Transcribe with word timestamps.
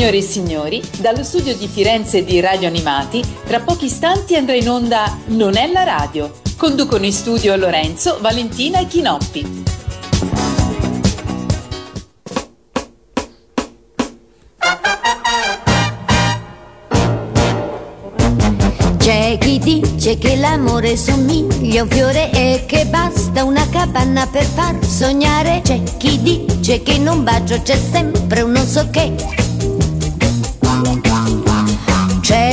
Signore 0.00 0.16
e 0.16 0.22
signori, 0.22 0.82
dallo 0.98 1.22
studio 1.22 1.54
di 1.54 1.68
Firenze 1.68 2.24
di 2.24 2.40
Radio 2.40 2.68
Animati, 2.68 3.22
tra 3.44 3.60
pochi 3.60 3.84
istanti 3.84 4.34
andrà 4.34 4.54
in 4.54 4.66
onda 4.66 5.14
Non 5.26 5.58
è 5.58 5.70
la 5.70 5.82
radio. 5.82 6.40
Conducono 6.56 7.04
in 7.04 7.12
studio 7.12 7.54
Lorenzo, 7.54 8.16
Valentina 8.18 8.78
e 8.78 8.86
Chinoppi. 8.86 9.64
C'è 18.96 19.36
chi 19.38 19.58
dice 19.58 20.16
che 20.16 20.36
l'amore 20.36 20.96
somiglia 20.96 21.80
a 21.80 21.82
un 21.82 21.90
fiore 21.90 22.30
e 22.30 22.64
che 22.66 22.86
basta 22.86 23.44
una 23.44 23.68
capanna 23.68 24.26
per 24.26 24.44
far 24.44 24.82
sognare. 24.82 25.60
C'è 25.62 25.82
chi 25.98 26.22
dice 26.22 26.82
che 26.82 26.92
in 26.92 27.06
un 27.06 27.22
bacio 27.22 27.60
c'è 27.60 27.76
sempre 27.76 28.40
un 28.40 28.52
non 28.52 28.66
so 28.66 28.88
che. 28.88 29.48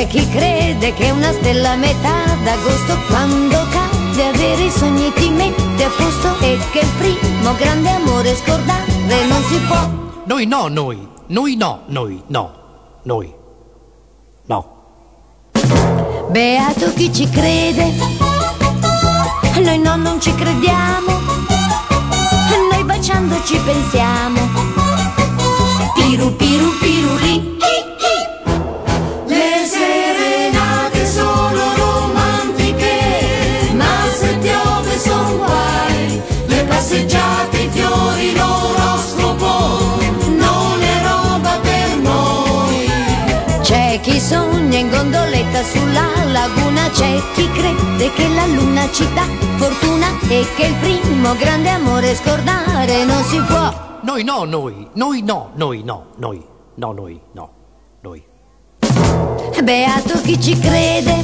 C'è 0.08 0.14
chi 0.14 0.30
crede 0.30 0.94
che 0.94 1.12
una 1.12 1.34
stella 1.34 1.72
a 1.72 1.76
metà 1.76 2.38
d'agosto 2.42 2.98
quando 3.10 3.58
cade 3.70 4.28
avere 4.28 4.64
i 4.64 4.70
sogni 4.70 5.12
ti 5.12 5.30
mette 5.30 5.84
a 5.84 5.90
posto 5.90 6.40
e 6.40 6.58
che 6.72 6.80
il 6.80 6.90
primo 6.98 7.54
grande 7.56 7.90
amore 7.90 8.34
scordare 8.36 8.86
non 9.28 9.44
si 9.44 9.60
può. 9.68 9.90
Noi 10.24 10.46
no, 10.46 10.70
noi. 10.70 11.06
Noi 11.28 11.58
no, 11.58 11.82
noi 11.88 12.22
no. 12.28 12.52
Noi. 13.04 13.34
No. 14.46 14.76
Beato 16.30 16.94
chi 16.94 17.14
ci 17.14 17.30
crede, 17.30 17.94
noi 19.62 19.80
no, 19.80 19.98
non 19.98 20.22
ci 20.22 20.34
crediamo, 20.34 21.20
noi 22.72 22.84
baciando 22.86 23.36
ci 23.44 23.58
pensiamo. 23.58 24.40
Piru 25.96 26.34
piru 26.38 26.70
piruli. 26.80 27.56
Le 27.58 27.87
c'è 46.90 47.22
chi 47.34 47.50
crede 47.52 48.12
che 48.14 48.28
la 48.30 48.46
luna 48.46 48.90
ci 48.92 49.08
dà 49.14 49.24
fortuna 49.58 50.08
e 50.28 50.46
che 50.56 50.66
il 50.66 50.76
primo 50.76 51.36
grande 51.36 51.70
amore 51.70 52.16
scordare 52.16 53.04
non 53.06 53.24
si 53.24 53.40
può. 53.40 54.00
Noi 54.02 54.24
no, 54.24 54.44
noi. 54.46 54.88
Noi 54.94 55.22
no, 55.22 55.52
noi 55.56 55.84
no. 55.84 56.06
Noi. 56.18 56.46
No, 56.76 56.92
noi. 56.92 57.20
No. 57.34 57.50
Noi. 58.02 58.24
Beato 59.64 60.22
chi 60.22 60.40
ci 60.40 60.58
crede, 60.58 61.24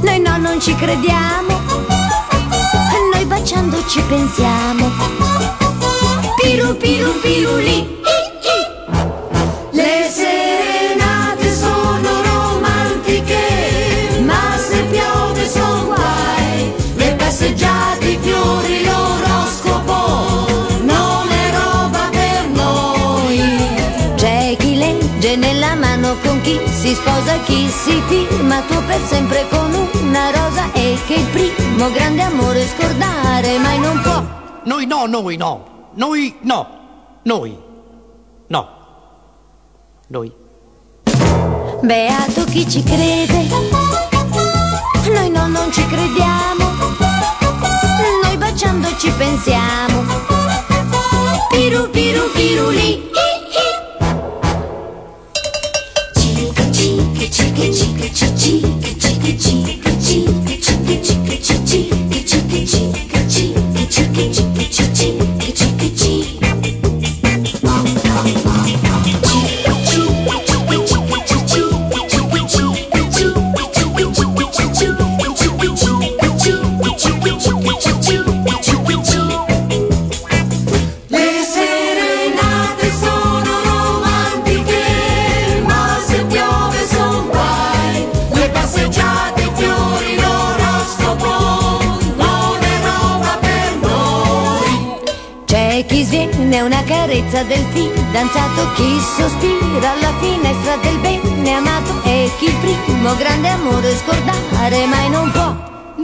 noi 0.00 0.20
no, 0.20 0.36
non 0.38 0.60
ci 0.60 0.74
crediamo, 0.74 1.60
noi 3.12 3.24
baciando 3.26 3.84
ci 3.86 4.00
pensiamo. 4.02 4.90
Piru 6.40 6.76
piru 6.76 7.12
piruli. 7.20 8.00
Le 8.02 8.11
si 26.92 26.94
sposa, 26.94 27.38
chi 27.44 27.68
si 27.68 28.02
firma 28.06 28.60
tuo 28.62 28.82
per 28.82 29.00
sempre 29.06 29.46
con 29.48 29.72
una 30.02 30.30
rosa 30.30 30.70
e 30.72 30.98
che 31.06 31.14
il 31.14 31.26
primo 31.28 31.90
grande 31.90 32.20
amore 32.22 32.66
scordare 32.66 33.58
mai 33.58 33.78
non 33.78 34.00
può. 34.02 34.22
Noi 34.64 34.84
no, 34.86 35.06
noi 35.06 35.36
no. 35.36 35.90
Noi 35.94 36.34
no. 36.42 36.66
Noi. 37.22 37.58
No. 38.48 38.68
Noi. 40.08 40.32
Beato 41.80 42.44
chi 42.44 42.68
ci 42.68 42.82
crede, 42.82 43.48
noi 45.12 45.30
no, 45.30 45.46
non 45.48 45.72
ci 45.72 45.84
crediamo, 45.86 46.64
noi 48.22 48.36
baciando 48.36 48.88
ci 48.98 49.10
pensiamo. 49.12 50.04
Piru 51.48 51.90
piru 51.90 52.30
piruli. 52.32 53.10
chica, 57.54 58.08
chee 58.14 58.36
chee. 58.36 58.71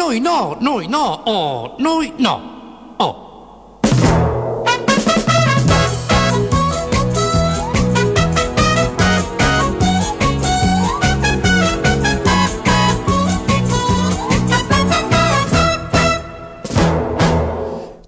Noi 0.09 0.21
no, 0.21 0.57
noi 0.61 0.87
no. 0.89 1.21
Oh, 1.27 1.75
noi 1.79 2.13
no. 2.17 2.48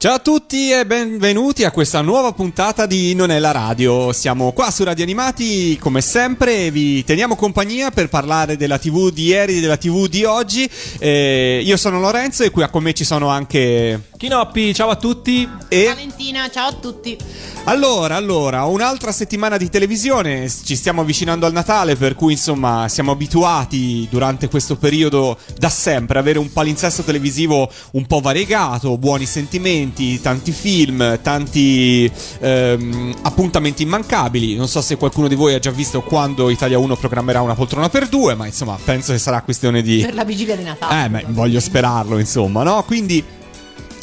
Ciao 0.02 0.14
a 0.14 0.18
tutti 0.18 0.70
e 0.70 0.86
benvenuti 0.86 1.62
a 1.64 1.70
questa 1.70 2.00
nuova 2.00 2.32
puntata 2.32 2.86
di 2.86 3.14
Non 3.14 3.30
è 3.30 3.38
la 3.38 3.50
radio. 3.50 4.14
Siamo 4.14 4.52
qua 4.52 4.70
su 4.70 4.82
Radio 4.82 5.04
Animati 5.04 5.76
come 5.78 6.00
sempre 6.00 6.64
e 6.64 6.70
vi 6.70 7.04
teniamo 7.04 7.36
compagnia 7.36 7.90
per 7.90 8.08
parlare 8.08 8.56
della 8.56 8.78
TV 8.78 9.10
di 9.10 9.24
ieri 9.24 9.58
e 9.58 9.60
della 9.60 9.76
TV 9.76 10.06
di 10.06 10.24
oggi. 10.24 10.66
Eh, 10.98 11.60
io 11.62 11.76
sono 11.76 12.00
Lorenzo 12.00 12.44
e 12.44 12.48
qui 12.48 12.66
con 12.70 12.82
me 12.82 12.94
ci 12.94 13.04
sono 13.04 13.28
anche 13.28 14.08
Chinoppi, 14.20 14.74
ciao 14.74 14.90
a 14.90 14.96
tutti. 14.96 15.48
e 15.68 15.84
Valentina, 15.86 16.50
ciao 16.50 16.68
a 16.68 16.72
tutti. 16.74 17.16
allora, 17.64 18.16
allora, 18.16 18.64
un'altra 18.64 19.12
settimana 19.12 19.56
di 19.56 19.70
televisione, 19.70 20.46
ci 20.46 20.76
stiamo 20.76 21.00
avvicinando 21.00 21.46
al 21.46 21.54
Natale, 21.54 21.96
per 21.96 22.14
cui 22.14 22.32
insomma 22.32 22.86
siamo 22.88 23.12
abituati 23.12 24.06
durante 24.10 24.48
questo 24.48 24.76
periodo 24.76 25.38
da 25.56 25.70
sempre 25.70 26.18
ad 26.18 26.24
avere 26.24 26.38
un 26.38 26.52
palinsesto 26.52 27.02
televisivo 27.02 27.70
un 27.92 28.06
po' 28.06 28.20
variegato, 28.20 28.98
buoni 28.98 29.24
sentimenti, 29.24 29.88
tanti 30.20 30.52
film, 30.52 31.20
tanti 31.22 32.10
ehm, 32.40 33.14
appuntamenti 33.22 33.82
immancabili. 33.82 34.56
Non 34.56 34.68
so 34.68 34.80
se 34.80 34.96
qualcuno 34.96 35.28
di 35.28 35.34
voi 35.34 35.54
ha 35.54 35.58
già 35.58 35.70
visto 35.70 36.02
quando 36.02 36.50
Italia 36.50 36.78
1 36.78 36.96
programmerà 36.96 37.40
una 37.40 37.54
poltrona 37.54 37.88
per 37.88 38.08
due, 38.08 38.34
ma 38.34 38.46
insomma 38.46 38.78
penso 38.82 39.12
che 39.12 39.18
sarà 39.18 39.42
questione 39.42 39.82
di... 39.82 40.00
Per 40.00 40.14
la 40.14 40.24
vigilia 40.24 40.56
di 40.56 40.64
Natale. 40.64 41.04
Eh, 41.04 41.08
beh, 41.08 41.24
voglio 41.28 41.60
sperarlo, 41.60 42.18
insomma, 42.18 42.62
no? 42.62 42.82
Quindi 42.84 43.24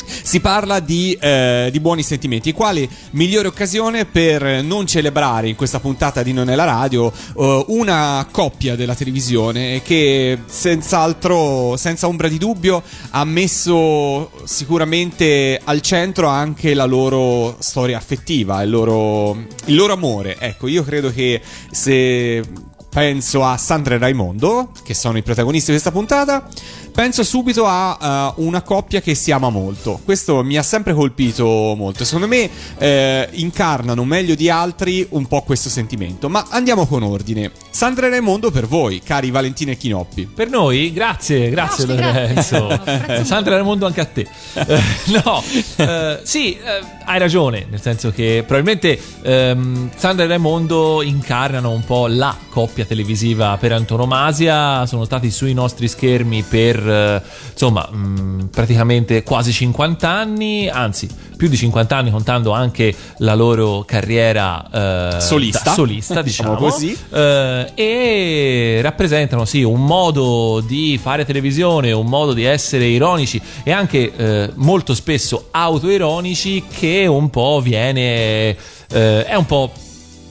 si 0.07 0.39
parla 0.39 0.80
di, 0.80 1.18
eh, 1.19 1.69
di 1.71 1.80
buoni 1.80 2.04
sentimenti, 2.04 2.54
quale 2.54 2.88
migliore 3.12 3.48
occasione 3.48 4.06
per 4.06 4.63
non 4.63 4.88
celebrare 4.88 5.50
in 5.50 5.56
questa 5.56 5.80
puntata 5.80 6.24
di 6.24 6.33
Non 6.33 6.50
è 6.50 6.56
la 6.56 6.63
radio 6.63 7.12
eh, 7.38 7.65
una 7.68 8.27
coppia 8.31 8.75
della 8.75 8.95
televisione 8.95 9.81
che 9.81 10.39
senz'altro, 10.45 11.75
senza 11.77 12.07
ombra 12.07 12.27
di 12.27 12.38
dubbio, 12.38 12.81
ha 13.12 13.24
messo 13.25 14.31
sicuramente 14.45 15.59
al 15.63 15.81
centro 15.81 16.27
anche 16.27 16.74
la 16.74 16.86
loro 16.86 17.56
storia 17.59 17.98
affettiva, 17.98 18.62
il 18.62 18.69
loro, 18.69 19.36
il 19.65 19.75
loro 19.75 19.94
amore. 19.94 20.38
Ecco, 20.39 20.68
io 20.68 20.83
credo 20.83 21.12
che 21.12 21.42
se 21.71 22.44
penso 22.89 23.44
a 23.44 23.57
Sandra 23.57 23.95
e 23.95 23.98
Raimondo, 24.00 24.71
che 24.83 24.94
sono 24.94 25.18
i 25.18 25.21
protagonisti 25.21 25.68
di 25.68 25.80
questa 25.80 25.92
puntata. 25.92 26.48
Penso 26.97 27.23
subito 27.23 27.67
a 27.67 28.33
uh, 28.35 28.44
una 28.44 28.63
coppia 28.63 29.01
che 29.01 29.13
si 29.13 29.31
ama 29.31 29.51
molto. 29.51 29.99
Questo 30.03 30.44
mi 30.44 30.57
ha 30.57 30.63
sempre 30.63 30.95
colpito 30.95 31.45
molto. 31.77 32.03
Secondo 32.03 32.25
me 32.25 32.49
eh, 32.79 33.29
incarnano 33.33 34.03
meglio 34.03 34.33
di 34.33 34.49
altri 34.49 35.05
un 35.11 35.27
po' 35.27 35.44
questo 35.44 35.69
sentimento. 35.69 36.27
Ma 36.27 36.47
andiamo 36.49 36.88
con 36.88 37.03
ordine. 37.03 37.51
Sandra 37.69 38.07
e 38.07 38.09
Raimondo 38.09 38.49
per 38.49 38.65
voi, 38.65 39.01
cari 39.03 39.29
Valentina 39.29 39.73
e 39.73 39.77
Chinoppi. 39.77 40.25
Per 40.33 40.49
noi, 40.49 40.91
grazie, 40.91 41.51
grazie, 41.51 41.85
Grazie, 41.85 42.11
Lorenzo. 42.11 42.67
grazie. 42.83 43.25
Sandra 43.25 43.53
Raimondo 43.53 43.85
anche 43.85 44.01
a 44.01 44.05
te. 44.05 44.27
Eh, 44.55 44.81
no, 45.23 45.44
eh, 45.75 46.19
sì, 46.23 46.53
eh, 46.53 46.81
hai 47.05 47.19
ragione, 47.19 47.67
nel 47.69 47.79
senso 47.79 48.09
che 48.09 48.44
probabilmente 48.44 48.99
ehm, 49.21 49.91
Sandra 49.95 50.25
e 50.25 50.27
Raimondo 50.27 51.03
incarnano 51.03 51.69
un 51.69 51.85
po' 51.85 52.07
la 52.07 52.35
coppia 52.49 52.85
televisiva 52.85 53.55
per 53.57 53.71
antonomasia, 53.71 54.88
sono 54.88 55.05
stati 55.05 55.29
sui 55.29 55.53
nostri 55.53 55.88
schermi 55.88 56.41
per 56.41 56.86
eh, 56.89 57.21
insomma 57.51 57.87
mh, 57.91 58.49
praticamente 58.51 59.23
quasi 59.23 59.51
50 59.51 60.09
anni, 60.09 60.67
anzi 60.69 61.07
più 61.37 61.47
di 61.49 61.55
50 61.55 61.95
anni 61.95 62.09
contando 62.11 62.51
anche 62.51 62.93
la 63.17 63.35
loro 63.35 63.83
carriera 63.85 65.15
eh, 65.17 65.21
Solista. 65.21 65.61
da 65.65 65.73
solista 65.73 66.21
Diciamo 66.23 66.55
diciamo 66.55 66.69
così. 66.71 66.97
eh, 67.13 67.71
e 67.75 68.79
rappresentano 68.81 69.45
sì 69.45 69.61
un 69.63 69.83
modo 69.85 70.61
di 70.65 70.99
fare 71.01 71.25
televisione, 71.25 71.91
un 71.91 72.07
modo 72.07 72.33
di 72.33 72.43
essere 72.43 72.85
ironici 72.85 73.39
e 73.63 73.71
anche 73.71 74.11
eh, 74.15 74.49
molto 74.55 74.93
spesso 74.95 75.49
autoironici 75.51 76.63
che 76.75 77.05
un 77.05 77.29
po' 77.29 77.61
viene 77.61 78.55
eh, 78.89 79.25
è 79.25 79.35
un 79.35 79.45
po' 79.45 79.71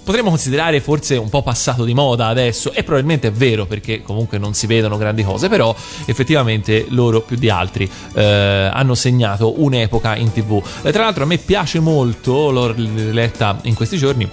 potremmo 0.06 0.28
considerare 0.28 0.80
forse 0.80 1.16
un 1.16 1.28
po' 1.28 1.42
passato 1.42 1.82
di 1.82 1.92
moda 1.92 2.28
adesso 2.28 2.72
e 2.72 2.84
probabilmente 2.84 3.26
è 3.26 3.32
vero 3.32 3.66
perché 3.66 4.02
comunque 4.02 4.38
non 4.38 4.54
si 4.54 4.68
vedono 4.68 4.96
grandi 4.96 5.24
cose 5.24 5.48
però 5.48 5.74
effettivamente 6.04 6.86
loro 6.90 7.22
più 7.22 7.36
di 7.36 7.50
altri 7.50 7.90
eh, 8.14 8.70
hanno 8.72 8.94
segnato 8.94 9.60
un'epoca 9.60 10.14
in 10.14 10.30
tv 10.30 10.62
Eh, 10.82 10.92
tra 10.92 11.02
l'altro 11.02 11.24
a 11.24 11.26
me 11.26 11.38
piace 11.38 11.80
molto 11.80 12.52
l'ho 12.52 12.72
letta 12.76 13.58
in 13.62 13.74
questi 13.74 13.98
giorni 13.98 14.28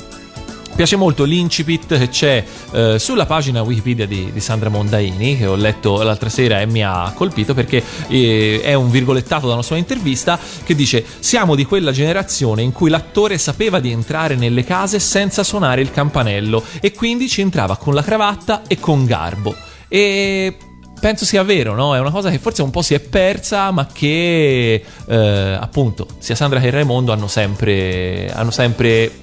Piace 0.76 0.96
molto 0.96 1.24
l'incipit 1.24 2.00
che 2.00 2.10
c'è 2.10 2.44
eh, 2.72 2.98
sulla 2.98 3.28
pagina 3.28 3.62
Wikipedia 3.62 4.08
di, 4.08 4.32
di 4.34 4.40
Sandra 4.40 4.70
Mondaini, 4.70 5.38
che 5.38 5.46
ho 5.46 5.56
letto 5.56 6.02
l'altra 6.02 6.30
sera 6.30 6.62
e 6.62 6.66
mi 6.66 6.84
ha 6.84 7.12
colpito 7.16 7.54
perché 7.54 7.84
eh, 8.08 8.60
è 8.64 8.74
un 8.74 8.90
virgolettato 8.90 9.46
da 9.48 9.54
una 9.54 9.62
sua 9.62 9.78
intervista 9.78 10.40
che 10.64 10.74
dice: 10.74 11.06
Siamo 11.20 11.54
di 11.54 11.66
quella 11.66 11.92
generazione 11.92 12.64
in 12.64 12.72
cui 12.72 12.90
l'attore 12.90 13.38
sapeva 13.38 13.80
di 13.80 13.92
entrare 13.92 14.34
nelle 14.34 14.64
case 14.64 14.98
senza 14.98 15.44
suonare 15.44 15.82
il 15.82 15.92
campanello 15.92 16.64
e 16.82 16.92
quindi 16.92 17.30
ci 17.30 17.42
entrava 17.42 17.78
con 17.78 17.94
la 17.94 18.02
cravatta 18.02 18.64
e 18.68 18.80
con 18.80 19.06
garbo. 19.06 19.56
E 19.88 20.58
penso 21.00 21.24
sia 21.24 21.44
vero, 21.44 21.76
no? 21.76 21.96
È 21.96 22.00
una 22.00 22.10
cosa 22.10 22.32
che 22.32 22.40
forse 22.40 22.64
un 22.64 22.72
po' 22.72 22.82
si 22.82 22.96
è 22.96 23.00
persa, 23.00 23.70
ma 23.70 23.86
che 23.94 24.84
eh, 25.06 25.58
appunto 25.60 26.08
sia 26.18 26.34
Sandra 26.34 26.60
che 26.60 26.72
Raimondo 26.72 27.12
hanno 27.12 27.28
sempre, 27.28 28.32
hanno 28.34 28.50
sempre 28.52 29.22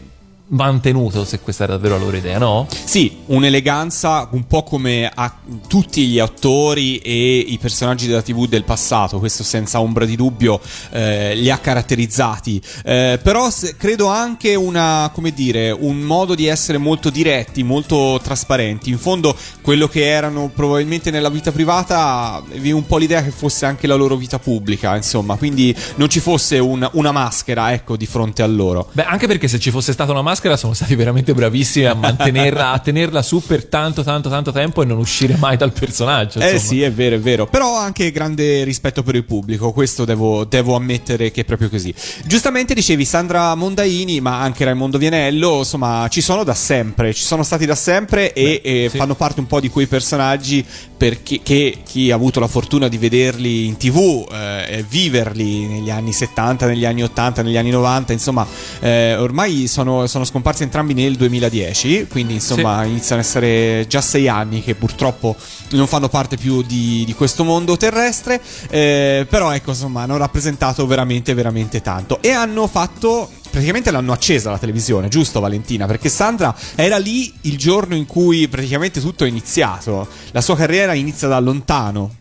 mantenuto, 0.51 1.25
se 1.25 1.41
questa 1.41 1.65
era 1.65 1.75
davvero 1.75 1.97
la 1.97 2.05
loro 2.05 2.17
idea, 2.17 2.39
no? 2.39 2.67
Sì, 2.85 3.19
un'eleganza 3.27 4.29
un 4.33 4.47
po' 4.47 4.63
come 4.63 5.11
a 5.13 5.33
tutti 5.69 6.07
gli 6.07 6.19
attori 6.19 6.99
e 6.99 7.39
i 7.39 7.59
personaggi 7.59 8.07
della 8.07 8.23
TV 8.23 8.47
del 8.49 8.65
passato, 8.65 9.19
questo 9.19 9.45
senza 9.45 9.81
ombra 9.81 10.05
di 10.05 10.17
dubbio 10.17 10.61
eh, 10.91 11.35
li 11.37 11.51
ha 11.51 11.59
caratterizzati. 11.59 12.61
Eh, 12.85 13.21
però 13.23 13.49
se- 13.51 13.77
credo 13.77 14.07
anche 14.09 14.55
una, 14.57 15.11
come 15.15 15.31
dire, 15.33 15.71
un 15.71 15.99
modo 16.01 16.35
di 16.35 16.47
essere 16.47 16.79
molto 16.79 17.11
diretti, 17.11 17.63
molto 17.63 18.19
trasparenti. 18.23 18.91
In 18.91 18.99
fondo, 18.99 19.37
quello 19.61 19.87
che 19.89 20.05
erano 20.05 20.51
probabilmente 20.53 21.11
nella 21.13 21.29
vita 21.31 21.53
privata, 21.53 22.43
avevi 22.45 22.73
un 22.73 22.87
po' 22.87 22.99
l'idea 22.99 23.23
che 23.23 23.31
fosse 23.31 23.67
anche 23.67 23.87
la 23.87 23.95
loro 23.95 24.17
vita 24.17 24.39
pubblica, 24.41 24.97
insomma, 24.97 25.37
quindi 25.37 25.75
non 25.97 26.09
ci 26.09 26.19
fosse 26.19 26.59
un- 26.59 26.89
una 26.95 27.13
maschera, 27.13 27.73
ecco, 27.73 27.97
di 27.97 28.07
fronte 28.07 28.43
a 28.43 28.47
loro. 28.47 28.89
Beh, 28.93 29.05
anche 29.05 29.29
perché 29.29 29.47
se 29.47 29.61
ci 29.61 29.71
fosse 29.71 29.93
stata 29.93 30.11
una 30.11 30.23
maschera 30.23 30.39
sono 30.57 30.73
stati 30.73 30.95
veramente 30.95 31.35
bravissimi 31.35 31.87
a 31.87 31.95
mantenerla, 31.95 32.73
a 32.73 32.79
tenerla 32.79 33.23
su 33.23 33.43
per 33.45 33.67
tanto, 33.67 34.03
tanto, 34.03 34.29
tanto 34.29 34.53
tempo 34.53 34.83
e 34.83 34.85
non 34.85 34.99
uscire 34.99 35.37
mai 35.37 35.57
dal 35.57 35.73
personaggio. 35.73 36.41
Eh 36.41 36.53
insomma. 36.53 36.61
sì, 36.61 36.83
è 36.83 36.93
vero, 36.93 37.17
è 37.17 37.21
vero. 37.21 37.47
Però 37.47 37.77
anche 37.77 38.11
grande 38.11 38.65
rispetto 38.65 39.03
per 39.03 39.15
il 39.15 39.25
pubblico, 39.25 39.73
questo 39.73 40.05
devo, 40.05 40.45
devo 40.45 40.75
ammettere 40.75 41.31
che 41.31 41.43
è 41.43 41.45
proprio 41.45 41.69
così. 41.69 41.95
Giustamente 42.25 42.75
dicevi 42.75 43.05
Sandra 43.05 43.55
Mondaini, 43.55 44.21
ma 44.21 44.41
anche 44.41 44.65
Raimondo 44.65 44.99
Vianello, 44.99 45.59
insomma, 45.59 46.07
ci 46.09 46.21
sono 46.21 46.45
da 46.45 46.55
sempre, 46.55 47.13
ci 47.15 47.25
sono 47.25 47.43
stati 47.43 47.67
da 47.67 47.75
sempre 47.75 48.33
e, 48.33 48.61
e 48.63 48.89
sì. 48.91 48.97
fanno 48.97 49.15
parte 49.15 49.41
un 49.41 49.47
po' 49.47 49.61
di 49.61 49.69
quei 49.69 49.87
personaggi 49.87 50.65
per 51.01 51.23
chi, 51.23 51.41
che 51.43 51.79
chi 51.83 52.11
ha 52.11 52.15
avuto 52.15 52.41
la 52.41 52.47
fortuna 52.47 52.87
di 52.87 52.99
vederli 52.99 53.65
in 53.65 53.79
tv, 53.79 54.29
eh, 54.31 54.85
viverli 54.87 55.67
negli 55.67 55.89
anni 55.89 56.13
70, 56.13 56.67
negli 56.67 56.85
anni 56.85 57.03
80, 57.03 57.41
negli 57.41 57.57
anni 57.57 57.71
90, 57.71 58.13
insomma, 58.13 58.47
eh, 58.81 59.17
ormai 59.17 59.67
sono, 59.67 60.07
sono 60.07 60.27
scomparsi 60.27 60.63
entrambi 60.63 60.93
nel 60.93 61.17
2010, 61.17 62.07
quindi 62.07 62.35
insomma 62.35 62.85
iniziano 62.85 63.23
ad 63.23 63.27
essere 63.27 63.87
già 63.89 64.03
sei 64.03 64.29
anni 64.29 64.63
che 64.63 64.75
purtroppo 64.75 65.35
non 65.71 65.87
fanno 65.87 66.11
parte 66.11 66.37
più 66.37 66.61
di, 66.61 67.05
di 67.07 67.15
questo 67.15 67.45
mondo 67.45 67.79
terrestre, 67.79 68.39
eh, 68.69 69.27
però 69.27 69.53
ecco 69.53 69.71
insomma 69.71 70.03
hanno 70.03 70.19
rappresentato 70.19 70.87
veramente 70.87 71.33
veramente 71.33 71.81
tanto. 71.81 72.21
E 72.21 72.29
hanno 72.29 72.67
fatto... 72.67 73.31
Praticamente 73.51 73.91
l'hanno 73.91 74.13
accesa 74.13 74.51
la 74.51 74.59
televisione, 74.59 75.09
giusto 75.09 75.41
Valentina? 75.41 75.87
Perché 75.87 76.09
Sandra 76.09 76.55
era 76.77 76.99
lì 76.99 77.33
il 77.43 77.59
giorno 77.59 77.97
in 77.97 78.07
cui 78.07 78.47
praticamente 78.47 79.01
tutto 79.01 79.25
è 79.25 79.29
iniziato. 79.29 80.07
La 80.31 80.41
sua 80.41 80.55
carriera 80.57 80.95
inizia 80.95 81.27
da 81.27 81.41
lontano. 81.41 82.15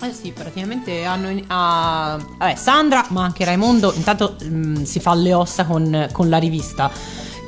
Eh 0.00 0.12
sì, 0.12 0.30
praticamente 0.30 1.04
hanno. 1.04 1.28
in- 1.30 1.44
ah, 1.48 2.18
Sandra, 2.54 3.06
ma 3.08 3.24
anche 3.24 3.44
Raimondo, 3.44 3.92
intanto 3.96 4.36
mm, 4.44 4.82
si 4.84 5.00
fa 5.00 5.14
le 5.14 5.34
ossa 5.34 5.64
con, 5.64 6.08
con 6.12 6.28
la 6.28 6.38
rivista, 6.38 6.90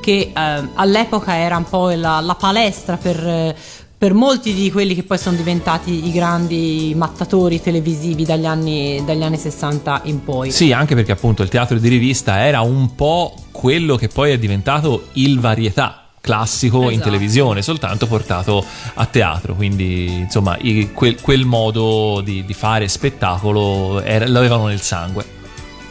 che 0.01 0.33
eh, 0.35 0.69
all'epoca 0.75 1.37
era 1.37 1.57
un 1.57 1.65
po' 1.65 1.91
la, 1.91 2.21
la 2.21 2.35
palestra 2.35 2.97
per. 2.97 3.25
eh, 3.25 3.57
per 3.99 4.13
molti 4.13 4.53
di 4.53 4.71
quelli 4.71 4.95
che 4.95 5.05
poi 5.05 5.17
sono 5.19 5.37
diventati 5.37 6.07
i 6.07 6.13
grandi 6.13 6.93
mattatori 6.95 7.63
televisivi 7.63 8.25
dagli 8.25 8.45
anni, 8.45 9.03
dagli 9.07 9.23
anni 9.23 9.39
60 9.39 10.03
in 10.05 10.23
poi. 10.23 10.51
Sì, 10.51 10.71
anche 10.73 10.95
perché 10.95 11.13
appunto 11.13 11.43
il 11.43 11.49
teatro 11.49 11.79
di 11.79 11.89
rivista 11.89 12.45
era 12.45 12.61
un 12.61 12.95
po' 12.95 13.35
quello 13.53 13.97
che 13.97 14.09
poi 14.09 14.33
è 14.33 14.39
diventato 14.39 15.09
il 15.15 15.41
varietà 15.41 16.03
classico 16.21 16.83
in 16.85 16.91
Esatto. 16.91 17.05
televisione, 17.05 17.63
soltanto 17.63 18.07
portato 18.07 18.63
a 18.95 19.07
teatro. 19.07 19.55
Quindi, 19.55 20.13
insomma, 20.13 20.59
i- 20.61 20.91
quel, 20.93 21.19
quel 21.21 21.45
modo 21.47 22.21
di, 22.23 22.45
di 22.45 22.53
fare 22.53 22.89
spettacolo 22.89 24.03
era- 24.03 24.27
l'avevano 24.29 24.67
nel 24.67 24.81
sangue. 24.83 25.25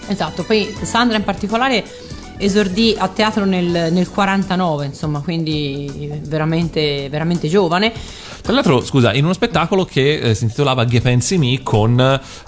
Esatto, 0.07 0.43
poi 0.43 0.71
Sandra 0.83 1.17
in 1.17 1.23
particolare 1.23 1.83
esordì 2.37 2.95
a 2.97 3.07
teatro 3.07 3.45
nel, 3.45 3.91
nel 3.91 4.09
49, 4.09 4.85
insomma, 4.85 5.19
quindi 5.21 6.11
veramente, 6.25 7.07
veramente 7.09 7.47
giovane. 7.47 7.91
Tra 8.45 8.53
l'altro, 8.53 8.83
scusa, 8.85 9.11
in 9.13 9.23
uno 9.23 9.33
spettacolo 9.33 9.85
che 9.85 10.19
eh, 10.19 10.35
si 10.35 10.43
intitolava 10.43 10.85
Che 10.85 11.01
pensi 11.01 11.39
mi 11.39 11.63
con 11.63 11.99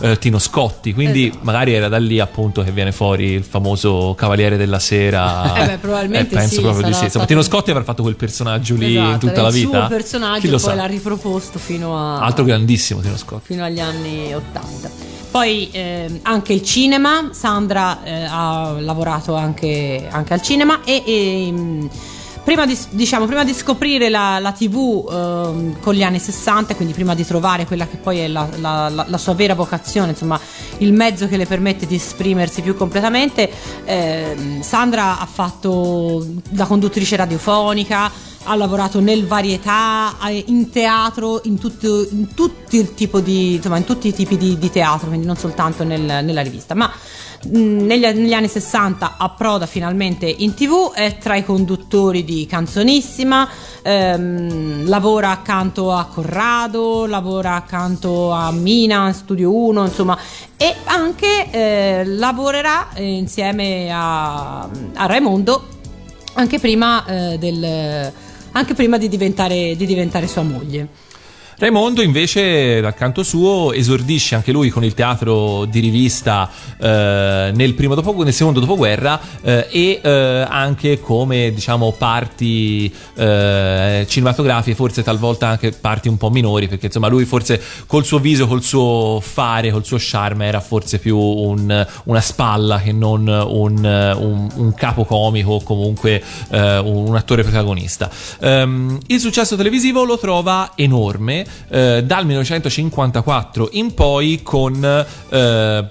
eh, 0.01 0.17
Tino 0.19 0.37
Scotti, 0.37 0.93
quindi 0.93 1.27
Esatto. 1.29 1.39
magari 1.43 1.73
era 1.73 1.87
da 1.87 1.97
lì 1.97 2.19
appunto 2.19 2.61
che 2.63 2.69
viene 2.71 2.91
fuori 2.91 3.31
il 3.31 3.43
famoso 3.43 4.13
Cavaliere 4.15 4.57
della 4.57 4.77
Sera. 4.77 5.55
Eh 5.55 5.65
beh, 5.65 5.77
probabilmente 5.77 6.35
penso 6.35 6.55
sì, 6.55 6.61
proprio 6.61 6.85
di 6.85 6.93
sì. 6.93 7.05
Insomma, 7.05 7.25
Tino 7.25 7.41
Scotti 7.41 7.71
avrà 7.71 7.83
fatto 7.83 8.03
quel 8.03 8.15
personaggio 8.15 8.75
lì 8.75 8.93
in 8.93 9.01
Esatto, 9.01 9.17
tutta 9.17 9.31
era 9.33 9.41
la 9.41 9.47
il 9.47 9.53
vita. 9.55 9.69
suo 9.79 9.87
personaggio 9.87 10.49
poi 10.49 10.59
sa? 10.59 10.73
l'ha 10.75 10.85
riproposto 10.85 11.57
fino 11.57 11.97
a 11.97 12.19
Altro 12.19 12.43
grandissimo 12.43 12.99
Tino 13.01 13.17
Scotti. 13.17 13.45
fino 13.45 13.63
agli 13.63 13.79
anni 13.79 14.31
80. 14.35 15.16
Poi 15.31 15.69
ehm, 15.71 16.19
anche 16.23 16.53
il 16.53 16.63
cinema, 16.63 17.29
Sandra 17.31 18.03
eh, 18.03 18.25
ha 18.29 18.75
lavorato 18.79 19.35
anche, 19.35 20.07
anche 20.09 20.33
al 20.33 20.41
cinema 20.41 20.81
e, 20.83 21.03
ehm, 21.05 21.89
prima, 22.43 22.65
di, 22.65 22.77
diciamo, 22.91 23.25
prima 23.25 23.43
di 23.43 23.53
scoprire 23.53 24.09
la, 24.09 24.39
la 24.39 24.51
TV 24.51 25.05
ehm, 25.11 25.79
con 25.79 25.93
gli 25.93 26.01
anni 26.01 26.17
60, 26.19 26.75
quindi 26.75 26.93
prima 26.93 27.13
di 27.13 27.25
trovare 27.25 27.65
quella 27.65 27.85
che 27.87 27.97
poi 27.97 28.19
è 28.19 28.27
la, 28.27 28.47
la- 28.59 28.89
la- 28.89 29.05
la 29.07 29.17
sua 29.17 29.33
vera 29.33 29.53
vocazione, 29.53 30.11
insomma 30.11 30.39
il 30.79 30.93
mezzo 30.93 31.27
che 31.27 31.37
le 31.37 31.45
permette 31.45 31.85
di 31.85 31.95
esprimersi 31.95 32.61
più 32.61 32.75
completamente, 32.75 33.51
ehm, 33.85 34.61
Sandra 34.61 35.19
ha 35.19 35.25
fatto 35.25 36.25
da 36.49 36.65
conduttrice 36.65 37.15
radiofonica, 37.15 38.09
ha 38.47 38.55
lavorato 38.55 38.99
nel 39.01 39.27
varietà, 39.27 40.15
eh, 40.27 40.45
in 40.47 40.69
teatro, 40.69 41.41
in, 41.43 41.59
tutto, 41.59 42.07
in 42.09 42.33
tutti 42.33 42.77
il 42.77 42.93
tipo 42.93 43.19
di, 43.19 43.55
insomma, 43.55 43.77
in 43.77 43.83
tutti 43.83 44.07
i 44.07 44.13
tipi 44.13 44.37
di, 44.37 44.57
di 44.57 44.71
teatro, 44.71 45.07
quindi 45.07 45.25
non 45.25 45.35
soltanto 45.35 45.83
nel- 45.83 46.23
nella 46.23 46.41
rivista. 46.41 46.73
Ma 46.73 46.91
negli, 47.49 48.05
negli 48.05 48.33
anni 48.33 48.47
60 48.47 49.15
approda 49.17 49.65
finalmente 49.65 50.25
in 50.25 50.53
tv, 50.53 50.91
è 50.93 51.17
tra 51.17 51.35
i 51.35 51.43
conduttori 51.43 52.23
di 52.23 52.45
Canzonissima, 52.45 53.47
ehm, 53.81 54.87
lavora 54.87 55.31
accanto 55.31 55.91
a 55.93 56.05
Corrado, 56.05 57.05
lavora 57.05 57.55
accanto 57.55 58.31
a 58.31 58.51
Mina, 58.51 59.11
Studio 59.13 59.53
1, 59.53 59.85
insomma, 59.85 60.17
e 60.55 60.73
anche 60.85 61.51
eh, 61.51 62.03
lavorerà 62.05 62.93
eh, 62.93 63.03
insieme 63.03 63.91
a, 63.91 64.61
a 64.61 65.05
Raimondo 65.05 65.75
anche 66.37 66.59
prima, 66.59 67.03
eh, 67.05 67.37
del, 67.39 68.13
anche 68.57 68.73
prima 68.73 68.97
di, 68.97 69.07
diventare, 69.07 69.75
di 69.75 69.85
diventare 69.85 70.27
sua 70.27 70.41
moglie. 70.43 70.87
Raimondo 71.59 72.03
invece 72.03 72.79
dal 72.81 72.93
canto 72.93 73.23
suo 73.23 73.73
esordisce 73.73 74.35
anche 74.35 74.51
lui 74.51 74.69
con 74.69 74.83
il 74.83 74.93
teatro 74.93 75.65
di 75.65 75.79
rivista 75.79 76.47
eh, 76.77 77.51
nel, 77.51 77.73
dopo- 77.73 78.23
nel 78.23 78.31
secondo 78.31 78.59
dopoguerra 78.59 79.19
eh, 79.41 79.67
e 79.71 79.99
eh, 80.03 80.45
anche 80.47 80.99
come 80.99 81.51
diciamo 81.51 81.93
parti 81.93 82.93
eh, 83.15 84.05
cinematografiche, 84.07 84.75
forse 84.75 85.01
talvolta 85.01 85.47
anche 85.47 85.71
parti 85.71 86.07
un 86.09 86.17
po' 86.17 86.29
minori, 86.29 86.67
perché 86.67 86.85
insomma 86.85 87.07
lui 87.07 87.25
forse 87.25 87.59
col 87.87 88.05
suo 88.05 88.19
viso, 88.19 88.45
col 88.45 88.61
suo 88.61 89.19
fare, 89.19 89.71
col 89.71 89.83
suo 89.83 89.97
charme 89.99 90.45
era 90.45 90.59
forse 90.59 90.99
più 90.99 91.17
un- 91.17 91.87
una 92.03 92.21
spalla 92.21 92.79
che 92.79 92.91
non 92.91 93.27
un, 93.27 93.83
un- 93.83 94.49
un 94.57 94.73
capo 94.75 95.05
comico 95.05 95.53
o 95.53 95.63
comunque 95.63 96.21
eh, 96.51 96.77
un, 96.77 97.15
attore 97.15 97.41
protagonista. 97.41 98.11
Ehm, 98.41 98.99
il 99.07 99.19
successo 99.19 99.55
televisivo 99.55 100.03
lo 100.03 100.19
trova 100.19 100.73
enorme 100.75 101.45
eh, 101.69 102.03
dal 102.03 102.25
1954 102.25 103.69
in 103.73 103.93
poi 103.93 104.41
con 104.43 104.83
eh, 105.29 105.87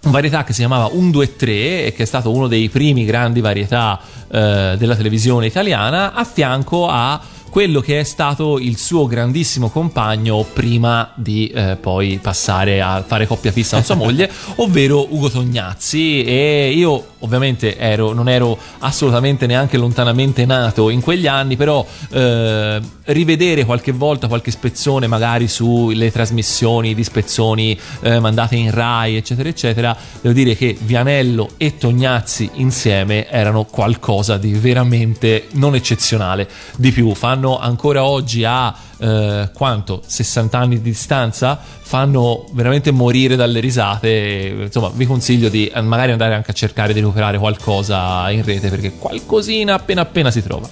un 0.00 0.10
varietà 0.12 0.44
che 0.44 0.52
si 0.52 0.60
chiamava 0.60 0.88
1, 0.92 1.10
2, 1.10 1.36
3 1.36 1.86
e 1.86 1.92
che 1.94 2.04
è 2.04 2.06
stato 2.06 2.30
uno 2.32 2.46
dei 2.46 2.68
primi 2.68 3.04
grandi 3.04 3.40
varietà 3.40 3.98
eh, 4.28 4.74
della 4.78 4.94
televisione 4.94 5.46
italiana 5.46 6.12
a 6.12 6.24
fianco 6.24 6.88
a 6.88 7.20
quello 7.50 7.80
che 7.80 8.00
è 8.00 8.04
stato 8.04 8.58
il 8.58 8.76
suo 8.78 9.06
grandissimo 9.06 9.68
compagno 9.70 10.44
prima 10.52 11.12
di 11.14 11.48
eh, 11.48 11.76
poi 11.80 12.18
passare 12.22 12.80
a 12.80 13.02
fare 13.06 13.26
coppia 13.26 13.52
fissa 13.52 13.76
con 13.76 13.84
sua 13.84 13.94
moglie, 13.96 14.30
ovvero 14.56 15.06
Ugo 15.14 15.30
Tognazzi 15.30 16.24
e 16.24 16.72
io 16.74 17.16
ovviamente 17.20 17.76
ero, 17.76 18.12
non 18.12 18.28
ero 18.28 18.56
assolutamente 18.78 19.46
neanche 19.46 19.76
lontanamente 19.76 20.44
nato 20.44 20.90
in 20.90 21.00
quegli 21.00 21.26
anni, 21.26 21.56
però 21.56 21.84
eh, 22.10 22.80
rivedere 23.04 23.64
qualche 23.64 23.92
volta 23.92 24.28
qualche 24.28 24.50
spezzone 24.50 25.06
magari 25.06 25.48
sulle 25.48 26.12
trasmissioni 26.12 26.94
di 26.94 27.02
spezzoni 27.02 27.78
eh, 28.00 28.20
mandate 28.20 28.56
in 28.56 28.70
Rai, 28.70 29.16
eccetera, 29.16 29.48
eccetera, 29.48 29.96
devo 30.20 30.34
dire 30.34 30.54
che 30.54 30.76
Vianello 30.80 31.50
e 31.56 31.78
Tognazzi 31.78 32.50
insieme 32.54 33.28
erano 33.28 33.64
qualcosa 33.64 34.36
di 34.36 34.52
veramente 34.52 35.46
non 35.52 35.74
eccezionale. 35.74 36.48
Di 36.76 36.92
più, 36.92 37.14
fanno 37.38 37.58
ancora 37.58 38.04
oggi 38.04 38.42
a 38.44 38.74
eh, 38.98 39.50
quanto 39.54 40.02
60 40.04 40.58
anni 40.58 40.76
di 40.76 40.82
distanza 40.82 41.56
fanno 41.58 42.46
veramente 42.52 42.90
morire 42.90 43.36
dalle 43.36 43.60
risate. 43.60 44.56
Insomma 44.62 44.90
vi 44.92 45.06
consiglio 45.06 45.48
di 45.48 45.68
eh, 45.68 45.80
magari 45.80 46.10
andare 46.10 46.34
anche 46.34 46.50
a 46.50 46.54
cercare 46.54 46.92
di 46.92 46.98
recuperare 47.00 47.38
qualcosa 47.38 48.28
in 48.30 48.44
rete 48.44 48.68
perché 48.68 48.94
qualcosina 48.94 49.74
appena 49.74 50.00
appena 50.00 50.30
si 50.32 50.42
trova 50.42 50.68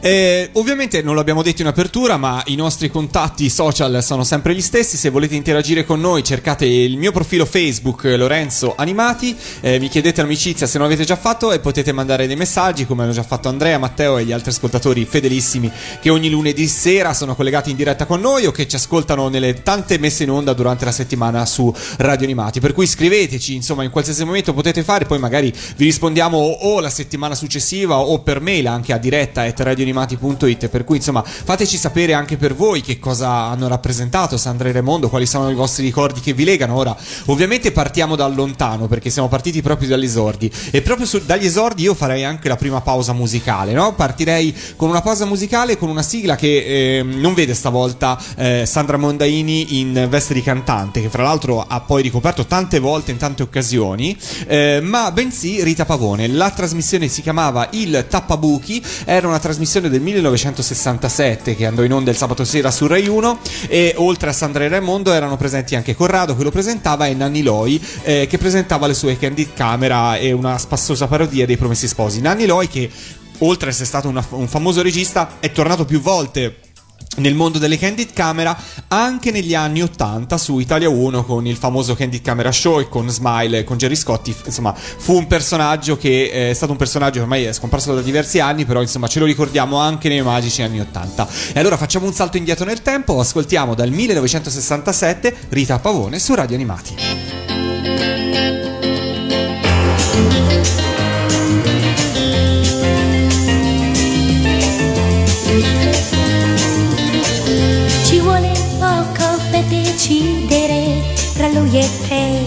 Eh, 0.00 0.50
ovviamente 0.52 1.02
non 1.02 1.16
l'abbiamo 1.16 1.42
detto 1.42 1.62
in 1.62 1.66
apertura, 1.66 2.16
ma 2.16 2.40
i 2.46 2.54
nostri 2.54 2.88
contatti 2.88 3.50
social 3.50 4.00
sono 4.00 4.22
sempre 4.22 4.54
gli 4.54 4.60
stessi. 4.60 4.96
Se 4.96 5.10
volete 5.10 5.34
interagire 5.34 5.84
con 5.84 5.98
noi, 5.98 6.22
cercate 6.22 6.66
il 6.66 6.96
mio 6.96 7.10
profilo 7.10 7.44
Facebook 7.44 8.04
Lorenzo 8.04 8.74
Animati. 8.76 9.36
eh, 9.60 9.80
mi 9.80 9.88
chiedete 9.88 10.20
l'amicizia 10.20 10.68
se 10.68 10.78
non 10.78 10.86
l'avete 10.86 11.04
già 11.04 11.16
fatto 11.16 11.50
e 11.50 11.58
potete 11.58 11.90
mandare 11.90 12.28
dei 12.28 12.36
messaggi, 12.36 12.86
come 12.86 13.02
hanno 13.02 13.12
già 13.12 13.24
fatto 13.24 13.48
Andrea, 13.48 13.78
Matteo 13.78 14.18
e 14.18 14.24
gli 14.24 14.30
altri 14.30 14.50
ascoltatori 14.50 15.04
fedelissimi 15.04 15.70
che 16.00 16.10
ogni 16.10 16.30
lunedì 16.30 16.68
sera 16.68 17.12
sono 17.12 17.34
collegati 17.34 17.70
in 17.70 17.76
diretta 17.76 18.06
con 18.06 18.20
noi 18.20 18.46
o 18.46 18.52
che 18.52 18.68
ci 18.68 18.76
ascoltano 18.76 19.28
nelle 19.28 19.62
tante 19.64 19.98
messe 19.98 20.22
in 20.22 20.30
onda 20.30 20.52
durante 20.52 20.84
la 20.84 20.92
settimana 20.92 21.44
su 21.44 21.74
Radio 21.96 22.24
Animati. 22.24 22.60
Per 22.60 22.72
cui 22.72 22.86
scriveteci, 22.86 23.54
insomma, 23.54 23.82
in 23.82 23.90
qualsiasi 23.90 24.24
momento 24.24 24.54
potete 24.54 24.84
fare, 24.84 25.06
poi 25.06 25.18
magari 25.18 25.52
vi 25.76 25.84
rispondiamo 25.84 26.36
o 26.36 26.78
la 26.78 26.90
settimana 26.90 27.34
successiva 27.34 27.98
o 27.98 28.20
per 28.20 28.40
mail 28.40 28.68
anche 28.68 28.92
a 28.92 28.98
diretta 28.98 29.42
at 29.42 29.58
radioanimati.it. 29.92 30.68
Per 30.68 30.84
cui, 30.84 30.96
insomma, 30.96 31.22
fateci 31.22 31.76
sapere 31.76 32.12
anche 32.12 32.36
per 32.36 32.54
voi 32.54 32.80
che 32.80 32.98
cosa 32.98 33.28
hanno 33.28 33.68
rappresentato 33.68 34.36
Sandra 34.36 34.68
e 34.68 34.72
Raimondo, 34.72 35.08
quali 35.08 35.26
sono 35.26 35.50
i 35.50 35.54
vostri 35.54 35.84
ricordi 35.84 36.20
che 36.20 36.32
vi 36.32 36.44
legano. 36.44 36.74
Ora, 36.74 36.96
ovviamente 37.26 37.72
partiamo 37.72 38.16
da 38.16 38.26
lontano 38.26 38.86
perché 38.86 39.10
siamo 39.10 39.28
partiti 39.28 39.62
proprio 39.62 39.88
dagli 39.88 40.04
esordi. 40.04 40.50
E 40.70 40.82
proprio 40.82 41.06
su- 41.06 41.22
dagli 41.24 41.46
esordi 41.46 41.82
io 41.82 41.94
farei 41.94 42.24
anche 42.24 42.48
la 42.48 42.56
prima 42.56 42.80
pausa 42.80 43.12
musicale, 43.12 43.72
no? 43.72 43.94
Partirei 43.94 44.54
con 44.76 44.88
una 44.88 45.00
pausa 45.00 45.24
musicale 45.24 45.76
con 45.76 45.88
una 45.88 46.02
sigla 46.02 46.36
che 46.36 46.98
eh, 46.98 47.02
non 47.02 47.34
vede 47.34 47.54
stavolta 47.54 48.20
eh, 48.36 48.64
Sandra 48.66 48.96
Mondaini 48.96 49.78
in 49.80 50.06
veste 50.08 50.34
di 50.34 50.42
cantante, 50.42 51.00
che 51.00 51.08
fra 51.08 51.22
l'altro 51.22 51.64
ha 51.66 51.80
poi 51.80 52.02
ricoperto 52.02 52.46
tante 52.46 52.78
volte 52.78 53.10
in 53.10 53.16
tante 53.16 53.42
occasioni, 53.42 54.16
eh, 54.46 54.80
ma 54.82 55.10
bensì 55.12 55.62
Rita 55.62 55.84
Pavone. 55.84 56.28
La 56.28 56.50
trasmissione 56.50 57.08
si 57.08 57.22
chiamava 57.22 57.68
Il 57.72 58.06
Tappabuchi, 58.08 58.82
era 59.04 59.26
una 59.28 59.38
trasmissione 59.38 59.77
del 59.86 60.00
1967 60.00 61.54
che 61.54 61.66
andò 61.66 61.84
in 61.84 61.92
onda 61.92 62.10
il 62.10 62.16
sabato 62.16 62.44
sera 62.44 62.70
su 62.70 62.86
Rai 62.86 63.06
1 63.06 63.38
e 63.68 63.94
oltre 63.98 64.30
a 64.30 64.32
Sandra 64.32 64.64
e 64.64 64.68
Raimondo 64.68 65.12
erano 65.12 65.36
presenti 65.36 65.76
anche 65.76 65.94
Corrado 65.94 66.36
che 66.36 66.42
lo 66.42 66.50
presentava 66.50 67.06
e 67.06 67.14
Nanni 67.14 67.42
Loi 67.42 67.80
eh, 68.02 68.26
che 68.28 68.38
presentava 68.38 68.86
le 68.86 68.94
sue 68.94 69.16
candid 69.18 69.52
camera 69.54 70.16
e 70.16 70.32
una 70.32 70.58
spassosa 70.58 71.06
parodia 71.06 71.46
dei 71.46 71.56
Promessi 71.56 71.86
Sposi. 71.86 72.20
Nanni 72.20 72.46
Loi 72.46 72.66
che 72.66 72.90
oltre 73.38 73.68
a 73.68 73.70
essere 73.70 73.86
stato 73.86 74.08
una- 74.08 74.26
un 74.30 74.48
famoso 74.48 74.82
regista 74.82 75.36
è 75.38 75.52
tornato 75.52 75.84
più 75.84 76.00
volte 76.00 76.56
nel 77.18 77.34
mondo 77.34 77.58
delle 77.58 77.78
Candid 77.78 78.12
Camera 78.12 78.56
anche 78.88 79.30
negli 79.30 79.54
anni 79.54 79.82
80 79.82 80.38
su 80.38 80.58
Italia 80.58 80.88
1 80.88 81.24
con 81.24 81.46
il 81.46 81.56
famoso 81.56 81.94
Candid 81.94 82.22
Camera 82.22 82.52
Show 82.52 82.80
e 82.80 82.88
con 82.88 83.08
Smile 83.08 83.58
e 83.58 83.64
con 83.64 83.76
Jerry 83.76 83.96
Scotti 83.96 84.34
insomma 84.44 84.74
fu 84.74 85.16
un 85.16 85.26
personaggio 85.26 85.96
che 85.96 86.30
eh, 86.32 86.50
è 86.50 86.54
stato 86.54 86.72
un 86.72 86.78
personaggio 86.78 87.14
che 87.14 87.22
ormai 87.22 87.44
è 87.44 87.52
scomparso 87.52 87.94
da 87.94 88.00
diversi 88.00 88.40
anni 88.40 88.64
però 88.64 88.80
insomma 88.80 89.08
ce 89.08 89.18
lo 89.18 89.24
ricordiamo 89.24 89.78
anche 89.78 90.08
nei 90.08 90.22
magici 90.22 90.62
anni 90.62 90.80
80 90.80 91.28
e 91.54 91.58
allora 91.58 91.76
facciamo 91.76 92.06
un 92.06 92.12
salto 92.12 92.36
indietro 92.36 92.64
nel 92.64 92.82
tempo 92.82 93.18
ascoltiamo 93.18 93.74
dal 93.74 93.90
1967 93.90 95.36
Rita 95.48 95.78
Pavone 95.78 96.18
su 96.18 96.34
Radio 96.34 96.54
Animati 96.54 96.94
decidere 110.08 111.02
tra 111.34 111.48
lui 111.48 111.78
e 111.78 111.88
te. 112.08 112.44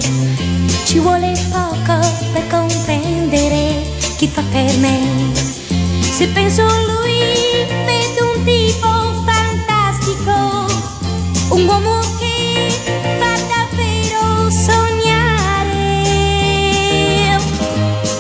Ci 0.83 0.97
vuole 0.97 1.31
poco 1.51 1.99
per 2.33 2.47
comprendere 2.49 3.83
chi 4.17 4.27
fa 4.27 4.41
per 4.51 4.77
me. 4.77 4.99
Se 6.01 6.27
penso 6.29 6.65
a 6.65 6.79
lui, 6.79 7.19
vedo 7.85 8.33
un 8.35 8.43
tipo 8.43 9.23
fantastico, 9.25 10.65
un 11.49 11.67
uomo 11.67 11.99
che 12.17 12.71
fa 13.19 13.33
davvero 13.53 14.49
sognare. 14.49 15.79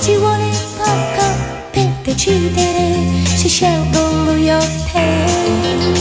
Ci 0.03 0.15
vuole 0.17 0.49
poco 0.77 1.25
per 1.71 1.89
decidere 2.03 2.95
se 3.35 3.47
scelgo 3.47 4.01
lui 4.23 4.51
o 4.51 4.59
te. 4.91 6.00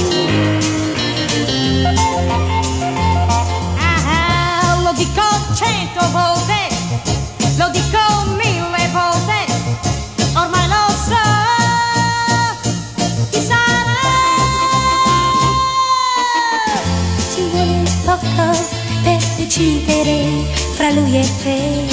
Decidere 19.51 20.47
fra 20.75 20.93
lui 20.93 21.19
e 21.19 21.29
te. 21.43 21.85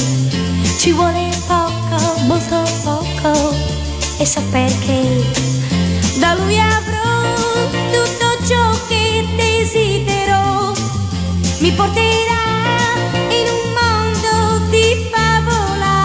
Ci 0.77 0.91
vuole 0.91 1.27
poco, 1.47 1.97
molto 2.27 2.61
poco, 2.83 3.55
e 4.19 4.25
so 4.27 4.43
perché. 4.51 5.01
Da 6.19 6.35
lui 6.35 6.59
avrò 6.59 7.33
tutto 7.91 8.45
ciò 8.45 8.79
che 8.87 9.25
desidero. 9.35 10.75
Mi 11.57 11.71
porterà 11.71 12.45
in 13.39 13.47
un 13.57 13.63
mondo 13.79 14.65
di 14.69 15.09
favola. 15.11 15.95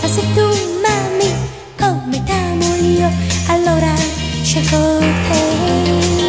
Ma 0.00 0.08
se 0.08 0.22
tu 0.34 0.46
m'ami 0.82 1.32
come 1.78 2.22
io, 2.80 3.08
allora 3.46 3.94
scelgo 4.42 4.98
te. 4.98 6.21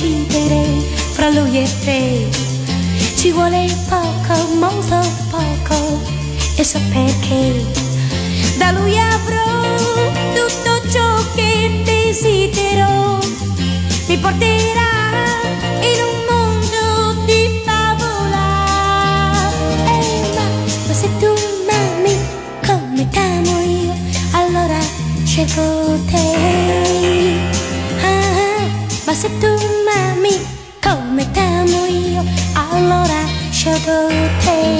Decidere 0.00 0.64
fra 1.12 1.28
lui 1.28 1.58
e 1.58 1.68
te. 1.84 2.28
Ci 3.16 3.32
vuole 3.32 3.66
poco, 3.86 4.54
molto 4.58 4.98
poco, 5.30 6.00
e 6.56 6.64
so 6.64 6.80
perché. 6.90 7.64
Da 8.56 8.70
lui 8.70 8.98
avrò 8.98 9.76
tutto 10.34 10.88
ciò 10.88 11.16
che 11.34 11.82
desidero. 11.84 13.18
Mi 14.06 14.16
porterà 14.16 14.90
in 15.82 15.98
un 16.08 16.16
mondo 16.30 17.22
di 17.26 17.60
favola. 17.64 18.46
Eh, 19.84 20.00
ma, 20.34 20.44
ma 20.86 20.94
se 20.94 21.08
tu 21.18 21.32
m'ami 21.66 22.16
come 22.66 23.08
t'amo 23.10 23.60
io, 23.60 23.94
allora 24.30 24.78
scelgo 25.24 25.98
te. 26.10 27.38
Ah, 28.02 28.08
ah, 28.08 28.68
ma 29.04 29.14
se 29.14 29.28
tu 29.38 29.79
come 31.30 31.32
t'amo 31.32 31.86
io, 31.86 32.24
allora 32.54 33.24
scelgo 33.50 34.08
te. 34.44 34.79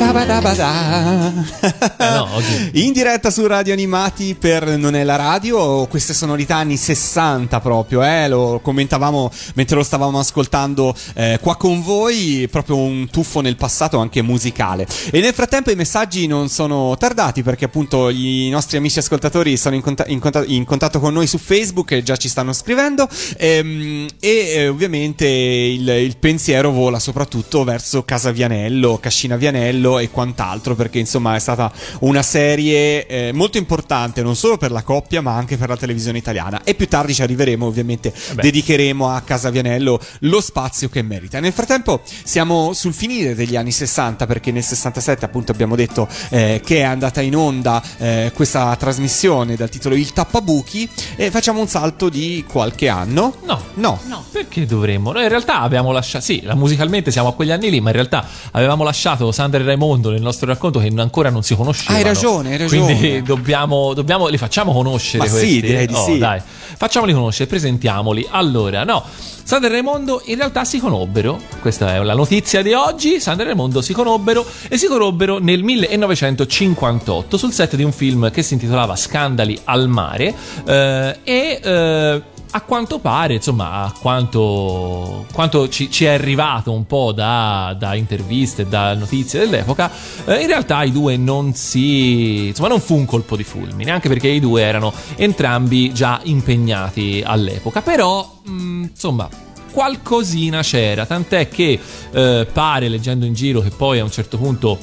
Shabadabada. 0.00 1.32
Eh 1.60 2.08
no, 2.08 2.28
oggi- 2.32 2.84
In 2.86 2.92
diretta 2.94 3.30
su 3.30 3.46
Radio 3.46 3.74
Animati 3.74 4.34
per 4.34 4.78
Non 4.78 4.94
è 4.94 5.04
la 5.04 5.16
radio, 5.16 5.84
queste 5.88 6.14
sonorità 6.14 6.56
anni 6.56 6.78
60 6.78 7.60
proprio, 7.60 8.02
eh, 8.02 8.26
lo 8.26 8.60
commentavamo 8.62 9.30
mentre 9.56 9.76
lo 9.76 9.82
stavamo 9.82 10.18
ascoltando 10.18 10.94
eh, 11.12 11.38
qua 11.42 11.56
con 11.56 11.82
voi, 11.82 12.48
proprio 12.50 12.76
un 12.76 13.10
tuffo 13.10 13.42
nel 13.42 13.56
passato 13.56 13.98
anche 13.98 14.22
musicale. 14.22 14.86
E 15.10 15.20
nel 15.20 15.34
frattempo 15.34 15.70
i 15.70 15.76
messaggi 15.76 16.26
non 16.26 16.48
sono 16.48 16.96
tardati 16.96 17.42
perché 17.42 17.66
appunto 17.66 18.08
i 18.08 18.48
nostri 18.48 18.78
amici 18.78 19.00
ascoltatori 19.00 19.58
sono 19.58 19.74
in, 19.74 19.82
conta- 19.82 20.04
in 20.06 20.18
conta- 20.18 20.44
in 20.46 20.64
contatto 20.64 20.98
con 20.98 21.12
noi 21.12 21.26
su 21.26 21.36
Facebook 21.36 21.90
e 21.90 22.02
già 22.02 22.16
ci 22.16 22.30
stanno 22.30 22.54
scrivendo 22.54 23.06
ehm, 23.36 24.06
e 24.18 24.30
eh, 24.54 24.68
ovviamente 24.68 25.26
il, 25.26 25.86
il 25.86 26.16
pensiero 26.16 26.70
vola 26.70 26.98
soprattutto 26.98 27.64
verso 27.64 28.02
Casa 28.02 28.30
Vianello, 28.30 28.96
Cascina 28.98 29.36
Vianello 29.36 29.88
e 29.98 30.10
quant'altro 30.10 30.74
perché 30.74 30.98
insomma 30.98 31.34
è 31.34 31.38
stata 31.38 31.72
una 32.00 32.22
serie 32.22 33.06
eh, 33.06 33.32
molto 33.32 33.58
importante 33.58 34.22
non 34.22 34.36
solo 34.36 34.56
per 34.56 34.70
la 34.70 34.82
coppia 34.82 35.20
ma 35.20 35.34
anche 35.34 35.56
per 35.56 35.68
la 35.68 35.76
televisione 35.76 36.18
italiana 36.18 36.62
e 36.64 36.74
più 36.74 36.88
tardi 36.88 37.14
ci 37.14 37.22
arriveremo 37.22 37.66
ovviamente 37.66 38.12
beh. 38.34 38.42
dedicheremo 38.42 39.08
a 39.08 39.20
Casa 39.22 39.50
Vianello 39.50 40.00
lo 40.20 40.40
spazio 40.40 40.88
che 40.88 41.02
merita. 41.02 41.40
Nel 41.40 41.52
frattempo 41.52 42.00
siamo 42.24 42.72
sul 42.72 42.92
finire 42.92 43.34
degli 43.34 43.56
anni 43.56 43.72
60 43.72 44.26
perché 44.26 44.50
nel 44.52 44.62
67 44.62 45.24
appunto 45.24 45.52
abbiamo 45.52 45.76
detto 45.76 46.08
eh, 46.30 46.60
che 46.64 46.78
è 46.78 46.82
andata 46.82 47.20
in 47.20 47.36
onda 47.36 47.82
eh, 47.98 48.32
questa 48.34 48.74
trasmissione 48.76 49.56
dal 49.56 49.68
titolo 49.68 49.94
Il 49.94 50.12
Tappabuchi 50.12 50.88
e 51.16 51.30
facciamo 51.30 51.60
un 51.60 51.68
salto 51.68 52.08
di 52.08 52.44
qualche 52.48 52.88
anno. 52.88 53.36
No. 53.44 53.60
No. 53.74 53.98
No. 54.04 54.24
Perché 54.30 54.66
dovremmo? 54.66 55.12
Noi 55.12 55.24
in 55.24 55.28
realtà 55.28 55.60
abbiamo 55.60 55.92
lasciato. 55.92 56.24
Sì, 56.24 56.42
musicalmente 56.54 57.10
siamo 57.10 57.28
a 57.28 57.34
quegli 57.34 57.50
anni 57.50 57.70
lì, 57.70 57.80
ma 57.80 57.90
in 57.90 57.96
realtà 57.96 58.26
avevamo 58.52 58.84
lasciato 58.84 59.32
Sandra 59.32 59.60
e 59.60 59.64
Raimondo 59.64 59.79
nel 60.10 60.20
nostro 60.22 60.46
racconto 60.46 60.78
che 60.78 60.92
ancora 60.96 61.30
non 61.30 61.42
si 61.42 61.54
conoscevano. 61.54 61.98
Hai 61.98 62.04
ragione, 62.04 62.50
hai 62.52 62.56
ragione. 62.58 62.96
Quindi 62.96 63.22
dobbiamo, 63.22 63.94
dobbiamo- 63.94 64.28
li 64.28 64.38
facciamo 64.38 64.72
conoscere. 64.72 65.24
Ma 65.24 65.24
sì, 65.24 65.30
questi? 65.30 65.60
direi 65.60 65.86
di 65.86 65.94
Oh, 65.94 66.04
sì. 66.04 66.18
Dai, 66.18 66.40
facciamoli 66.76 67.12
conoscere, 67.12 67.48
presentiamoli. 67.48 68.26
Allora, 68.30 68.84
no. 68.84 69.04
Sandra 69.42 69.68
e 69.68 69.72
Raimondo 69.72 70.22
in 70.26 70.36
realtà 70.36 70.64
si 70.64 70.78
conobbero, 70.78 71.40
questa 71.60 71.94
è 71.94 72.02
la 72.02 72.14
notizia 72.14 72.62
di 72.62 72.72
oggi, 72.72 73.18
Sandra 73.18 73.44
e 73.44 73.48
Raimondo 73.48 73.80
si 73.82 73.92
conobbero 73.92 74.46
e 74.68 74.76
si 74.78 74.86
conobbero 74.86 75.38
nel 75.38 75.64
1958 75.64 77.36
sul 77.36 77.52
set 77.52 77.74
di 77.74 77.82
un 77.82 77.90
film 77.90 78.30
che 78.30 78.42
si 78.42 78.52
intitolava 78.54 78.94
Scandali 78.94 79.58
al 79.64 79.88
mare 79.88 80.32
eh, 80.64 81.18
e 81.24 81.60
eh, 81.62 82.22
a 82.52 82.62
quanto 82.62 82.98
pare, 82.98 83.34
insomma, 83.34 83.82
a 83.84 83.92
quanto, 83.98 85.26
quanto 85.32 85.68
ci, 85.68 85.90
ci 85.90 86.04
è 86.04 86.08
arrivato 86.08 86.72
un 86.72 86.84
po' 86.84 87.12
da, 87.12 87.74
da 87.78 87.94
interviste, 87.94 88.66
da 88.66 88.94
notizie 88.94 89.40
dell'epoca, 89.40 89.90
eh, 90.24 90.40
in 90.40 90.46
realtà 90.46 90.82
i 90.82 90.90
due 90.90 91.16
non 91.16 91.54
si. 91.54 92.48
insomma, 92.48 92.68
non 92.68 92.80
fu 92.80 92.96
un 92.96 93.04
colpo 93.04 93.36
di 93.36 93.44
fulmine, 93.44 93.90
anche 93.90 94.08
perché 94.08 94.28
i 94.28 94.40
due 94.40 94.62
erano 94.62 94.92
entrambi 95.16 95.92
già 95.92 96.20
impegnati 96.24 97.22
all'epoca. 97.24 97.82
Però, 97.82 98.40
mh, 98.44 98.82
insomma. 98.90 99.28
Qualcosina 99.70 100.62
c'era, 100.62 101.06
tant'è 101.06 101.48
che 101.48 101.78
eh, 102.10 102.46
pare, 102.52 102.88
leggendo 102.88 103.24
in 103.24 103.34
giro, 103.34 103.60
che 103.60 103.70
poi 103.70 104.00
a 104.00 104.02
un 104.02 104.10
certo 104.10 104.36
punto 104.36 104.76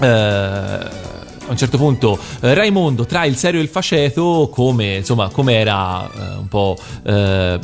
eh, 0.00 0.80
a 1.50 1.52
un 1.52 1.58
certo 1.58 1.78
punto 1.78 2.18
eh, 2.40 2.54
Raimondo 2.54 3.04
tra 3.04 3.24
il 3.24 3.36
serio 3.36 3.60
e 3.60 3.62
il 3.64 3.68
faceto 3.68 4.48
come 4.52 4.96
insomma 4.96 5.28
come 5.28 5.54
era 5.54 6.08
eh, 6.08 6.36
un 6.36 6.48
po' 6.48 6.76
eh, 7.02 7.58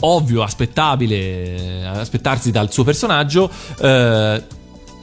ovvio 0.00 0.42
aspettabile 0.42 1.16
eh, 1.16 1.84
aspettarsi 1.84 2.52
dal 2.52 2.70
suo 2.70 2.84
personaggio 2.84 3.50
eh, 3.80 4.42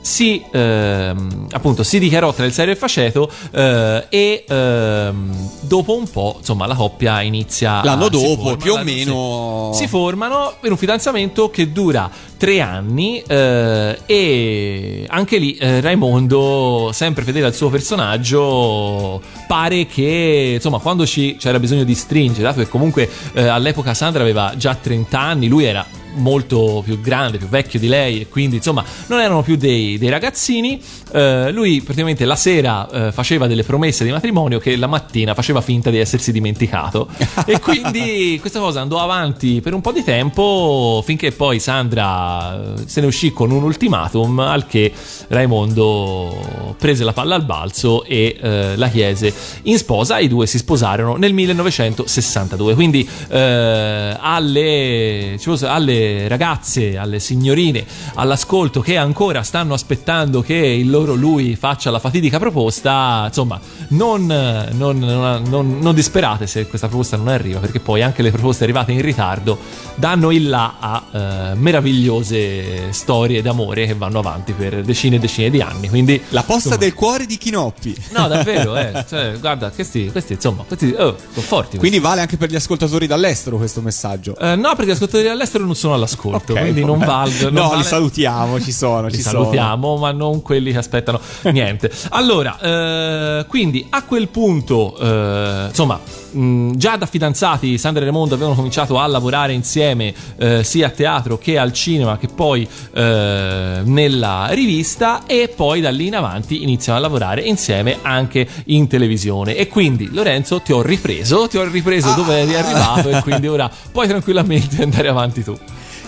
si 0.03 0.43
ehm, 0.51 1.47
appunto 1.51 1.81
si 1.83 1.97
dichiarò 1.97 2.33
tra 2.33 2.43
il 2.45 2.51
serio 2.51 2.71
e 2.71 2.73
il 2.73 2.79
faceto 2.79 3.31
eh, 3.51 4.05
e 4.09 4.43
ehm, 4.45 5.49
dopo 5.61 5.95
un 5.95 6.09
po' 6.09 6.35
insomma 6.39 6.67
la 6.67 6.75
coppia 6.75 7.21
inizia 7.21 7.81
L'anno 7.83 8.07
a- 8.07 8.11
si 8.11 8.21
dopo, 8.21 8.41
forma, 8.41 8.57
più 8.57 8.73
o 8.73 8.83
meno. 8.83 9.71
si 9.73 9.87
formano 9.87 10.55
per 10.59 10.71
un 10.71 10.77
fidanzamento 10.77 11.49
che 11.49 11.71
dura 11.71 12.11
tre 12.37 12.59
anni 12.59 13.23
eh, 13.25 13.97
e 14.05 15.05
anche 15.07 15.37
lì 15.37 15.55
eh, 15.55 15.79
Raimondo, 15.79 16.89
sempre 16.91 17.23
fedele 17.23 17.45
al 17.45 17.53
suo 17.55 17.69
personaggio, 17.69 19.21
pare 19.47 19.85
che 19.85 20.51
insomma 20.55 20.79
quando 20.79 21.05
ci, 21.05 21.37
c'era 21.39 21.59
bisogno 21.59 21.85
di 21.85 21.95
stringere, 21.95 22.43
dato 22.43 22.59
che 22.59 22.67
comunque 22.67 23.09
eh, 23.31 23.47
all'epoca 23.47 23.93
Sandra 23.93 24.21
aveva 24.21 24.53
già 24.57 24.75
30 24.75 25.17
anni, 25.17 25.47
lui 25.47 25.63
era 25.63 25.85
molto 26.15 26.81
più 26.83 26.99
grande, 26.99 27.37
più 27.37 27.47
vecchio 27.47 27.79
di 27.79 27.87
lei 27.87 28.21
e 28.21 28.27
quindi 28.27 28.57
insomma 28.57 28.83
non 29.07 29.19
erano 29.19 29.41
più 29.41 29.55
dei, 29.55 29.97
dei 29.97 30.09
ragazzini. 30.09 30.81
Eh, 31.11 31.51
lui 31.51 31.81
praticamente 31.81 32.25
la 32.25 32.35
sera 32.35 32.89
eh, 32.89 33.11
faceva 33.11 33.47
delle 33.47 33.63
promesse 33.63 34.03
di 34.03 34.11
matrimonio 34.11 34.59
che 34.59 34.75
la 34.75 34.87
mattina 34.87 35.33
faceva 35.33 35.61
finta 35.61 35.89
di 35.89 35.97
essersi 35.97 36.31
dimenticato. 36.31 37.07
E 37.45 37.59
quindi 37.59 38.37
questa 38.39 38.59
cosa 38.59 38.81
andò 38.81 38.99
avanti 38.99 39.59
per 39.59 39.73
un 39.73 39.81
po' 39.81 39.91
di 39.91 40.03
tempo 40.03 41.03
finché 41.05 41.31
poi 41.31 41.59
Sandra 41.59 42.75
eh, 42.75 42.83
se 42.85 43.01
ne 43.01 43.07
uscì 43.07 43.31
con 43.33 43.51
un 43.51 43.63
ultimatum 43.63 44.39
al 44.39 44.65
che 44.65 44.91
Raimondo 45.27 46.75
prese 46.79 47.03
la 47.03 47.11
palla 47.11 47.35
al 47.35 47.43
balzo 47.43 48.03
e 48.05 48.37
eh, 48.39 48.75
la 48.77 48.87
chiese 48.87 49.33
in 49.63 49.77
sposa. 49.77 50.19
I 50.19 50.27
due 50.27 50.47
si 50.47 50.57
sposarono 50.57 51.15
nel 51.15 51.33
1962 51.33 52.75
quindi 52.75 53.07
eh, 53.29 54.17
alle, 54.19 55.37
fosse- 55.39 55.67
alle 56.03 56.27
ragazze 56.27 56.97
alle 56.97 57.19
signorine 57.19 57.85
all'ascolto 58.15 58.81
che 58.81 58.97
ancora 58.97 59.43
stanno 59.43 59.73
aspettando 59.73 60.41
che 60.41 60.55
il 60.55 60.89
loro 60.89 61.13
lui 61.15 61.55
faccia 61.55 61.89
la 61.91 61.99
fatidica 61.99 62.39
proposta 62.39 63.23
insomma 63.27 63.59
non, 63.89 64.25
non, 64.71 64.97
non- 64.99 65.77
non- 65.79 65.93
disperate 65.93 66.47
se 66.47 66.67
questa 66.67 66.87
proposta 66.87 67.17
non 67.17 67.27
arriva 67.27 67.59
perché 67.59 67.79
poi 67.79 68.01
anche 68.01 68.21
le 68.21 68.31
proposte 68.31 68.63
arrivate 68.63 68.91
in 68.91 69.01
ritardo 69.01 69.57
danno 69.95 70.31
il 70.31 70.49
là 70.49 70.75
a 70.79 71.03
eh, 71.51 71.55
meravigliose 71.55 72.91
storie 72.91 73.41
d'amore 73.41 73.85
che 73.85 73.93
vanno 73.93 74.19
avanti 74.19 74.53
per 74.53 74.81
decine 74.83 75.17
e 75.17 75.19
decine 75.19 75.49
di 75.49 75.61
anni 75.61 75.89
quindi 75.89 76.19
La 76.29 76.41
posta 76.41 76.53
insomma, 76.55 76.77
del 76.77 76.93
cuore 76.93 77.25
di 77.25 77.37
Chinoppi. 77.37 77.95
no 78.11 78.27
davvero 78.27 78.75
eh, 78.75 79.05
cioè, 79.07 79.37
guarda 79.39 79.69
questi, 79.69 80.09
questi 80.11 80.33
insomma 80.33 80.63
questi 80.63 80.93
oh, 80.97 81.15
sono 81.33 81.45
forti 81.45 81.77
Quindi 81.77 81.99
vale 81.99 82.21
anche 82.21 82.37
per 82.37 82.49
gli 82.49 82.55
ascoltatori 82.55 83.05
dall'estero 83.07 83.57
questo 83.57 83.81
messaggio. 83.81 84.35
eh, 84.37 84.55
no, 84.55 84.69
perché 84.75 84.87
gli 84.87 84.95
ascoltatori 84.95 85.27
all'estero 85.29 85.65
non 85.65 85.75
sono 85.75 85.92
all'ascolto, 85.93 86.53
Ok, 86.53 86.59
quindi 86.59 86.83
non 86.83 86.99
valgono. 86.99 87.49
No, 87.49 87.59
non 87.59 87.69
li 87.69 87.75
vale- 87.77 87.83
salutiamo, 87.83 88.59
ci 88.61 88.71
sono, 88.71 89.07
Li 89.07 89.15
ci 89.15 89.21
salutiamo, 89.21 89.97
ma 89.97 90.11
non 90.11 90.41
quelli 90.41 90.71
che 90.71 90.77
aspettano 90.77 91.19
niente. 91.51 91.91
Allora, 92.09 92.59
eh, 92.59 93.45
quindi 93.47 93.85
a 93.89 94.03
quel 94.03 94.27
punto, 94.29 94.95
eh, 94.99 95.65
insomma, 95.69 95.99
mh, 96.31 96.71
già 96.75 96.95
da 96.97 97.05
fidanzati 97.05 97.77
Sandra 97.77 98.01
e 98.01 98.05
Raimondo 98.05 98.33
avevano 98.35 98.55
cominciato 98.55 98.97
a 98.99 99.05
lavorare 99.07 99.53
insieme 99.53 100.13
eh, 100.37 100.63
sia 100.63 100.87
a 100.87 100.89
teatro 100.89 101.37
che 101.37 101.57
al 101.57 101.73
cinema 101.73 102.17
che 102.17 102.27
poi 102.27 102.67
eh, 102.93 103.81
nella 103.83 104.47
rivista 104.51 105.25
e 105.25 105.51
poi 105.55 105.81
da 105.81 105.89
lì 105.89 106.07
in 106.07 106.15
avanti 106.15 106.63
iniziano 106.63 106.97
a 106.97 107.01
lavorare 107.01 107.41
insieme 107.41 107.97
anche 108.01 108.47
in 108.65 108.87
televisione. 108.87 109.55
E 109.55 109.67
quindi 109.67 110.09
Lorenzo 110.11 110.61
ti 110.61 110.71
ho 110.71 110.81
ripreso, 110.81 111.47
ti 111.47 111.57
ho 111.57 111.63
ripreso 111.63 112.13
dove 112.13 112.39
eri 112.39 112.55
arrivato 112.55 113.09
e 113.09 113.21
quindi 113.21 113.47
ora 113.47 113.69
puoi 113.91 114.07
tranquillamente 114.07 114.81
andare 114.83 115.07
avanti 115.07 115.43
tu. 115.43 115.57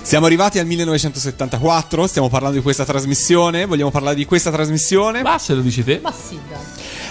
Siamo 0.06 0.28
arrivati 0.28 0.60
al 0.60 0.68
1974, 0.68 2.06
stiamo 2.06 2.30
parlando 2.30 2.58
di 2.58 2.62
questa 2.62 2.86
trasmissione, 2.86 3.65
vogliamo 3.65 3.89
parlare 3.89 4.15
di 4.15 4.26
questa 4.26 4.52
trasmissione? 4.52 5.24
Ma 5.24 5.39
se 5.39 5.56
lo 5.56 5.62
dici 5.62 5.84
te. 5.84 6.00
Ma 6.00 6.13
sì, 6.13 6.38
dai. 6.48 6.60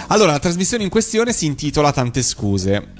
Allora, 0.07 0.31
la 0.31 0.39
trasmissione 0.39 0.85
in 0.85 0.89
questione 0.89 1.33
si 1.33 1.45
intitola 1.45 1.91
Tante 1.91 2.23
scuse. 2.23 2.93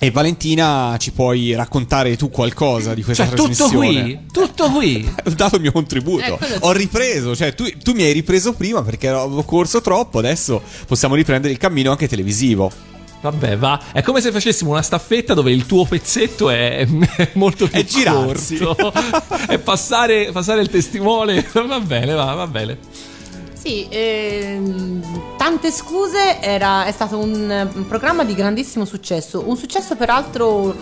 E 0.00 0.10
Valentina, 0.10 0.96
ci 0.98 1.12
puoi 1.12 1.54
raccontare 1.54 2.16
tu 2.16 2.30
qualcosa 2.30 2.94
di 2.94 3.04
questa 3.04 3.26
Cioè, 3.28 3.36
tutto 3.36 3.52
trasmissione? 3.52 4.02
qui, 4.02 4.20
tutto 4.32 4.70
qui. 4.70 5.14
Ho 5.24 5.30
dato 5.30 5.54
il 5.54 5.62
mio 5.62 5.72
contributo. 5.72 6.36
Eh. 6.38 6.56
Ho 6.60 6.72
ripreso, 6.72 7.36
cioè 7.36 7.54
tu, 7.54 7.64
tu 7.80 7.92
mi 7.92 8.02
hai 8.02 8.12
ripreso 8.12 8.54
prima 8.54 8.82
perché 8.82 9.06
avevo 9.06 9.44
corso 9.44 9.80
troppo, 9.80 10.18
adesso 10.18 10.60
possiamo 10.84 11.14
riprendere 11.14 11.52
il 11.52 11.58
cammino 11.60 11.92
anche 11.92 12.08
televisivo. 12.08 12.70
Vabbè, 13.20 13.56
va. 13.58 13.80
È 13.92 14.02
come 14.02 14.20
se 14.20 14.30
facessimo 14.30 14.70
una 14.70 14.82
staffetta 14.82 15.34
dove 15.34 15.50
il 15.50 15.66
tuo 15.66 15.84
pezzetto 15.84 16.50
è 16.50 16.86
è 17.16 17.30
molto 17.34 17.66
più 17.68 17.78
È 17.80 17.84
girarsi. 17.84 18.58
corto. 18.58 18.92
è 19.48 19.58
passare, 19.58 20.30
passare 20.32 20.60
il 20.60 20.68
testimone. 20.70 21.44
Va 21.52 21.80
bene, 21.80 22.14
va, 22.14 22.34
va 22.34 22.46
bene. 22.46 22.78
Sì, 23.60 23.88
ehm, 23.90 25.36
tante 25.36 25.72
scuse, 25.72 26.40
era, 26.40 26.84
è 26.84 26.92
stato 26.92 27.18
un, 27.18 27.68
un 27.74 27.86
programma 27.88 28.22
di 28.24 28.34
grandissimo 28.34 28.84
successo, 28.84 29.42
un 29.46 29.56
successo 29.56 29.96
peraltro 29.96 30.74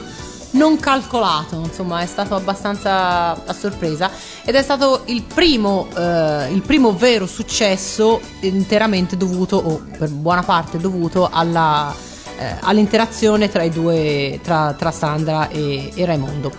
non 0.50 0.78
calcolato, 0.78 1.56
insomma 1.56 2.00
è 2.02 2.06
stato 2.06 2.34
abbastanza 2.34 3.44
a 3.44 3.52
sorpresa 3.52 4.10
ed 4.44 4.54
è 4.54 4.62
stato 4.62 5.02
il 5.06 5.22
primo, 5.22 5.88
eh, 5.96 6.52
il 6.52 6.62
primo 6.62 6.94
vero 6.94 7.26
successo 7.26 8.20
interamente 8.40 9.16
dovuto, 9.16 9.56
o 9.56 9.82
per 9.98 10.10
buona 10.10 10.42
parte 10.42 10.78
dovuto, 10.78 11.28
alla, 11.32 11.94
eh, 12.38 12.56
all'interazione 12.60 13.48
tra 13.50 13.66
due, 13.68 14.40
tra, 14.42 14.74
tra 14.76 14.90
Sandra 14.90 15.48
e, 15.48 15.90
e 15.94 16.04
Raimondo. 16.04 16.52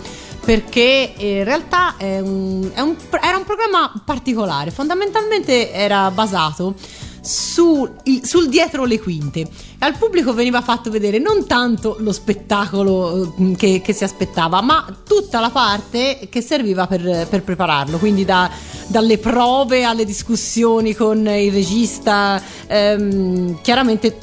Perché 0.44 1.12
in 1.16 1.44
realtà 1.44 1.96
è 1.98 2.20
un- 2.20 2.70
è 2.72 2.80
un- 2.80 2.96
era 3.22 3.36
un 3.36 3.44
programma 3.44 3.92
particolare, 4.04 4.70
fondamentalmente 4.70 5.70
era 5.72 6.10
basato 6.10 6.74
su- 7.20 7.86
sul 8.22 8.48
dietro 8.48 8.84
le 8.86 8.98
quinte. 8.98 9.46
Al 9.80 9.96
pubblico 9.98 10.32
veniva 10.32 10.62
fatto 10.62 10.90
vedere 10.90 11.18
non 11.18 11.46
tanto 11.46 11.96
lo 12.00 12.12
spettacolo 12.12 13.34
eh, 13.36 13.54
che, 13.56 13.80
che 13.82 13.92
si 13.92 14.04
aspettava, 14.04 14.62
ma 14.62 14.86
tutta 15.06 15.38
la 15.38 15.50
parte 15.50 16.28
che 16.30 16.40
serviva 16.40 16.86
per, 16.86 17.26
per 17.28 17.42
prepararlo, 17.42 17.98
quindi 17.98 18.24
da- 18.24 18.50
dalle 18.86 19.18
prove 19.18 19.84
alle 19.84 20.06
discussioni 20.06 20.94
con 20.94 21.28
il 21.28 21.52
regista, 21.52 22.40
ehm, 22.66 23.60
chiaramente 23.60 24.16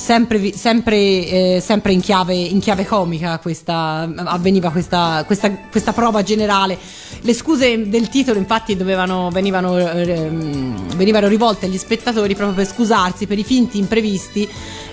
sempre, 0.00 0.56
sempre, 0.56 0.96
eh, 0.96 1.62
sempre 1.62 1.92
in, 1.92 2.00
chiave, 2.00 2.34
in 2.34 2.58
chiave 2.58 2.86
comica 2.86 3.38
questa, 3.38 4.10
avveniva 4.16 4.70
questa, 4.70 5.24
questa, 5.26 5.50
questa 5.70 5.92
prova 5.92 6.22
generale. 6.22 6.78
Le 7.20 7.34
scuse 7.34 7.88
del 7.88 8.08
titolo 8.08 8.38
infatti 8.38 8.76
dovevano, 8.76 9.28
venivano, 9.30 9.76
ehm, 9.76 10.96
venivano 10.96 11.28
rivolte 11.28 11.66
agli 11.66 11.76
spettatori 11.76 12.34
proprio 12.34 12.56
per 12.56 12.66
scusarsi 12.66 13.26
per 13.26 13.38
i 13.38 13.44
finti 13.44 13.78
imprevisti 13.78 14.48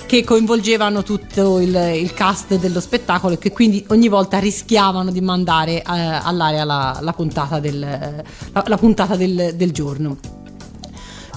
che 0.06 0.24
coinvolgevano 0.24 1.04
tutto 1.04 1.60
il, 1.60 1.74
il 1.96 2.14
cast 2.14 2.56
dello 2.58 2.82
spettacolo 2.82 3.36
e 3.36 3.38
che 3.38 3.52
quindi 3.52 3.86
ogni 3.90 4.10
volta 4.10 4.40
rischiavano 4.40 5.12
di 5.12 5.22
mandare 5.22 5.78
eh, 5.78 5.84
all'aria 5.84 6.66
la, 6.66 7.00
la 7.02 7.14
puntata, 7.14 7.60
del, 7.60 7.80
la, 7.80 8.64
la 8.66 8.78
puntata 8.78 9.16
del- 9.16 9.54
del 9.56 9.72
giorno. 9.72 10.18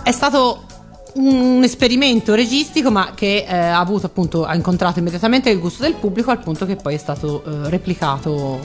È 0.02 0.12
stato 0.12 0.64
un 1.14 1.60
esperimento 1.64 2.34
registico 2.34 2.90
ma 2.90 3.12
che 3.14 3.44
eh, 3.48 3.54
ha 3.56 3.78
avuto 3.78 4.06
appunto 4.06 4.44
ha 4.44 4.54
incontrato 4.54 4.98
immediatamente 4.98 5.50
il 5.50 5.58
gusto 5.58 5.82
del 5.82 5.94
pubblico 5.94 6.30
al 6.30 6.40
punto 6.40 6.66
che 6.66 6.76
poi 6.76 6.94
è 6.94 6.98
stato 6.98 7.42
eh, 7.44 7.68
replicato 7.70 8.58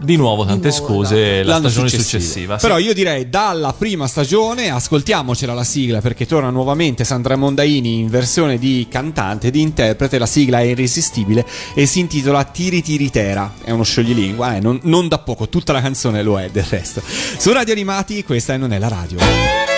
Di 0.00 0.16
nuovo, 0.16 0.44
tante 0.44 0.68
Di 0.70 0.76
nuovo, 0.78 0.94
scuse, 1.04 1.42
la 1.42 1.54
L'anno 1.54 1.68
stagione 1.68 1.88
successivo. 1.88 2.20
successiva. 2.22 2.58
sì. 2.58 2.66
Però 2.66 2.78
io 2.78 2.94
direi 2.94 3.28
dalla 3.28 3.72
prima 3.76 4.06
stagione 4.06 4.70
ascoltiamocela 4.70 5.54
la 5.54 5.64
sigla 5.64 6.00
perché 6.00 6.26
torna 6.26 6.50
nuovamente 6.50 7.04
Sandra 7.04 7.36
Mondaini 7.36 8.00
in 8.00 8.08
versione 8.08 8.58
di 8.58 8.86
cantante, 8.88 9.50
di 9.50 9.60
interprete. 9.60 10.18
La 10.18 10.26
sigla 10.26 10.60
è 10.60 10.64
irresistibile 10.64 11.44
e 11.74 11.86
si 11.86 11.98
intitola 12.00 12.44
Tiri 12.44 12.82
Tiri 12.82 13.10
Tera. 13.10 13.52
È 13.62 13.70
uno 13.70 13.82
scioglilingua, 13.82 14.56
eh, 14.56 14.60
non, 14.60 14.78
non 14.84 15.08
da 15.08 15.18
poco, 15.18 15.48
tutta 15.48 15.72
la 15.72 15.80
canzone 15.80 16.22
lo 16.22 16.38
è 16.40 16.48
del 16.50 16.64
resto. 16.64 17.02
Su 17.04 17.52
Radio 17.52 17.72
Animati 17.72 18.22
questa 18.24 18.56
non 18.56 18.72
è 18.72 18.78
la 18.78 18.88
radio. 18.88 19.77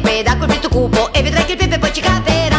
Pepe 0.00 0.22
da 0.22 0.36
quel 0.36 0.48
piatto 0.48 0.68
cupo 0.68 1.12
e 1.12 1.22
vedrai 1.22 1.44
che 1.44 1.52
il 1.52 1.58
pepe 1.58 1.78
poi 1.78 1.92
ci 1.92 2.00
caperà 2.00 2.49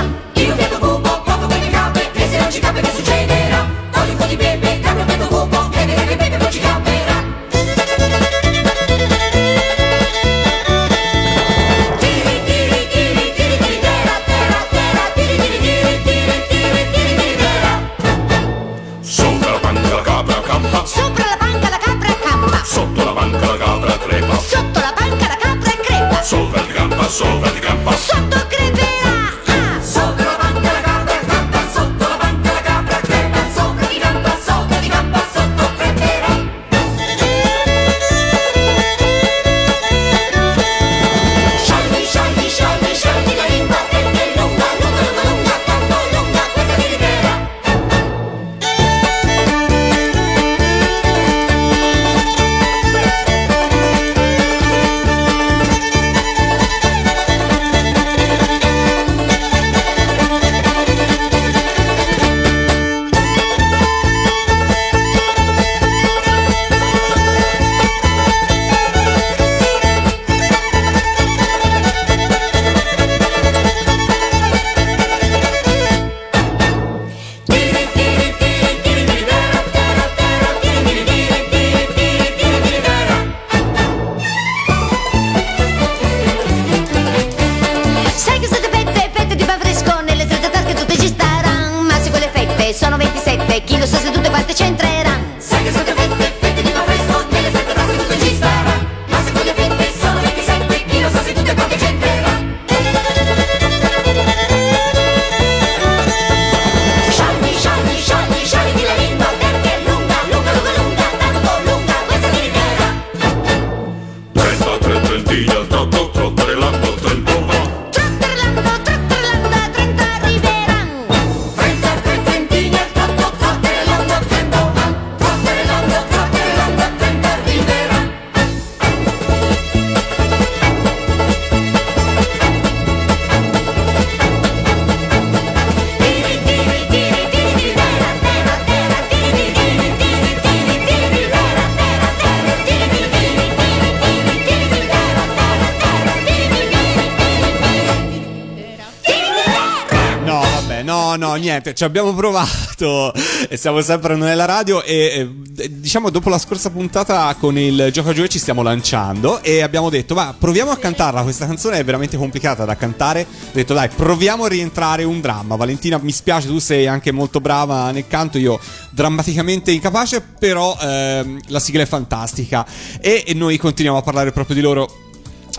ci 151.81 151.87
abbiamo 151.87 152.13
provato 152.13 153.11
e 153.49 153.57
siamo 153.57 153.81
sempre 153.81 154.15
nella 154.15 154.45
radio 154.45 154.83
e 154.83 155.27
eh, 155.57 155.79
diciamo 155.79 156.11
dopo 156.11 156.29
la 156.29 156.37
scorsa 156.37 156.69
puntata 156.69 157.35
con 157.39 157.57
il 157.57 157.89
Gioco 157.91 158.09
a 158.09 158.13
Gioco 158.13 158.27
ci 158.27 158.37
stiamo 158.37 158.61
lanciando 158.61 159.41
e 159.41 159.61
abbiamo 159.63 159.89
detto 159.89 160.13
ma 160.13 160.35
proviamo 160.37 160.69
a 160.69 160.77
cantarla, 160.77 161.23
questa 161.23 161.47
canzone 161.47 161.79
è 161.79 161.83
veramente 161.83 162.17
complicata 162.17 162.65
da 162.65 162.75
cantare, 162.75 163.21
ho 163.21 163.49
detto 163.51 163.73
dai 163.73 163.89
proviamo 163.89 164.43
a 164.43 164.47
rientrare 164.47 165.03
un 165.05 165.21
dramma, 165.21 165.55
Valentina 165.55 165.97
mi 165.97 166.11
spiace 166.11 166.45
tu 166.45 166.59
sei 166.59 166.85
anche 166.85 167.11
molto 167.11 167.41
brava 167.41 167.89
nel 167.89 168.05
canto, 168.05 168.37
io 168.37 168.59
drammaticamente 168.91 169.71
incapace, 169.71 170.21
però 170.21 170.77
ehm, 170.79 171.39
la 171.47 171.59
sigla 171.59 171.81
è 171.81 171.87
fantastica 171.87 172.63
e, 172.99 173.23
e 173.25 173.33
noi 173.33 173.57
continuiamo 173.57 173.97
a 173.97 174.03
parlare 174.03 174.31
proprio 174.31 174.55
di 174.55 174.61
loro. 174.61 175.09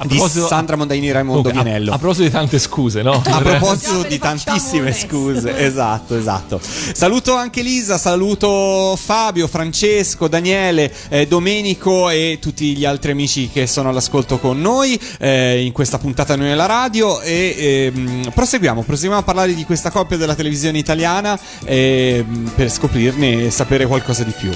A 0.02 0.06
di 0.06 0.18
Sandra 0.18 0.76
Mondaini 0.76 1.08
e 1.08 1.12
Raimondo 1.12 1.42
Comunque, 1.42 1.60
a- 1.60 1.64
Vianello. 1.64 1.92
A, 1.92 1.98
proposito 1.98 2.24
di 2.24 2.30
tante 2.30 2.58
scuse, 2.58 3.02
no? 3.02 3.22
A 3.24 3.40
proposito 3.40 4.02
di 4.02 4.18
tantissime 4.18 4.88
adesso. 4.88 5.06
scuse, 5.06 5.56
esatto, 5.58 6.16
esatto. 6.16 6.60
Saluto 6.60 7.34
anche 7.34 7.62
Lisa, 7.62 7.98
saluto 7.98 8.96
Fabio, 8.96 9.46
Francesco, 9.46 10.26
Daniele, 10.28 10.92
eh, 11.08 11.26
Domenico 11.26 12.10
e 12.10 12.38
tutti 12.40 12.76
gli 12.76 12.84
altri 12.84 13.12
amici 13.12 13.48
che 13.52 13.66
sono 13.66 13.90
all'ascolto 13.90 14.38
con 14.38 14.60
noi 14.60 14.98
eh, 15.18 15.64
in 15.64 15.72
questa 15.72 15.98
puntata 15.98 16.34
Noi 16.36 16.50
alla 16.50 16.66
radio 16.66 17.20
e 17.20 17.90
ehm, 17.94 18.30
proseguiamo, 18.34 18.82
proseguiamo 18.82 19.20
a 19.20 19.24
parlare 19.24 19.54
di 19.54 19.64
questa 19.64 19.90
coppia 19.90 20.16
della 20.16 20.34
televisione 20.34 20.78
italiana 20.78 21.38
ehm, 21.64 22.52
per 22.54 22.70
scoprirne 22.70 23.46
e 23.46 23.50
sapere 23.50 23.86
qualcosa 23.86 24.24
di 24.24 24.32
più. 24.32 24.50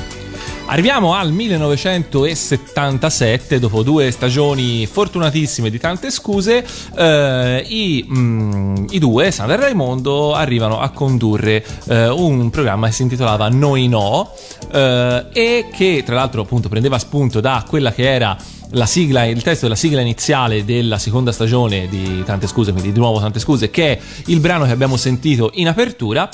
Arriviamo 0.69 1.15
al 1.15 1.31
1977, 1.31 3.61
dopo 3.61 3.85
due 3.85 4.11
stagioni 4.11 4.85
fortunatissime 4.87 5.71
di 5.71 5.79
tante 5.79 6.11
scuse, 6.11 6.67
eh, 6.97 7.65
i, 7.69 8.05
mm, 8.07 8.87
i 8.91 8.99
due, 8.99 9.31
Sandra 9.31 9.57
e 9.57 9.61
Raimondo, 9.61 10.35
arrivano 10.35 10.81
a 10.81 10.91
condurre 10.91 11.65
eh, 11.87 12.09
un 12.09 12.51
programma 12.51 12.89
che 12.89 12.95
si 12.95 13.03
intitolava 13.03 13.49
Noi 13.49 13.87
No 13.87 14.33
eh, 14.73 15.27
e 15.33 15.69
che 15.73 16.03
tra 16.05 16.17
l'altro 16.17 16.43
appunto 16.43 16.69
prendeva 16.69 16.99
spunto 16.99 17.41
da 17.41 17.65
quella 17.67 17.93
che 17.93 18.13
era 18.13 18.37
la 18.71 18.87
sigla, 18.87 19.25
il 19.25 19.43
testo 19.43 19.67
della 19.67 19.77
sigla 19.77 20.01
iniziale 20.01 20.65
della 20.65 20.99
seconda 20.99 21.31
stagione 21.31 21.87
di 21.89 22.25
Tante 22.25 22.49
Scuse, 22.49 22.73
quindi 22.73 22.91
di 22.91 22.99
nuovo 22.99 23.21
Tante 23.21 23.39
Scuse, 23.39 23.71
che 23.71 23.93
è 23.93 24.01
il 24.27 24.41
brano 24.41 24.65
che 24.65 24.73
abbiamo 24.73 24.97
sentito 24.97 25.53
in 25.55 25.69
apertura. 25.69 26.29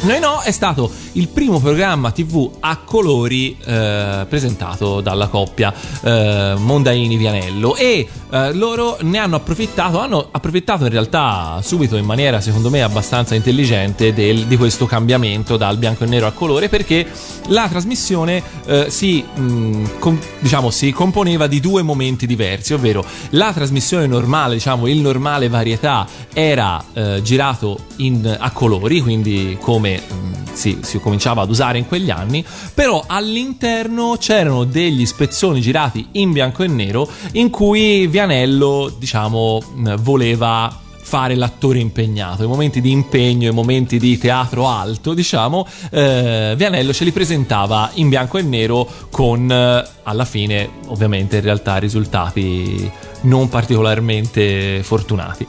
Noi 0.00 0.20
no 0.20 0.40
è 0.42 0.52
stato 0.52 0.88
il 1.14 1.26
primo 1.26 1.58
programma 1.58 2.12
TV 2.12 2.48
a 2.60 2.76
colori 2.76 3.56
eh, 3.64 4.24
presentato 4.28 5.00
dalla 5.00 5.26
coppia 5.26 5.74
eh, 6.02 6.54
Mondaini-Vianello 6.56 7.74
e 7.74 8.06
eh, 8.30 8.52
loro 8.52 8.98
ne 9.00 9.18
hanno 9.18 9.34
approfittato, 9.36 9.98
hanno 9.98 10.28
approfittato 10.30 10.84
in 10.84 10.90
realtà 10.90 11.58
subito 11.64 11.96
in 11.96 12.04
maniera 12.04 12.40
secondo 12.40 12.70
me 12.70 12.80
abbastanza 12.82 13.34
intelligente 13.34 14.14
del- 14.14 14.46
di 14.46 14.56
questo 14.56 14.86
cambiamento 14.86 15.56
dal 15.56 15.76
bianco 15.78 16.04
e 16.04 16.06
nero 16.06 16.28
a 16.28 16.32
colore 16.32 16.68
perché 16.68 17.04
la 17.48 17.66
trasmissione 17.68 18.40
eh, 18.66 18.90
si, 18.90 19.22
mh, 19.22 19.98
com- 19.98 20.18
diciamo, 20.38 20.70
si 20.70 20.92
componeva 20.92 21.48
di 21.48 21.58
due 21.58 21.82
momenti 21.82 22.24
diversi, 22.26 22.72
ovvero 22.72 23.04
la 23.30 23.52
trasmissione 23.52 24.06
normale, 24.06 24.54
diciamo 24.54 24.86
il 24.86 24.98
normale 24.98 25.48
varietà 25.48 26.06
era 26.32 26.82
eh, 26.92 27.20
girato 27.22 27.78
in- 27.96 28.36
a 28.38 28.50
colori, 28.52 29.00
quindi 29.00 29.56
come 29.60 29.86
mh, 29.96 30.52
si, 30.52 30.78
si 30.82 30.98
cominciava 30.98 31.42
ad 31.42 31.50
usare 31.50 31.78
in 31.78 31.86
quegli 31.86 32.10
anni, 32.10 32.44
però 32.74 33.04
all'interno 33.06 34.16
c'erano 34.18 34.64
degli 34.64 35.06
spezzoni 35.06 35.60
girati 35.60 36.06
in 36.12 36.32
bianco 36.32 36.62
e 36.62 36.66
nero 36.66 37.08
in 37.32 37.48
cui 37.50 38.06
Vianello, 38.06 38.94
diciamo, 38.98 39.60
mh, 39.74 39.94
voleva 39.96 40.86
fare 41.08 41.36
l'attore 41.36 41.78
impegnato, 41.78 42.42
i 42.44 42.46
momenti 42.46 42.82
di 42.82 42.90
impegno, 42.90 43.48
i 43.48 43.54
momenti 43.54 43.98
di 43.98 44.18
teatro 44.18 44.68
alto, 44.68 45.14
diciamo, 45.14 45.66
eh, 45.90 46.52
Vianello 46.54 46.92
ce 46.92 47.04
li 47.04 47.12
presentava 47.12 47.90
in 47.94 48.10
bianco 48.10 48.36
e 48.36 48.42
nero 48.42 48.86
con 49.10 49.50
eh, 49.50 49.86
alla 50.02 50.24
fine 50.26 50.68
ovviamente 50.88 51.36
in 51.36 51.42
realtà 51.42 51.78
risultati 51.78 52.90
non 53.22 53.48
particolarmente 53.48 54.82
fortunati. 54.82 55.46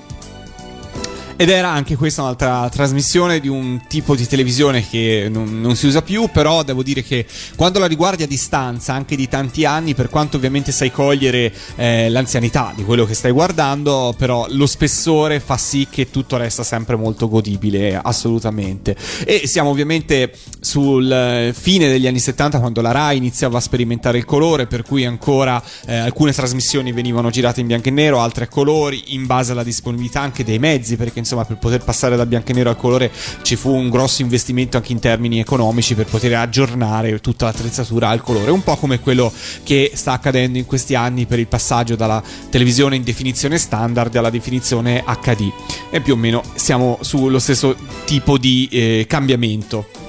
Ed 1.42 1.48
era 1.48 1.70
anche 1.70 1.96
questa 1.96 2.22
un'altra 2.22 2.68
trasmissione 2.70 3.40
di 3.40 3.48
un 3.48 3.84
tipo 3.88 4.14
di 4.14 4.28
televisione 4.28 4.86
che 4.86 5.30
non, 5.32 5.62
non 5.62 5.78
si 5.78 5.86
usa 5.86 6.02
più, 6.02 6.28
però 6.34 6.64
devo 6.64 6.84
dire 6.84 7.02
che 7.02 7.26
quando 7.56 7.80
la 7.80 7.86
riguardi 7.86 8.24
a 8.24 8.28
distanza, 8.28 8.92
anche 8.92 9.16
di 9.16 9.30
tanti 9.30 9.64
anni, 9.64 9.96
per 9.96 10.10
quanto 10.10 10.36
ovviamente 10.36 10.74
sai 10.74 10.92
cogliere 10.92 11.54
eh, 11.78 12.10
l'anzianità 12.10 12.74
di 12.76 12.84
quello 12.84 13.06
che 13.06 13.14
stai 13.14 13.32
guardando, 13.32 14.14
però 14.18 14.48
lo 14.50 14.66
spessore 14.66 15.40
fa 15.40 15.56
sì 15.56 15.88
che 15.90 16.10
tutto 16.10 16.36
resta 16.36 16.64
sempre 16.64 16.98
molto 16.98 17.30
godibile, 17.30 17.96
assolutamente. 17.96 18.98
E 19.24 19.48
siamo 19.48 19.70
ovviamente 19.70 20.34
sul 20.60 21.10
eh, 21.10 21.54
fine 21.58 21.88
degli 21.88 22.06
anni 22.06 22.20
70 22.20 22.60
quando 22.60 22.82
la 22.82 22.92
RAI 22.92 23.16
iniziava 23.16 23.60
a 23.60 23.62
sperimentare 23.62 24.18
il 24.18 24.26
colore, 24.26 24.68
per 24.68 24.82
cui 24.82 25.06
ancora 25.06 25.64
eh, 25.86 25.96
alcune 25.96 26.34
trasmissioni 26.34 26.92
venivano 26.92 27.30
girate 27.30 27.62
in 27.62 27.68
bianco 27.68 27.88
e 27.88 27.92
nero, 27.92 28.20
altre 28.20 28.44
a 28.44 28.48
colori, 28.50 29.14
in 29.14 29.26
base 29.26 29.54
alla 29.54 29.64
disponibilità 29.64 30.20
anche 30.20 30.44
dei 30.44 30.60
mezzi, 30.60 30.98
perché 30.98 31.28
insomma 31.30 31.46
per 31.46 31.58
poter 31.58 31.84
passare 31.84 32.16
dal 32.16 32.28
bianco 32.28 32.52
e 32.52 32.54
nero 32.56 32.70
al 32.70 32.76
colore 32.76 33.12
ci 33.44 33.56
fu 33.56 33.72
un 33.72 33.90
grosso 33.90 34.24
investimento 34.24 34.78
anche 34.78 34.92
in 34.92 35.00
termini 35.00 35.40
economici 35.40 35.94
per 35.94 36.06
poter 36.06 36.34
aggiornare 36.36 37.20
tutta 37.20 37.46
l'attrezzatura 37.46 38.10
al 38.10 38.22
colore, 38.22 38.50
un 38.50 38.64
po' 38.64 38.76
come 38.78 39.00
quello 39.00 39.32
che 39.64 39.92
sta 39.94 40.14
accadendo 40.14 40.58
in 40.58 40.66
questi 40.66 40.96
anni 40.96 41.26
per 41.26 41.40
il 41.40 41.48
passaggio 41.48 41.96
dalla 41.96 42.22
televisione 42.50 42.96
in 42.96 43.04
definizione 43.04 43.58
standard 43.58 44.16
alla 44.16 44.30
definizione 44.30 45.04
HD. 45.06 45.52
E 45.92 46.02
più 46.02 46.14
o 46.14 46.18
meno 46.18 46.42
siamo 46.56 46.98
sullo 47.02 47.40
stesso 47.40 47.76
tipo 48.06 48.38
di 48.38 48.68
eh, 48.72 49.06
cambiamento. 49.08 50.09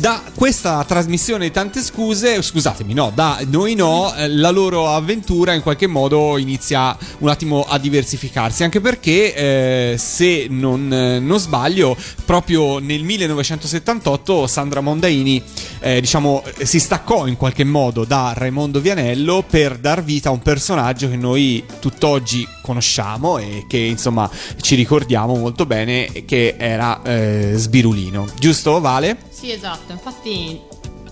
Da 0.00 0.22
questa 0.34 0.82
trasmissione 0.84 1.50
tante 1.50 1.82
scuse, 1.82 2.40
scusatemi, 2.40 2.94
no, 2.94 3.12
da 3.14 3.38
noi 3.48 3.74
no, 3.74 4.14
eh, 4.14 4.28
la 4.28 4.48
loro 4.48 4.88
avventura 4.88 5.52
in 5.52 5.60
qualche 5.60 5.86
modo 5.86 6.38
inizia 6.38 6.96
un 7.18 7.28
attimo 7.28 7.66
a 7.68 7.76
diversificarsi, 7.76 8.64
anche 8.64 8.80
perché 8.80 9.34
eh, 9.34 9.98
se 9.98 10.46
non, 10.48 10.90
eh, 10.90 11.18
non 11.18 11.38
sbaglio, 11.38 11.94
proprio 12.24 12.78
nel 12.78 13.02
1978 13.02 14.46
Sandra 14.46 14.80
Mondaini, 14.80 15.42
eh, 15.80 16.00
diciamo, 16.00 16.44
si 16.62 16.80
staccò 16.80 17.26
in 17.26 17.36
qualche 17.36 17.64
modo 17.64 18.06
da 18.06 18.32
Raimondo 18.34 18.80
Vianello 18.80 19.44
per 19.46 19.76
dar 19.76 20.02
vita 20.02 20.30
a 20.30 20.32
un 20.32 20.40
personaggio 20.40 21.10
che 21.10 21.16
noi 21.16 21.62
tutt'oggi 21.78 22.48
conosciamo 22.62 23.36
e 23.36 23.66
che 23.68 23.76
insomma 23.76 24.30
ci 24.62 24.76
ricordiamo 24.76 25.36
molto 25.36 25.66
bene, 25.66 26.24
che 26.24 26.54
era 26.56 27.02
eh, 27.02 27.52
Sbirulino. 27.54 28.26
Giusto, 28.38 28.80
Vale? 28.80 29.28
Sì, 29.40 29.52
esatto. 29.52 29.89
Infatti 29.92 30.60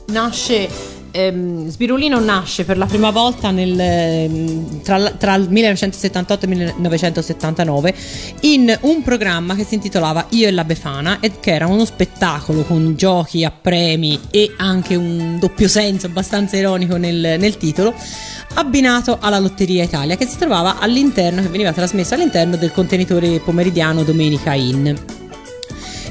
nasce 0.07 0.69
ehm, 1.11 1.69
Sbirulino 1.69 2.19
nasce 2.21 2.65
per 2.65 2.79
la 2.79 2.87
prima 2.87 3.11
volta 3.11 3.51
nel, 3.51 3.79
ehm, 3.79 4.83
tra, 4.83 5.11
tra 5.11 5.35
il 5.35 5.49
1978 5.51 6.47
e 6.47 6.49
il 6.49 6.75
1979 6.77 7.95
in 8.41 8.77
un 8.83 9.03
programma 9.03 9.55
che 9.55 9.65
si 9.65 9.75
intitolava 9.75 10.27
Io 10.31 10.49
e 10.49 10.51
la 10.51 10.65
Befana 10.65 11.21
e 11.21 11.41
che 11.41 11.55
era 11.55 11.67
uno 11.67 11.85
spettacolo 11.85 12.63
con 12.63 12.95
giochi 12.97 13.45
a 13.45 13.51
premi 13.51 14.21
e 14.31 14.55
anche 14.57 14.95
un 14.95 15.39
doppio 15.39 15.69
senso 15.69 16.07
abbastanza 16.07 16.57
ironico 16.57 16.97
nel, 16.97 17.37
nel 17.39 17.57
titolo 17.57 17.95
abbinato 18.55 19.19
alla 19.21 19.39
Lotteria 19.39 19.85
Italia 19.85 20.17
che 20.17 20.27
si 20.27 20.39
trovava 20.39 20.79
all'interno 20.79 21.43
che 21.43 21.49
veniva 21.49 21.73
trasmesso 21.73 22.15
all'interno 22.15 22.57
del 22.57 22.73
contenitore 22.73 23.41
pomeridiano 23.41 24.03
Domenica 24.03 24.55
In 24.55 25.18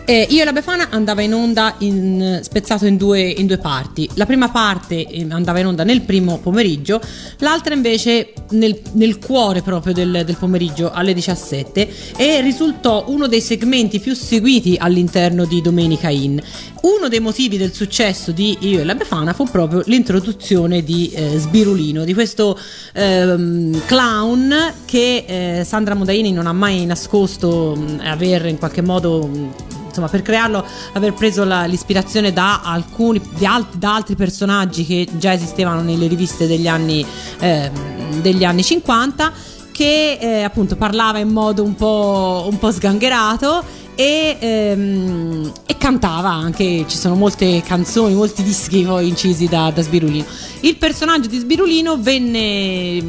eh, 0.10 0.26
Io 0.30 0.42
e 0.42 0.46
la 0.46 0.54
Befana 0.54 0.88
andava 0.90 1.22
in 1.22 1.34
onda 1.34 1.76
in- 1.80 2.40
spezzato 2.42 2.86
in 2.86 2.96
due, 2.96 3.20
in 3.20 3.46
due 3.46 3.58
parti. 3.58 4.10
La 4.14 4.26
prima 4.26 4.48
parte 4.48 5.06
eh, 5.06 5.28
andava 5.30 5.60
in 5.60 5.66
onda 5.66 5.84
nel 5.84 6.00
primo 6.02 6.40
pomeriggio, 6.40 7.02
l'altra 7.40 7.74
invece 7.74 8.32
nel, 8.52 8.80
nel 8.94 9.20
cuore 9.20 9.62
proprio 9.62 9.92
del, 9.92 10.24
del 10.26 10.38
pomeriggio 10.38 10.92
alle 10.92 11.14
17 11.14 12.16
e 12.16 12.40
risultò 12.40 13.04
uno 13.10 13.28
dei 13.28 13.42
segmenti 13.42 14.00
più 14.00 14.16
seguiti 14.16 14.78
all'interno 14.80 15.44
di 15.44 15.62
Domenica 15.62 16.08
In. 16.08 16.42
Uno 16.84 17.10
dei 17.10 17.20
motivi 17.20 17.58
del 17.58 17.74
successo 17.74 18.32
di 18.32 18.60
Io 18.62 18.80
e 18.80 18.86
la 18.86 18.96
Befana 18.96 19.34
fu 19.34 19.44
proprio 19.44 19.82
l'introduzione 19.88 20.84
di 20.84 21.12
eh, 21.12 21.38
Sbirulino, 21.38 22.06
di 22.06 22.14
questo 22.14 22.58
ehm, 22.94 23.86
clown 23.86 24.74
che 24.86 25.26
eh, 25.28 25.64
Sandra 25.66 25.96
Modaini 25.96 26.32
non 26.32 26.48
ha 26.48 26.54
mai 26.54 26.86
nascosto 26.86 27.76
mh, 27.76 28.04
aver 28.06 28.46
in 28.46 28.58
qualche 28.58 28.82
modo 28.82 29.28
mh, 29.28 29.76
insomma 29.98 30.08
per 30.08 30.22
crearlo 30.22 30.66
aver 30.94 31.14
preso 31.14 31.44
la- 31.44 31.66
l'ispirazione 31.66 32.32
da 32.32 32.62
alcuni 32.62 33.22
alt- 33.44 33.76
da 33.76 33.96
altri 33.96 34.16
personaggi 34.16 34.86
che 34.86 35.08
già 35.14 35.34
esistevano 35.34 35.82
nelle 35.82 36.08
riviste 36.08 36.48
degli 36.48 36.68
anni 36.68 37.06
ehm, 37.40 38.22
degli 38.22 38.44
anni 38.44 38.64
50 38.64 39.32
che 39.72 40.18
eh, 40.20 40.42
appunto 40.42 40.76
parlava 40.76 41.20
in 41.20 41.30
modo 41.30 41.64
un 41.64 41.76
po', 41.76 42.48
un 42.50 42.58
po' 42.58 42.72
sgangherato 42.72 43.64
e, 43.94 44.38
ehm, 44.40 45.52
e 45.68 45.78
cantava 45.78 46.30
anche, 46.30 46.86
ci 46.88 46.98
sono 46.98 47.14
molte 47.14 47.62
canzoni, 47.62 48.16
molti 48.16 48.42
dischi 48.42 48.84
poi 48.84 49.08
incisi 49.08 49.48
da, 49.48 49.70
da 49.70 49.84
Sbirulino. 49.84 50.26
Il 50.62 50.78
personaggio 50.78 51.28
di 51.28 51.38
Sbirulino 51.38 51.98
venne, 52.00 53.04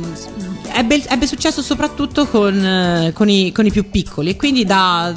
ebbe, 0.75 1.03
ebbe 1.09 1.27
successo 1.27 1.63
soprattutto 1.63 2.27
con, 2.27 2.63
eh, 2.63 3.13
con 3.15 3.31
i, 3.31 3.51
con 3.51 3.65
i 3.65 3.71
più 3.71 3.89
piccoli 3.89 4.29
e 4.29 4.37
quindi 4.37 4.67
da, 4.67 5.15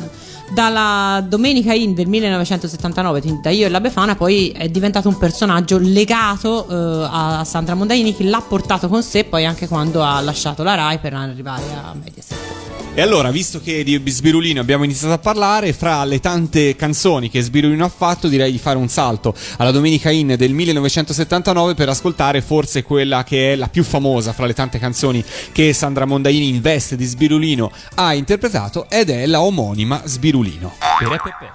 dalla 0.53 1.23
Domenica 1.27 1.73
In 1.73 1.93
del 1.93 2.07
1979, 2.07 3.21
quindi 3.21 3.41
da 3.41 3.49
Io 3.49 3.65
e 3.65 3.69
la 3.69 3.79
Befana, 3.79 4.15
poi 4.15 4.49
è 4.49 4.69
diventato 4.69 5.07
un 5.07 5.17
personaggio 5.17 5.77
legato 5.77 6.67
eh, 6.69 7.07
a 7.09 7.43
Sandra 7.43 7.75
Mondaini 7.75 8.15
che 8.15 8.23
l'ha 8.23 8.43
portato 8.47 8.87
con 8.87 9.03
sé 9.03 9.23
poi 9.23 9.45
anche 9.45 9.67
quando 9.67 10.03
ha 10.03 10.19
lasciato 10.21 10.63
la 10.63 10.75
Rai 10.75 10.99
per 10.99 11.13
arrivare 11.13 11.63
a 11.73 11.93
Mediaset. 11.93 12.70
E 12.93 13.01
allora, 13.01 13.31
visto 13.31 13.61
che 13.61 13.85
di 13.85 14.01
Sbirulino 14.05 14.59
abbiamo 14.59 14.83
iniziato 14.83 15.13
a 15.13 15.17
parlare, 15.17 15.71
fra 15.71 16.03
le 16.03 16.19
tante 16.19 16.75
canzoni 16.75 17.29
che 17.29 17.41
Sbirulino 17.41 17.85
ha 17.85 17.89
fatto, 17.89 18.27
direi 18.27 18.51
di 18.51 18.57
fare 18.57 18.77
un 18.77 18.89
salto 18.89 19.33
alla 19.57 19.71
Domenica 19.71 20.09
In 20.09 20.35
del 20.37 20.51
1979 20.51 21.73
per 21.73 21.87
ascoltare 21.87 22.41
forse 22.41 22.83
quella 22.83 23.23
che 23.23 23.53
è 23.53 23.55
la 23.55 23.69
più 23.69 23.85
famosa 23.85 24.33
fra 24.33 24.45
le 24.45 24.53
tante 24.53 24.77
canzoni 24.77 25.23
che 25.53 25.71
Sandra 25.71 26.03
Mondaini 26.03 26.49
in 26.49 26.59
veste 26.59 26.97
di 26.97 27.05
Sbirulino 27.05 27.71
ha 27.95 28.13
interpretato 28.13 28.89
ed 28.89 29.09
è 29.09 29.25
la 29.25 29.41
omonima 29.41 30.01
Sbirulino. 30.03 30.75
Per 30.99 31.13
e 31.13 31.19
pe 31.23 31.33
pe. 31.39 31.49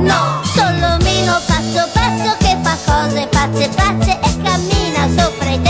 No, 0.00 0.40
solo 0.44 0.96
meno 1.02 1.38
pazzo 1.46 1.86
pazzo 1.92 2.36
che 2.38 2.56
fa 2.62 2.78
cose 2.86 3.26
pazze 3.30 3.68
pazze 3.76 4.35
sofre 5.16 5.65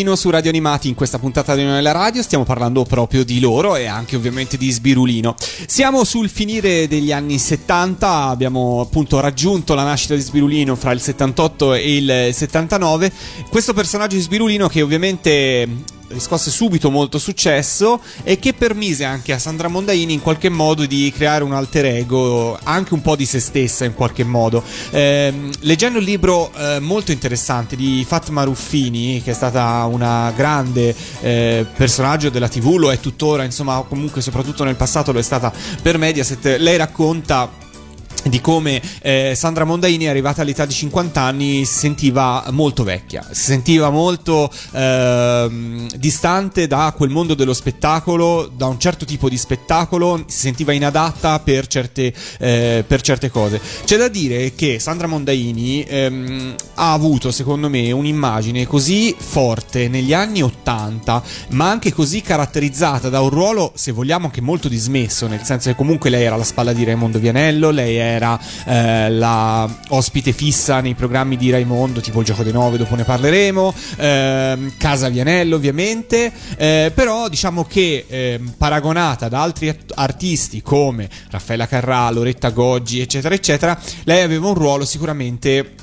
Sbirulino 0.00 0.16
su 0.16 0.30
Radio 0.30 0.50
Animati 0.50 0.88
in 0.88 0.94
questa 0.94 1.18
puntata 1.18 1.54
di 1.54 1.62
Noi 1.62 1.82
la 1.82 1.92
Radio 1.92 2.22
stiamo 2.22 2.44
parlando 2.44 2.84
proprio 2.84 3.22
di 3.22 3.38
loro 3.38 3.76
e 3.76 3.86
anche 3.86 4.16
ovviamente 4.16 4.56
di 4.56 4.70
Sbirulino. 4.70 5.34
Siamo 5.66 6.04
sul 6.04 6.30
finire 6.30 6.88
degli 6.88 7.12
anni 7.12 7.38
70, 7.38 8.08
abbiamo 8.08 8.80
appunto 8.80 9.20
raggiunto 9.20 9.74
la 9.74 9.84
nascita 9.84 10.14
di 10.14 10.22
Sbirulino 10.22 10.74
fra 10.74 10.92
il 10.92 11.02
78 11.02 11.74
e 11.74 11.96
il 11.96 12.34
79. 12.34 13.12
Questo 13.50 13.74
personaggio 13.74 14.16
di 14.16 14.22
Sbirulino 14.22 14.68
che 14.68 14.80
ovviamente 14.80 15.68
riscosse 16.10 16.50
subito 16.50 16.90
molto 16.90 17.18
successo 17.18 18.00
e 18.22 18.38
che 18.38 18.52
permise 18.52 19.04
anche 19.04 19.32
a 19.32 19.38
Sandra 19.38 19.68
Mondaini 19.68 20.12
in 20.12 20.20
qualche 20.20 20.48
modo 20.48 20.84
di 20.86 21.12
creare 21.14 21.44
un 21.44 21.52
alter 21.52 21.86
ego, 21.86 22.58
anche 22.62 22.94
un 22.94 23.02
po' 23.02 23.16
di 23.16 23.26
se 23.26 23.40
stessa 23.40 23.84
in 23.84 23.94
qualche 23.94 24.24
modo. 24.24 24.62
Ehm, 24.90 25.50
leggendo 25.60 25.98
un 25.98 26.04
libro 26.04 26.52
eh, 26.54 26.80
molto 26.80 27.12
interessante 27.12 27.76
di 27.76 28.04
Fatma 28.06 28.44
Ruffini, 28.44 29.22
che 29.22 29.30
è 29.30 29.34
stata 29.34 29.84
una 29.84 30.32
grande 30.34 30.94
eh, 31.20 31.66
personaggio 31.76 32.30
della 32.30 32.48
TV, 32.48 32.76
lo 32.76 32.92
è 32.92 32.98
tuttora, 32.98 33.44
insomma, 33.44 33.84
comunque 33.88 34.20
soprattutto 34.20 34.64
nel 34.64 34.76
passato 34.76 35.12
lo 35.12 35.18
è 35.18 35.22
stata 35.22 35.52
per 35.82 35.98
Mediaset, 35.98 36.56
lei 36.58 36.76
racconta 36.76 37.59
di 38.24 38.40
come 38.40 38.80
eh, 39.02 39.32
Sandra 39.34 39.64
Mondaini 39.64 40.08
arrivata 40.08 40.42
all'età 40.42 40.66
di 40.66 40.72
50 40.72 41.20
anni 41.20 41.64
si 41.64 41.78
sentiva 41.78 42.44
molto 42.50 42.84
vecchia, 42.84 43.26
si 43.30 43.44
sentiva 43.44 43.90
molto 43.90 44.50
ehm, 44.72 45.88
distante 45.96 46.66
da 46.66 46.92
quel 46.96 47.10
mondo 47.10 47.34
dello 47.34 47.54
spettacolo, 47.54 48.50
da 48.54 48.66
un 48.66 48.78
certo 48.78 49.04
tipo 49.04 49.28
di 49.28 49.36
spettacolo, 49.36 50.24
si 50.26 50.38
sentiva 50.38 50.72
inadatta 50.72 51.38
per 51.40 51.66
certe, 51.66 52.12
eh, 52.38 52.84
per 52.86 53.00
certe 53.00 53.30
cose. 53.30 53.60
C'è 53.84 53.96
da 53.96 54.08
dire 54.08 54.54
che 54.54 54.78
Sandra 54.78 55.06
Mondaini 55.06 55.82
ehm, 55.84 56.54
ha 56.74 56.92
avuto 56.92 57.30
secondo 57.30 57.68
me 57.68 57.90
un'immagine 57.92 58.66
così 58.66 59.14
forte 59.18 59.88
negli 59.88 60.12
anni 60.12 60.42
80, 60.42 61.22
ma 61.50 61.70
anche 61.70 61.92
così 61.92 62.20
caratterizzata 62.20 63.08
da 63.08 63.20
un 63.20 63.30
ruolo, 63.30 63.72
se 63.74 63.92
vogliamo, 63.92 64.26
anche 64.26 64.40
molto 64.40 64.68
dismesso, 64.68 65.26
nel 65.26 65.42
senso 65.42 65.70
che 65.70 65.76
comunque 65.76 66.10
lei 66.10 66.24
era 66.24 66.36
la 66.36 66.44
spalla 66.44 66.72
di 66.72 66.84
Raimondo 66.84 67.18
Vianello, 67.18 67.70
lei 67.70 67.96
era 68.10 68.38
eh, 68.64 69.10
la 69.10 69.68
ospite 69.88 70.32
fissa 70.32 70.80
nei 70.80 70.94
programmi 70.94 71.36
di 71.36 71.50
Raimondo, 71.50 72.00
tipo 72.00 72.20
il 72.20 72.26
gioco 72.26 72.42
dei 72.42 72.52
nove, 72.52 72.76
dopo 72.76 72.94
ne 72.94 73.04
parleremo, 73.04 73.74
ehm, 73.96 74.72
Casa 74.76 75.08
Vianello 75.08 75.56
ovviamente, 75.56 76.32
eh, 76.56 76.92
però 76.94 77.28
diciamo 77.28 77.64
che 77.64 78.06
ehm, 78.08 78.54
paragonata 78.56 79.26
ad 79.26 79.34
altri 79.34 79.68
at- 79.68 79.92
artisti 79.94 80.62
come 80.62 81.08
Raffaella 81.30 81.66
Carrà, 81.66 82.10
Loretta 82.10 82.50
Goggi, 82.50 83.00
eccetera, 83.00 83.34
eccetera, 83.34 83.78
lei 84.04 84.22
aveva 84.22 84.48
un 84.48 84.54
ruolo 84.54 84.84
sicuramente 84.84 85.79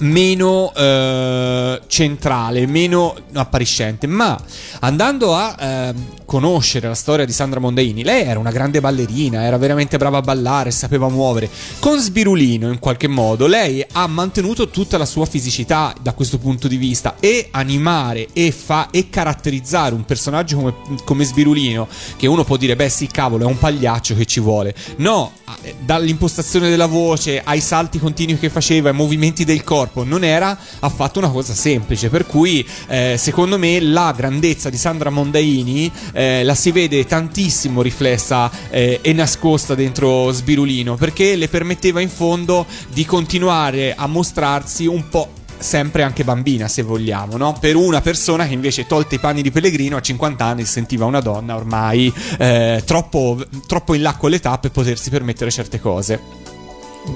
meno 0.00 0.72
eh, 0.74 1.80
centrale, 1.86 2.66
meno 2.66 3.14
appariscente, 3.32 4.06
ma 4.06 4.38
andando 4.80 5.34
a 5.34 5.56
eh, 5.58 5.94
conoscere 6.30 6.86
la 6.86 6.94
storia 6.94 7.24
di 7.24 7.32
Sandra 7.32 7.58
Mondaini, 7.58 8.04
lei 8.04 8.24
era 8.24 8.38
una 8.38 8.52
grande 8.52 8.80
ballerina, 8.80 9.42
era 9.42 9.58
veramente 9.58 9.96
brava 9.96 10.18
a 10.18 10.22
ballare, 10.22 10.70
sapeva 10.70 11.08
muovere. 11.08 11.50
Con 11.80 11.98
Sbirulino, 11.98 12.70
in 12.70 12.78
qualche 12.78 13.08
modo, 13.08 13.48
lei 13.48 13.84
ha 13.92 14.06
mantenuto 14.06 14.68
tutta 14.68 14.96
la 14.96 15.06
sua 15.06 15.26
fisicità 15.26 15.92
da 16.00 16.12
questo 16.12 16.38
punto 16.38 16.68
di 16.68 16.76
vista 16.76 17.16
e 17.18 17.48
animare 17.50 18.28
e, 18.32 18.52
fa, 18.52 18.90
e 18.92 19.08
caratterizzare 19.10 19.92
un 19.92 20.04
personaggio 20.04 20.56
come, 20.56 20.74
come 21.04 21.24
Sbirulino, 21.24 21.88
che 22.16 22.28
uno 22.28 22.44
può 22.44 22.56
dire, 22.56 22.76
beh 22.76 22.88
sì, 22.88 23.08
cavolo, 23.08 23.44
è 23.44 23.46
un 23.46 23.58
pagliaccio 23.58 24.14
che 24.14 24.24
ci 24.24 24.38
vuole. 24.38 24.72
No, 24.98 25.32
eh, 25.62 25.74
dall'impostazione 25.80 26.70
della 26.70 26.86
voce 26.86 27.42
ai 27.42 27.60
salti 27.60 27.98
continui 27.98 28.38
che 28.38 28.50
faceva, 28.50 28.90
ai 28.90 28.94
movimenti 28.94 29.44
del 29.44 29.64
corpo, 29.64 29.89
non 30.04 30.24
era 30.24 30.56
affatto 30.80 31.18
una 31.18 31.30
cosa 31.30 31.54
semplice. 31.54 32.08
Per 32.08 32.26
cui, 32.26 32.66
eh, 32.88 33.16
secondo 33.18 33.58
me, 33.58 33.80
la 33.80 34.12
grandezza 34.16 34.70
di 34.70 34.76
Sandra 34.76 35.10
Mondaini 35.10 35.90
eh, 36.12 36.42
la 36.44 36.54
si 36.54 36.70
vede 36.70 37.04
tantissimo 37.06 37.82
riflessa 37.82 38.50
eh, 38.70 38.98
e 39.02 39.12
nascosta 39.12 39.74
dentro 39.74 40.30
Sbirulino, 40.30 40.96
perché 40.96 41.36
le 41.36 41.48
permetteva 41.48 42.00
in 42.00 42.10
fondo 42.10 42.66
di 42.92 43.04
continuare 43.04 43.94
a 43.94 44.06
mostrarsi 44.06 44.86
un 44.86 45.08
po' 45.08 45.38
sempre 45.60 46.02
anche 46.02 46.24
bambina, 46.24 46.66
se 46.68 46.82
vogliamo, 46.82 47.36
no? 47.36 47.56
Per 47.60 47.76
una 47.76 48.00
persona 48.00 48.46
che 48.46 48.54
invece, 48.54 48.86
tolte 48.86 49.16
i 49.16 49.18
panni 49.18 49.42
di 49.42 49.50
Pellegrino, 49.50 49.96
a 49.96 50.00
50 50.00 50.44
anni 50.44 50.64
si 50.64 50.72
sentiva 50.72 51.04
una 51.04 51.20
donna 51.20 51.54
ormai 51.54 52.12
eh, 52.38 52.82
troppo, 52.84 53.38
troppo 53.66 53.94
in 53.94 54.02
là 54.02 54.14
con 54.14 54.30
l'età 54.30 54.58
per 54.58 54.70
potersi 54.70 55.10
permettere 55.10 55.50
certe 55.50 55.78
cose. 55.78 56.20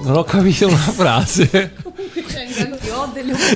Non 0.02 0.16
ho 0.16 0.24
capito 0.24 0.68
una 0.68 0.76
frase. 0.76 1.83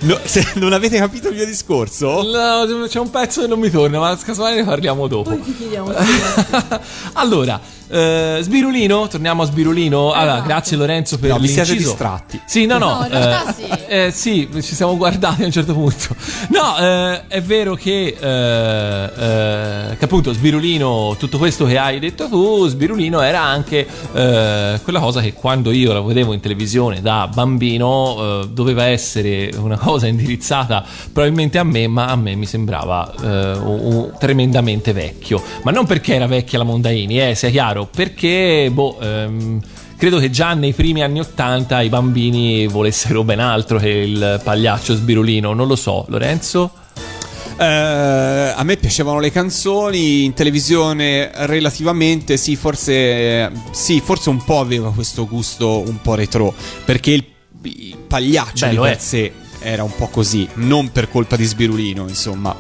No, 0.02 0.18
se 0.24 0.52
non 0.54 0.72
avete 0.72 0.98
capito 0.98 1.28
il 1.28 1.34
mio 1.34 1.46
discorso, 1.46 2.22
No, 2.22 2.86
c'è 2.86 2.98
un 2.98 3.10
pezzo 3.10 3.42
che 3.42 3.46
non 3.46 3.58
mi 3.58 3.70
torna, 3.70 3.98
ma 3.98 4.16
casomai 4.16 4.56
ne 4.56 4.64
parliamo 4.64 5.06
dopo. 5.06 5.30
Poi 5.30 5.42
ti 5.42 5.56
chiediamo. 5.56 5.92
allora, 7.14 7.60
eh, 7.90 8.38
Sbirulino, 8.42 9.08
torniamo 9.08 9.42
a 9.42 9.46
Sbirulino. 9.46 10.12
Allora, 10.12 10.40
grazie 10.40 10.76
Lorenzo 10.76 11.18
per 11.18 11.30
no, 11.30 11.38
vi 11.38 11.48
siete 11.48 11.68
l'inciso. 11.70 11.90
distratti. 11.90 12.40
Sì, 12.46 12.66
no, 12.66 12.78
no. 12.78 12.86
No, 12.98 13.04
in 13.04 13.10
realtà 13.10 13.50
eh, 13.50 14.10
sì. 14.12 14.48
eh, 14.48 14.50
sì, 14.52 14.62
ci 14.62 14.74
siamo 14.74 14.96
guardati 14.96 15.42
a 15.42 15.46
un 15.46 15.52
certo 15.52 15.72
punto. 15.72 16.14
No, 16.48 16.76
eh, 16.78 17.26
è 17.28 17.42
vero 17.42 17.74
che, 17.74 18.16
eh, 18.18 19.96
che 19.96 20.04
appunto 20.04 20.32
Sbirulino, 20.32 21.16
tutto 21.18 21.38
questo 21.38 21.64
che 21.64 21.78
hai 21.78 21.98
detto 21.98 22.28
tu, 22.28 22.66
Sbirulino 22.66 23.20
era 23.20 23.40
anche 23.42 23.86
quella 24.12 25.00
cosa 25.00 25.20
che 25.20 25.32
quando 25.32 25.70
io 25.70 25.92
la 25.92 26.00
vedevo 26.00 26.32
in 26.32 26.40
televisione 26.40 27.00
da 27.00 27.28
bambino 27.32 28.46
doveva 28.50 28.84
essere 28.84 29.50
una 29.56 29.76
cosa 29.76 30.06
indirizzata 30.06 30.84
probabilmente 31.12 31.58
a 31.58 31.64
me, 31.64 31.86
ma 31.86 32.06
a 32.06 32.16
me 32.16 32.34
mi 32.34 32.46
sembrava 32.46 33.12
un- 33.20 33.78
un- 33.82 34.12
tremendamente 34.18 34.92
vecchio. 34.92 35.42
Ma 35.62 35.70
non 35.70 35.86
perché 35.86 36.14
era 36.14 36.26
vecchia 36.26 36.58
la 36.58 36.64
Mondaini, 36.64 37.20
eh, 37.20 37.34
sia 37.34 37.50
chiaro, 37.50 37.77
perché 37.86 38.70
boh. 38.72 38.98
ehm, 39.00 39.60
Credo 39.98 40.18
che 40.20 40.30
già 40.30 40.54
nei 40.54 40.74
primi 40.74 41.02
anni 41.02 41.18
Ottanta 41.18 41.80
i 41.80 41.88
bambini 41.88 42.68
volessero 42.68 43.24
ben 43.24 43.40
altro 43.40 43.80
che 43.80 43.88
il 43.88 44.40
pagliaccio 44.44 44.94
sbirulino, 44.94 45.52
non 45.54 45.66
lo 45.66 45.74
so, 45.74 46.04
Lorenzo? 46.06 46.70
Eh, 47.58 47.64
a 47.64 48.62
me 48.62 48.76
piacevano 48.76 49.18
le 49.18 49.32
canzoni, 49.32 50.22
in 50.22 50.34
televisione 50.34 51.32
relativamente 51.46 52.36
sì, 52.36 52.54
forse 52.54 53.50
sì, 53.72 54.00
forse 54.00 54.30
un 54.30 54.44
po' 54.44 54.60
aveva 54.60 54.92
questo 54.92 55.26
gusto 55.26 55.80
un 55.84 56.00
po' 56.00 56.14
retro, 56.14 56.54
perché 56.84 57.10
il, 57.10 57.24
il 57.62 57.96
pagliaccio 58.06 58.66
Beh, 58.66 58.70
di 58.70 58.78
per 58.78 59.00
sé 59.00 59.32
era 59.58 59.82
un 59.82 59.92
po' 59.96 60.06
così, 60.06 60.48
non 60.54 60.92
per 60.92 61.10
colpa 61.10 61.34
di 61.34 61.44
Sbirulino, 61.44 62.06
insomma. 62.06 62.54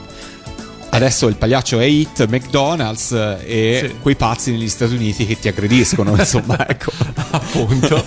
Adesso 0.98 1.28
il 1.28 1.36
pagliaccio 1.36 1.78
è 1.78 1.84
Hit, 1.84 2.26
McDonald's 2.26 3.12
eh, 3.12 3.38
e 3.44 3.88
Sì. 3.88 3.94
quei 4.02 4.16
pazzi 4.16 4.50
negli 4.50 4.68
Stati 4.68 4.94
Uniti 4.94 5.26
che 5.26 5.38
ti 5.38 5.46
aggrediscono, 5.46 6.10
insomma, 6.18 6.68
ecco. 6.68 6.90
appunto, 7.30 8.04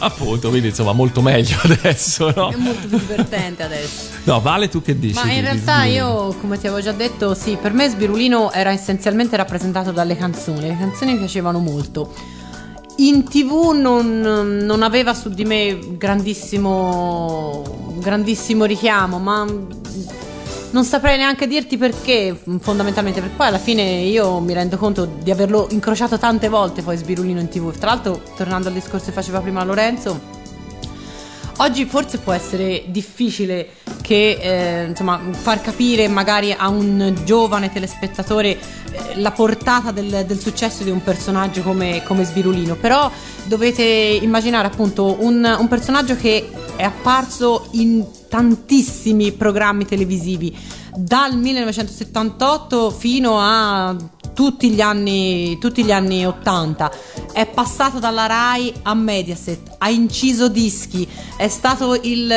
appunto, 0.00 0.50
quindi 0.50 0.68
insomma 0.68 0.92
molto 0.92 1.22
meglio 1.22 1.56
adesso, 1.64 2.30
no? 2.36 2.50
È 2.50 2.56
molto 2.56 2.86
più 2.86 2.98
divertente 2.98 3.62
adesso. 3.62 4.08
No, 4.24 4.40
Vale 4.42 4.68
tu 4.68 4.82
che 4.82 4.98
dici? 4.98 5.14
Ma 5.14 5.22
di- 5.22 5.28
in 5.30 5.34
di 5.36 5.40
realtà 5.40 5.78
Sbirulino? 5.84 6.04
io, 6.26 6.34
come 6.34 6.58
ti 6.58 6.66
avevo 6.66 6.82
già 6.82 6.92
detto, 6.92 7.34
sì, 7.34 7.56
per 7.58 7.72
me 7.72 7.88
Sbirulino 7.88 8.52
era 8.52 8.72
essenzialmente 8.72 9.36
rappresentato 9.36 9.90
dalle 9.90 10.14
canzoni. 10.14 10.60
Le 10.68 10.76
canzoni 10.78 11.12
mi 11.12 11.18
piacevano 11.20 11.60
molto. 11.60 12.12
In 12.98 13.24
tv 13.24 13.70
non, 13.72 14.20
non 14.20 14.82
aveva 14.82 15.14
su 15.14 15.30
di 15.30 15.44
me 15.46 15.78
grandissimo, 15.96 17.94
grandissimo 18.00 18.66
richiamo, 18.66 19.18
ma 19.18 19.46
non 20.74 20.84
saprei 20.84 21.16
neanche 21.16 21.46
dirti 21.46 21.78
perché, 21.78 22.36
fondamentalmente, 22.60 23.20
perché 23.20 23.36
poi 23.36 23.46
alla 23.46 23.58
fine 23.58 23.82
io 23.82 24.40
mi 24.40 24.52
rendo 24.52 24.76
conto 24.76 25.04
di 25.04 25.30
averlo 25.30 25.68
incrociato 25.70 26.18
tante 26.18 26.48
volte 26.48 26.82
poi 26.82 26.96
Sbirulino 26.96 27.38
in 27.38 27.48
tv. 27.48 27.72
Tra 27.78 27.90
l'altro, 27.90 28.20
tornando 28.36 28.66
al 28.68 28.74
discorso 28.74 29.06
che 29.06 29.12
faceva 29.12 29.40
prima 29.40 29.62
Lorenzo, 29.64 30.42
Oggi 31.58 31.84
forse 31.84 32.18
può 32.18 32.32
essere 32.32 32.82
difficile 32.86 33.68
che, 34.00 34.38
eh, 34.40 34.86
insomma, 34.86 35.20
far 35.30 35.60
capire 35.60 36.08
magari 36.08 36.50
a 36.50 36.68
un 36.68 37.14
giovane 37.24 37.72
telespettatore 37.72 38.58
eh, 38.58 39.20
la 39.20 39.30
portata 39.30 39.92
del, 39.92 40.24
del 40.26 40.40
successo 40.40 40.82
di 40.82 40.90
un 40.90 41.00
personaggio 41.04 41.62
come, 41.62 42.02
come 42.02 42.24
Sbirulino, 42.24 42.74
però 42.74 43.08
dovete 43.44 43.84
immaginare 43.84 44.66
appunto 44.66 45.22
un, 45.22 45.56
un 45.56 45.68
personaggio 45.68 46.16
che 46.16 46.50
è 46.74 46.82
apparso 46.82 47.68
in 47.74 48.04
tantissimi 48.34 49.30
programmi 49.30 49.84
televisivi 49.84 50.52
dal 50.92 51.36
1978 51.38 52.90
fino 52.90 53.38
a 53.38 53.94
tutti 54.34 54.70
gli 54.70 54.80
anni, 54.80 55.56
tutti 55.60 55.84
gli 55.84 55.92
anni 55.92 56.26
80 56.26 56.90
è 57.32 57.46
passato 57.46 58.00
dalla 58.00 58.26
Rai 58.26 58.74
a 58.82 58.94
Mediaset, 58.94 59.76
ha 59.78 59.88
inciso 59.88 60.48
dischi, 60.48 61.06
è 61.36 61.46
stato 61.46 61.94
il, 61.94 62.28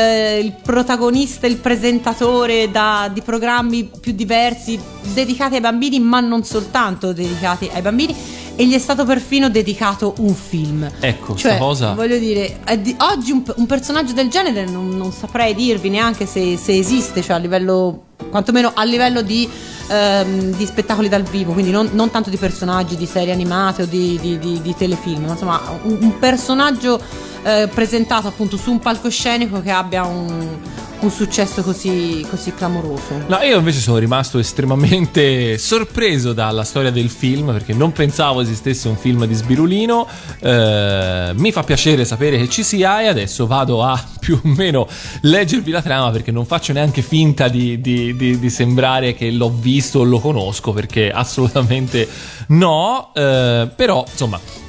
il 0.43 0.55
protagonista, 0.61 1.47
il 1.47 1.57
presentatore 1.57 2.69
da- 2.69 3.09
di 3.11 3.21
programmi 3.23 3.89
più 3.99 4.11
diversi 4.11 4.79
dedicati 5.13 5.55
ai 5.55 5.61
bambini, 5.61 5.99
ma 5.99 6.19
non 6.19 6.43
soltanto 6.43 7.11
dedicati 7.11 7.69
ai 7.73 7.81
bambini, 7.81 8.15
e 8.59 8.65
gli 8.67 8.73
è 8.73 8.79
stato 8.79 9.05
perfino 9.05 9.49
dedicato 9.49 10.15
un 10.17 10.33
film. 10.33 10.89
Ecco, 10.99 11.35
Cioè, 11.35 11.57
cosa. 11.59 11.93
voglio 11.93 12.17
dire, 12.17 12.59
di- 12.81 12.95
oggi 12.99 13.31
un, 13.31 13.43
un 13.55 13.65
personaggio 13.67 14.13
del 14.13 14.29
genere 14.29 14.65
non, 14.65 14.89
non 14.97 15.11
saprei 15.11 15.53
dirvi 15.53 15.89
neanche 15.89 16.25
se, 16.25 16.57
se 16.57 16.75
esiste, 16.75 17.21
cioè 17.21 17.35
a 17.35 17.39
livello, 17.39 18.05
quantomeno 18.31 18.71
a 18.73 18.83
livello 18.83 19.21
di, 19.21 19.47
ehm, 19.89 20.55
di 20.55 20.65
spettacoli 20.65 21.07
dal 21.07 21.21
vivo, 21.21 21.53
quindi 21.53 21.69
non, 21.71 21.89
non 21.93 22.09
tanto 22.09 22.31
di 22.31 22.37
personaggi, 22.37 22.95
di 22.97 23.05
serie 23.05 23.31
animate 23.31 23.83
o 23.83 23.85
di, 23.85 24.17
di- 24.19 24.39
di- 24.39 24.59
di 24.61 24.75
telefilm, 24.75 25.25
ma 25.25 25.33
insomma 25.33 25.61
un, 25.83 25.97
un 26.01 26.17
personaggio 26.19 26.99
eh, 27.47 27.67
presentato 27.73 28.27
appunto 28.27 28.57
su 28.57 28.71
un 28.71 28.79
palcoscenico 28.79 29.61
che 29.61 29.71
abbia 29.71 30.03
un, 30.03 30.57
un 30.99 31.09
successo 31.09 31.63
così, 31.63 32.25
così 32.29 32.53
clamoroso. 32.53 33.23
No, 33.27 33.37
io 33.41 33.57
invece 33.57 33.79
sono 33.79 33.97
rimasto 33.97 34.37
estremamente 34.37 35.57
sorpreso 35.57 36.33
dalla 36.33 36.65
storia 36.65 36.91
del 36.91 37.09
film 37.09 37.53
perché 37.53 37.73
non 37.73 37.93
pensavo 37.93 38.41
esistesse 38.41 38.89
un 38.89 38.97
film 38.97 39.25
di 39.25 39.33
Sbirulino. 39.33 40.05
Eh, 40.39 41.31
mi 41.35 41.51
fa 41.53 41.63
piacere 41.63 42.03
sapere 42.03 42.37
che 42.37 42.49
ci 42.49 42.63
sia 42.63 43.01
e 43.01 43.07
adesso 43.07 43.47
vado 43.47 43.81
a 43.81 43.97
più 44.19 44.35
o 44.43 44.47
meno 44.49 44.85
leggervi 45.21 45.71
la 45.71 45.81
trama 45.81 46.11
perché 46.11 46.31
non 46.31 46.45
faccio 46.45 46.73
neanche 46.73 47.01
finta 47.01 47.47
di, 47.47 47.79
di- 47.79 48.13
di- 48.15 48.37
di 48.39 48.49
sembrare 48.49 49.13
che 49.13 49.31
l'ho 49.31 49.49
visto 49.49 49.99
o 49.99 50.03
lo 50.03 50.19
conosco 50.19 50.73
perché 50.73 51.11
assolutamente 51.11 52.05
no. 52.47 53.11
Eh, 53.13 53.69
però 53.73 54.03
insomma. 54.09 54.65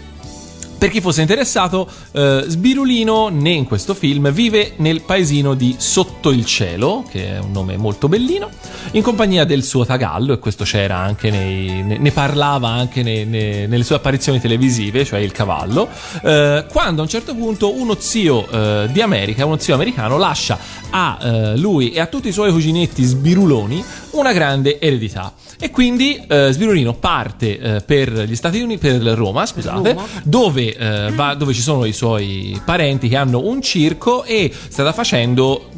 Per 0.79 0.91
chi 0.91 1.01
fosse 1.01 1.22
interessato, 1.22 1.91
eh, 2.12 2.45
Sbirulino, 2.47 3.31
né 3.31 3.51
in 3.51 3.64
questo 3.64 3.95
film, 3.95 4.31
vive 4.31 4.74
nel 4.76 5.03
paesino 5.03 5.55
di 5.55 5.74
Sotto 5.76 6.31
il 6.31 6.45
Cielo, 6.47 7.05
che 7.11 7.35
è 7.35 7.39
un 7.41 7.51
nome 7.51 7.76
molto 7.76 8.07
bellino, 8.07 8.49
in 8.93 9.03
compagnia 9.03 9.45
del 9.45 9.64
suo 9.64 9.85
tagallo, 9.85 10.35
e 10.35 10.39
questo 10.39 10.62
c'era 10.62 10.97
anche 10.97 11.31
nei, 11.31 11.83
ne, 11.83 11.99
ne 11.99 12.11
parlava 12.12 12.68
anche 12.68 13.03
nei- 13.03 13.26
ne- 13.26 13.66
nelle 13.66 13.83
sue 13.83 13.97
apparizioni 13.97 14.39
televisive, 14.39 15.05
cioè 15.05 15.18
il 15.18 15.33
cavallo, 15.33 15.89
eh, 16.22 16.64
quando 16.70 17.01
a 17.01 17.05
un 17.05 17.11
certo 17.11 17.35
punto 17.35 17.74
uno 17.74 17.97
zio 17.99 18.49
eh, 18.49 18.89
di 18.93 19.03
America, 19.03 19.45
uno 19.45 19.59
zio 19.59 19.74
americano, 19.74 20.16
lascia 20.16 20.57
a 20.91 21.18
eh, 21.20 21.57
lui 21.57 21.91
e 21.91 21.99
a 21.99 22.07
tutti 22.07 22.29
i 22.29 22.33
suoi 22.33 22.53
cuginetti 22.53 23.03
sbiruloni 23.03 23.85
una 24.13 24.33
grande 24.33 24.81
eredità. 24.81 25.35
E 25.59 25.71
quindi 25.71 26.25
eh, 26.29 26.51
Sbirulino 26.53 26.95
parte 26.95 27.59
eh, 27.59 27.81
per 27.81 28.13
gli 28.13 28.37
Stati 28.37 28.61
Uniti, 28.61 28.79
per 28.79 29.03
Roma, 29.03 29.45
scusate, 29.45 29.97
dove, 30.23 30.77
eh, 30.77 31.11
va- 31.13 31.35
dove 31.35 31.53
ci 31.53 31.63
sono 31.63 31.85
i 31.85 31.93
suoi 31.93 32.61
parenti 32.65 33.09
che 33.09 33.17
hanno 33.17 33.45
un 33.45 33.61
circo 33.61 34.25
e 34.25 34.53
strada 34.69 34.93
facendo 34.93 35.71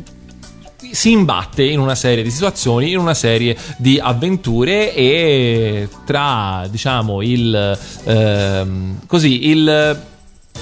si 0.93 1.13
imbatte 1.13 1.63
in 1.63 1.79
una 1.79 1.95
serie 1.95 2.25
di 2.25 2.31
situazioni, 2.31 2.91
in 2.91 2.99
una 2.99 3.15
serie 3.15 3.57
di 3.77 3.99
avventure 3.99 4.93
e 4.95 5.89
tra, 6.05 6.67
diciamo, 6.69 7.23
il 7.23 7.79
ehm, 8.05 9.01
così 9.07 9.49
il 9.49 10.09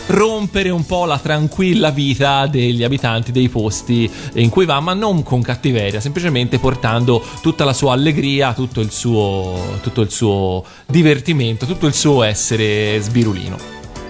rompere 0.09 0.71
un 0.71 0.85
po' 0.85 1.05
la 1.05 1.19
tranquilla 1.19 1.91
vita 1.91 2.47
degli 2.47 2.85
abitanti 2.85 3.33
dei 3.33 3.49
posti 3.49 4.11
in 4.35 4.49
cui 4.49 4.65
va, 4.65 4.81
ma 4.81 4.95
non 4.95 5.23
con 5.23 5.43
cattiveria, 5.43 6.01
semplicemente 6.01 6.59
portando 6.59 7.23
tutta 7.41 7.65
la 7.65 7.73
sua 7.73 7.93
allegria, 7.93 8.53
tutto 8.53 8.81
il 8.81 8.91
suo, 8.91 9.79
tutto 9.83 10.01
il 10.01 10.11
suo 10.11 10.65
divertimento, 10.87 11.67
tutto 11.67 11.87
il 11.87 11.95
suo 11.95 12.23
essere 12.23 13.01
sbirulino. 13.01 13.57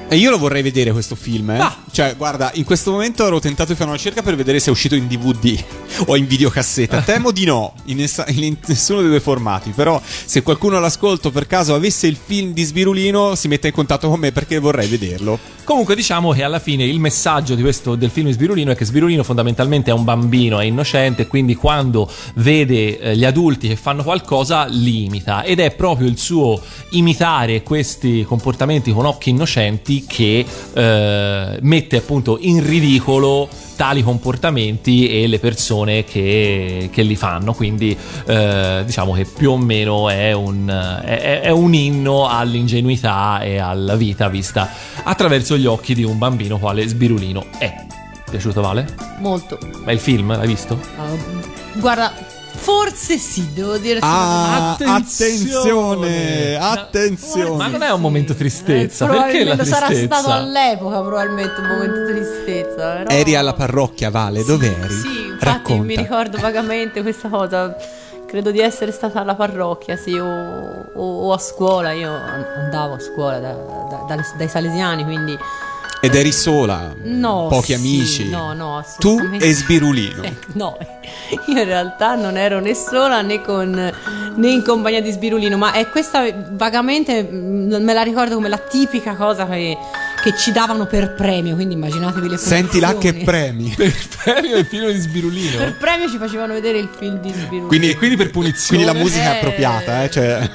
E 0.08 0.16
io 0.16 0.30
lo 0.30 0.38
vorrei 0.38 0.62
vedere 0.62 0.92
questo 0.92 1.14
film, 1.14 1.50
eh. 1.50 1.58
Ah. 1.58 1.76
Cioè, 1.90 2.14
guarda, 2.16 2.50
in 2.54 2.64
questo 2.64 2.90
momento 2.90 3.26
ero 3.26 3.40
tentato 3.40 3.70
di 3.70 3.76
fare 3.76 3.88
una 3.88 3.96
ricerca 3.96 4.22
per 4.22 4.36
vedere 4.36 4.60
se 4.60 4.68
è 4.68 4.70
uscito 4.70 4.94
in 4.94 5.06
DVD 5.06 5.62
o 6.06 6.16
in 6.16 6.26
videocassetta. 6.26 7.02
Temo 7.02 7.30
di 7.30 7.44
no, 7.44 7.74
in, 7.84 7.96
nessa- 7.96 8.26
in 8.28 8.56
nessuno 8.66 9.00
dei 9.00 9.08
due 9.08 9.20
formati. 9.20 9.70
Però, 9.70 10.00
se 10.02 10.42
qualcuno 10.42 10.76
all'ascolto 10.76 11.30
per 11.30 11.46
caso 11.46 11.74
avesse 11.74 12.06
il 12.06 12.16
film 12.22 12.52
di 12.52 12.62
Sbirulino, 12.62 13.34
si 13.34 13.48
metta 13.48 13.66
in 13.66 13.72
contatto 13.72 14.08
con 14.08 14.20
me 14.20 14.32
perché 14.32 14.58
vorrei 14.58 14.86
vederlo. 14.88 15.56
Comunque 15.64 15.94
diciamo 15.94 16.32
che 16.32 16.42
alla 16.42 16.60
fine 16.60 16.84
il 16.84 16.98
messaggio 16.98 17.54
di 17.54 17.60
questo, 17.60 17.94
del 17.94 18.08
film 18.08 18.28
di 18.28 18.32
Sbirulino 18.32 18.70
è 18.70 18.74
che 18.74 18.86
Sbirulino 18.86 19.22
fondamentalmente 19.22 19.90
è 19.90 19.92
un 19.92 20.02
bambino, 20.02 20.60
è 20.60 20.64
innocente, 20.64 21.26
quindi 21.26 21.54
quando 21.54 22.10
vede 22.36 22.98
eh, 22.98 23.16
gli 23.16 23.24
adulti 23.26 23.68
che 23.68 23.76
fanno 23.76 24.02
qualcosa 24.02 24.64
li 24.64 25.04
imita 25.04 25.42
ed 25.42 25.60
è 25.60 25.70
proprio 25.72 26.08
il 26.08 26.16
suo 26.16 26.58
imitare 26.90 27.62
questi 27.62 28.24
comportamenti 28.24 28.92
con 28.92 29.04
occhi 29.04 29.28
innocenti 29.28 30.06
che 30.06 30.46
eh, 30.72 31.58
mette 31.60 31.77
appunto 31.96 32.38
in 32.40 32.64
ridicolo 32.66 33.48
tali 33.76 34.02
comportamenti 34.02 35.08
e 35.08 35.26
le 35.28 35.38
persone 35.38 36.02
che, 36.04 36.88
che 36.92 37.02
li 37.02 37.14
fanno 37.14 37.54
quindi 37.54 37.96
eh, 38.26 38.82
diciamo 38.84 39.12
che 39.12 39.24
più 39.24 39.52
o 39.52 39.56
meno 39.56 40.08
è 40.08 40.32
un, 40.32 40.66
è- 41.04 41.40
è 41.42 41.50
un 41.50 41.74
inno 41.74 42.26
all'ingenuità 42.28 43.40
e 43.40 43.58
alla 43.58 43.94
vita 43.96 44.28
vista 44.28 44.68
attraverso 45.04 45.56
gli 45.56 45.66
occhi 45.66 45.94
di 45.94 46.02
un 46.04 46.18
bambino 46.18 46.58
quale 46.58 46.86
Sbirulino 46.86 47.46
è. 47.58 47.72
Piaciuto 48.28 48.60
Vale? 48.60 48.86
Molto. 49.20 49.58
Ma 49.84 49.92
il 49.92 49.98
film 50.00 50.36
l'hai 50.36 50.46
visto? 50.46 50.78
Ah, 50.98 51.06
guarda, 51.78 52.12
forse 52.68 53.16
sì, 53.16 53.52
devo 53.54 53.78
dire. 53.78 53.98
Ah, 54.02 54.72
Attenzione! 54.72 54.98
attenzione, 54.98 56.56
attenzione. 56.56 57.56
Ma 57.56 57.66
non 57.68 57.82
è 57.82 57.90
un 57.90 58.00
momento 58.00 58.34
tristezza, 58.34 59.06
Eh, 59.06 59.08
perché 59.08 59.16
la 59.44 59.54
probabilmente 59.54 59.64
sarà 59.64 59.86
tristezza? 59.86 60.14
stato 60.18 60.30
all'epoca 60.32 61.00
probabilmente 61.00 61.60
un 61.60 61.66
momento 61.66 62.04
di 62.04 62.12
tristezza. 62.12 62.92
però- 62.92 63.10
Eri 63.10 63.34
alla 63.36 63.54
parrocchia, 63.54 64.10
Vale, 64.10 64.44
dov'eri? 64.44 64.92
Sì, 64.94 65.26
infatti 65.26 65.44
Racconta. 65.44 65.82
mi 65.84 65.96
ricordo 65.96 66.38
vagamente 66.38 67.00
questa 67.02 67.28
cosa. 67.28 67.74
Credo 68.26 68.50
di 68.50 68.60
essere 68.60 68.92
stata 68.92 69.20
alla 69.22 69.34
parrocchia, 69.34 69.96
sì, 69.96 70.12
o, 70.18 70.26
o- 70.94 71.26
o 71.28 71.32
a 71.32 71.38
scuola. 71.38 71.92
Io 71.92 72.10
an- 72.12 72.44
andavo 72.64 72.94
a 72.94 72.98
scuola 73.00 73.38
da- 73.38 73.52
da- 73.54 74.04
dalle- 74.06 74.26
dai 74.36 74.48
salesiani, 74.48 75.04
quindi 75.04 75.34
Ed 76.00 76.14
eri 76.14 76.30
sola, 76.32 76.94
no. 77.02 77.48
pochi 77.48 77.66
sì, 77.66 77.72
amici. 77.74 78.28
No, 78.28 78.52
no, 78.52 78.84
Tu 78.98 79.18
e 79.40 79.52
Sbirulino. 79.52 80.22
Eh, 80.28 80.36
No, 80.54 80.76
io 81.46 81.58
in 81.58 81.64
realtà 81.64 82.14
non 82.14 82.36
ero 82.36 82.60
né 82.60 82.74
sola 82.74 83.20
né, 83.22 83.40
con, 83.40 83.70
né 83.70 84.48
in 84.50 84.62
compagnia 84.62 85.00
di 85.02 85.10
Sbirulino, 85.10 85.56
ma 85.56 85.72
è 85.72 85.88
questa 85.88 86.24
vagamente 86.52 87.22
mm, 87.22 87.74
me 87.82 87.92
la 87.94 88.02
ricordo 88.02 88.34
come 88.34 88.48
la 88.48 88.58
tipica 88.58 89.14
cosa 89.14 89.46
che, 89.48 89.76
che 90.22 90.36
ci 90.36 90.52
davano 90.52 90.86
per 90.86 91.14
premio, 91.14 91.54
quindi 91.54 91.74
immaginatevi 91.74 92.28
le 92.28 92.36
Senti 92.36 92.78
là 92.78 92.96
che 92.96 93.14
premi. 93.14 93.72
Per 93.76 93.92
premio 94.22 94.56
il 94.58 94.66
film 94.66 94.90
di 94.92 94.98
Sbirulino? 94.98 95.56
Per 95.58 95.76
premio 95.78 96.08
ci 96.08 96.18
facevano 96.18 96.52
vedere 96.52 96.78
il 96.78 96.88
film 96.96 97.18
di 97.20 97.30
Sbirulino. 97.32 97.66
Quindi, 97.66 97.94
quindi 97.96 98.16
per 98.16 98.30
punizione? 98.30 98.82
Quindi 98.84 98.98
la 98.98 99.04
musica 99.04 99.24
è 99.24 99.34
Eh. 99.34 99.36
appropriata, 99.38 100.04
eh, 100.04 100.10
cioè... 100.10 100.50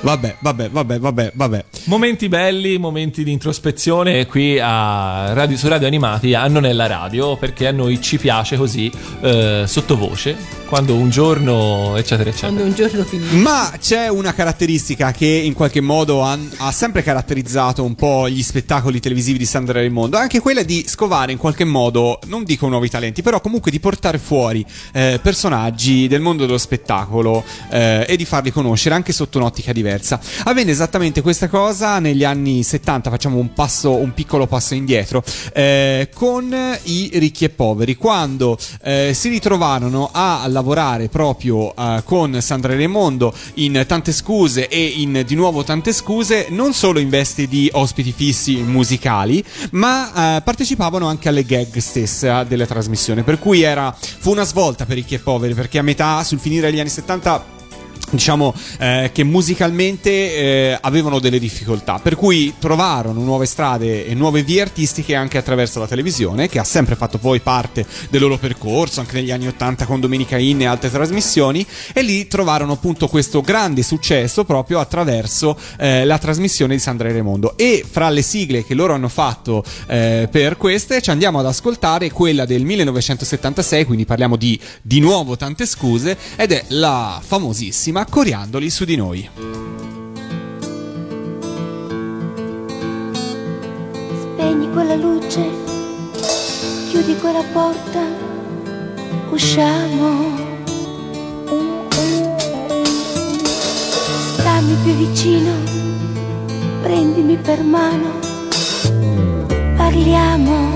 Vabbè, 0.00 0.36
vabbè, 0.38 0.70
vabbè, 0.70 0.98
vabbè, 1.00 1.32
vabbè. 1.34 1.64
Momenti 1.84 2.28
belli, 2.28 2.78
momenti 2.78 3.24
di 3.24 3.32
introspezione 3.32 4.26
qui 4.26 4.58
a 4.60 5.32
radio, 5.32 5.56
su 5.56 5.66
Radio 5.66 5.88
Animati 5.88 6.34
a 6.34 6.46
Non 6.46 6.64
è 6.64 6.72
la 6.72 6.86
radio, 6.86 7.36
perché 7.36 7.66
a 7.66 7.72
noi 7.72 8.00
ci 8.00 8.16
piace 8.16 8.56
così 8.56 8.90
eh, 9.22 9.64
sottovoce, 9.66 10.36
quando 10.68 10.94
un 10.94 11.10
giorno, 11.10 11.96
eccetera, 11.96 12.30
eccetera. 12.30 12.52
Quando 12.52 12.68
un 12.68 12.74
giorno 12.74 13.02
finisce. 13.02 13.34
Ma 13.36 13.72
c'è 13.80 14.08
una 14.08 14.32
caratteristica 14.32 15.10
che 15.10 15.26
in 15.26 15.54
qualche 15.54 15.80
modo 15.80 16.22
ha, 16.22 16.38
ha 16.58 16.70
sempre 16.70 17.02
caratterizzato 17.02 17.82
un 17.82 17.96
po' 17.96 18.28
gli 18.28 18.42
spettacoli 18.42 19.00
televisivi 19.00 19.38
di 19.38 19.46
Sandra 19.46 19.80
Raimondo, 19.80 20.16
anche 20.16 20.38
quella 20.38 20.62
di 20.62 20.84
scovare 20.86 21.32
in 21.32 21.38
qualche 21.38 21.64
modo, 21.64 22.20
non 22.26 22.44
dico 22.44 22.68
nuovi 22.68 22.88
talenti, 22.88 23.22
però 23.22 23.40
comunque 23.40 23.72
di 23.72 23.80
portare 23.80 24.18
fuori 24.18 24.64
eh, 24.92 25.18
personaggi 25.20 26.06
del 26.06 26.20
mondo 26.20 26.46
dello 26.46 26.58
spettacolo 26.58 27.42
eh, 27.70 28.06
e 28.08 28.16
di 28.16 28.24
farli 28.24 28.52
conoscere 28.52 28.94
anche 28.94 29.12
sotto 29.12 29.38
un'ottica 29.38 29.72
diversa. 29.72 29.86
Avvenne 30.44 30.70
esattamente 30.70 31.22
questa 31.22 31.48
cosa 31.48 31.98
negli 31.98 32.24
anni 32.24 32.62
70, 32.62 33.10
facciamo 33.10 33.38
un 33.38 33.52
passo, 33.52 33.94
un 33.94 34.12
piccolo 34.14 34.46
passo 34.46 34.74
indietro, 34.74 35.22
eh, 35.52 36.08
con 36.12 36.54
i 36.84 37.10
ricchi 37.14 37.44
e 37.44 37.48
poveri, 37.48 37.96
quando 37.96 38.58
eh, 38.82 39.12
si 39.14 39.28
ritrovarono 39.28 40.10
a 40.12 40.44
lavorare 40.48 41.08
proprio 41.08 41.74
eh, 41.74 42.02
con 42.04 42.40
Sandra 42.40 42.74
Raimondo 42.74 43.32
in 43.54 43.84
Tante 43.86 44.12
Scuse 44.12 44.68
e 44.68 44.84
in 44.84 45.22
Di 45.26 45.34
nuovo 45.34 45.64
Tante 45.64 45.92
Scuse, 45.92 46.46
non 46.50 46.72
solo 46.72 46.98
in 46.98 47.08
vesti 47.08 47.48
di 47.48 47.68
ospiti 47.72 48.12
fissi 48.12 48.56
musicali, 48.56 49.44
ma 49.72 50.36
eh, 50.36 50.42
partecipavano 50.42 51.06
anche 51.06 51.28
alle 51.28 51.44
gag 51.44 51.76
stesse 51.78 52.44
della 52.46 52.66
trasmissione, 52.66 53.22
per 53.22 53.38
cui 53.38 53.62
era, 53.62 53.94
fu 53.98 54.30
una 54.30 54.44
svolta 54.44 54.84
per 54.84 54.96
ricchi 54.96 55.14
e 55.14 55.18
poveri, 55.18 55.54
perché 55.54 55.78
a 55.78 55.82
metà, 55.82 56.22
sul 56.24 56.38
finire 56.38 56.70
degli 56.70 56.80
anni 56.80 56.88
70 56.88 57.56
diciamo 58.10 58.54
eh, 58.78 59.10
che 59.12 59.24
musicalmente 59.24 60.10
eh, 60.10 60.78
avevano 60.80 61.18
delle 61.18 61.38
difficoltà. 61.38 61.98
Per 61.98 62.16
cui 62.16 62.54
trovarono 62.58 63.22
nuove 63.22 63.46
strade 63.46 64.06
e 64.06 64.14
nuove 64.14 64.42
vie 64.42 64.62
artistiche 64.62 65.14
anche 65.14 65.38
attraverso 65.38 65.78
la 65.78 65.86
televisione 65.86 66.48
che 66.48 66.58
ha 66.58 66.64
sempre 66.64 66.96
fatto 66.96 67.18
poi 67.18 67.40
parte 67.40 67.86
del 68.10 68.20
loro 68.20 68.38
percorso 68.38 69.00
anche 69.00 69.16
negli 69.16 69.30
anni 69.30 69.46
80 69.46 69.86
con 69.86 70.00
Domenica 70.00 70.38
In 70.38 70.62
e 70.62 70.66
altre 70.66 70.90
trasmissioni. 70.90 71.66
E 71.92 72.02
lì 72.02 72.26
trovarono 72.26 72.72
appunto 72.72 73.08
questo 73.08 73.40
grande 73.40 73.82
successo 73.82 74.44
proprio 74.44 74.80
attraverso 74.80 75.58
eh, 75.78 76.04
la 76.04 76.18
trasmissione 76.18 76.74
di 76.74 76.80
Sandra 76.80 77.10
Raimondo. 77.10 77.56
E 77.56 77.84
fra 77.88 78.10
le 78.10 78.22
sigle 78.22 78.64
che 78.64 78.74
loro 78.74 78.94
hanno 78.94 79.08
fatto 79.08 79.64
eh, 79.86 80.28
per 80.30 80.56
queste 80.56 81.00
ci 81.00 81.10
andiamo 81.10 81.38
ad 81.38 81.46
ascoltare 81.46 82.10
quella 82.10 82.44
del 82.44 82.64
1976 82.64 83.84
quindi 83.84 84.04
parliamo 84.04 84.36
di 84.36 84.58
di 84.82 85.00
nuovo 85.00 85.36
tante 85.36 85.66
scuse 85.66 86.16
ed 86.36 86.52
è 86.52 86.64
la 86.68 87.20
famosissima 87.24 87.97
Coriandoli 88.04 88.70
su 88.70 88.84
di 88.84 88.96
noi. 88.96 89.28
Spegni 94.20 94.70
quella 94.72 94.94
luce, 94.94 95.44
chiudi 96.88 97.16
quella 97.16 97.42
porta, 97.52 98.00
usciamo. 99.30 100.36
Stammi 104.34 104.74
più 104.82 104.94
vicino, 104.94 105.52
prendimi 106.82 107.36
per 107.36 107.62
mano, 107.62 108.18
parliamo. 109.76 110.74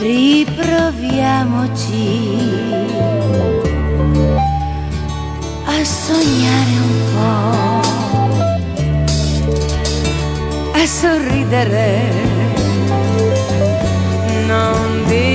Riproviamoci 0.00 2.83
a 5.76 5.84
sognare 5.84 6.76
un 6.88 6.94
po' 7.12 7.82
a 10.72 10.86
sorridere, 10.86 11.88
non 14.46 15.04
dir 15.08 15.33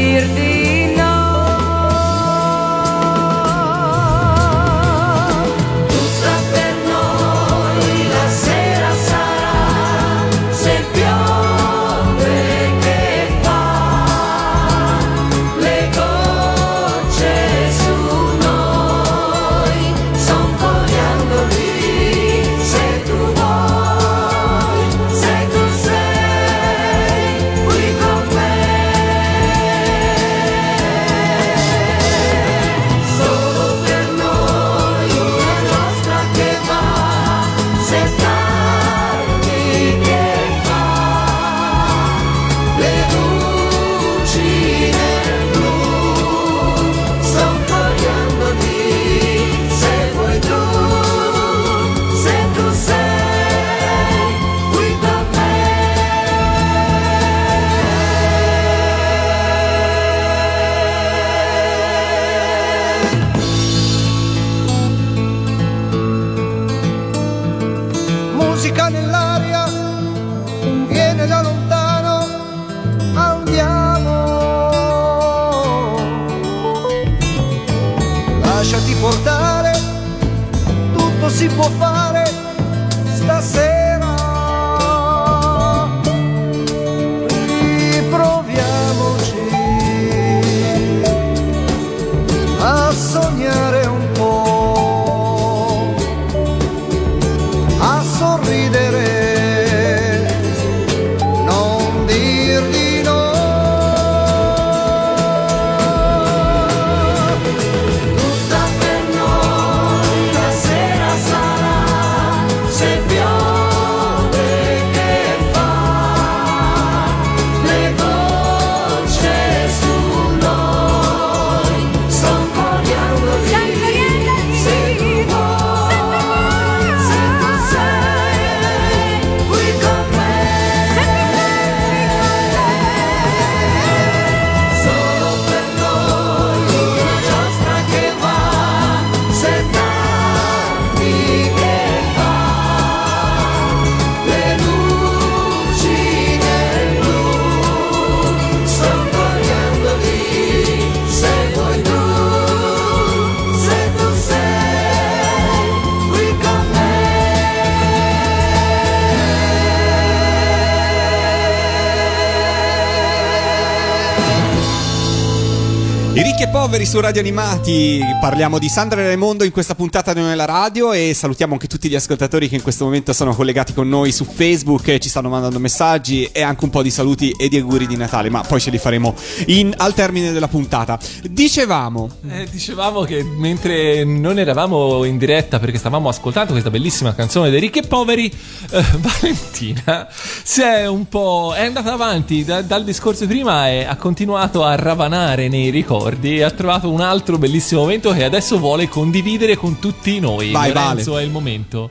su 166.89 166.99
Radio 166.99 167.21
Animati, 167.21 168.01
parliamo 168.19 168.57
di 168.57 168.67
Sandra 168.67 169.01
e 169.01 169.05
Raimondo 169.05 169.43
in 169.43 169.51
questa 169.51 169.75
puntata 169.75 170.11
di 170.11 170.21
Nella 170.21 170.45
Radio 170.45 170.91
e 170.91 171.13
salutiamo 171.13 171.53
anche 171.53 171.67
tutti 171.67 171.87
gli 171.87 171.93
ascoltatori 171.93 172.49
che 172.49 172.55
in 172.55 172.63
questo 172.63 172.83
momento 172.83 173.13
sono 173.13 173.35
collegati 173.35 173.73
con 173.75 173.87
noi 173.87 174.11
su 174.11 174.25
Facebook 174.25 174.97
ci 174.97 175.07
stanno 175.07 175.29
mandando 175.29 175.59
messaggi 175.59 176.25
e 176.31 176.41
anche 176.41 176.63
un 176.63 176.71
po' 176.71 176.81
di 176.81 176.89
saluti 176.89 177.29
e 177.37 177.47
di 177.47 177.59
auguri 177.59 177.85
di 177.85 177.95
Natale, 177.95 178.31
ma 178.31 178.41
poi 178.41 178.59
ce 178.59 178.71
li 178.71 178.79
faremo 178.79 179.13
in- 179.45 179.71
al 179.77 179.93
termine 179.93 180.31
della 180.31 180.47
puntata. 180.47 180.97
Dicevamo, 181.29 182.09
Eh, 182.27 182.47
dicevamo 182.49 183.01
che 183.01 183.21
mentre 183.23 184.03
non 184.03 184.39
eravamo 184.39 185.03
in 185.03 185.19
diretta 185.19 185.59
perché 185.59 185.77
stavamo 185.77 186.09
ascoltando 186.09 186.53
questa 186.53 186.71
bellissima 186.71 187.13
canzone 187.13 187.51
dei 187.51 187.59
ricchi 187.59 187.79
e 187.79 187.87
poveri, 187.87 188.25
eh, 188.71 188.83
Valentina 188.97 190.07
si 190.09 190.61
è 190.61 190.87
un 190.87 191.07
po'. 191.07 191.53
è 191.55 191.65
andata 191.65 191.93
avanti 191.93 192.43
da- 192.43 192.63
dal 192.63 192.83
discorso 192.83 193.25
di 193.25 193.33
prima 193.33 193.69
e 193.69 193.83
ha 193.85 193.95
continuato 193.95 194.63
a 194.63 194.73
ravanare 194.75 195.49
nei 195.49 195.69
ricordi 195.69 196.37
e 196.37 196.41
ha 196.43 196.49
trovato 196.49 196.77
un 196.87 197.01
altro 197.01 197.37
bellissimo 197.37 197.81
momento 197.81 198.11
che 198.11 198.23
adesso 198.23 198.57
vuole 198.59 198.87
condividere 198.87 199.55
con 199.57 199.79
tutti 199.79 200.19
noi. 200.19 200.51
Vai, 200.51 200.71
Lorenzo 200.73 201.17
è 201.17 201.23
il 201.23 201.29
momento. 201.31 201.89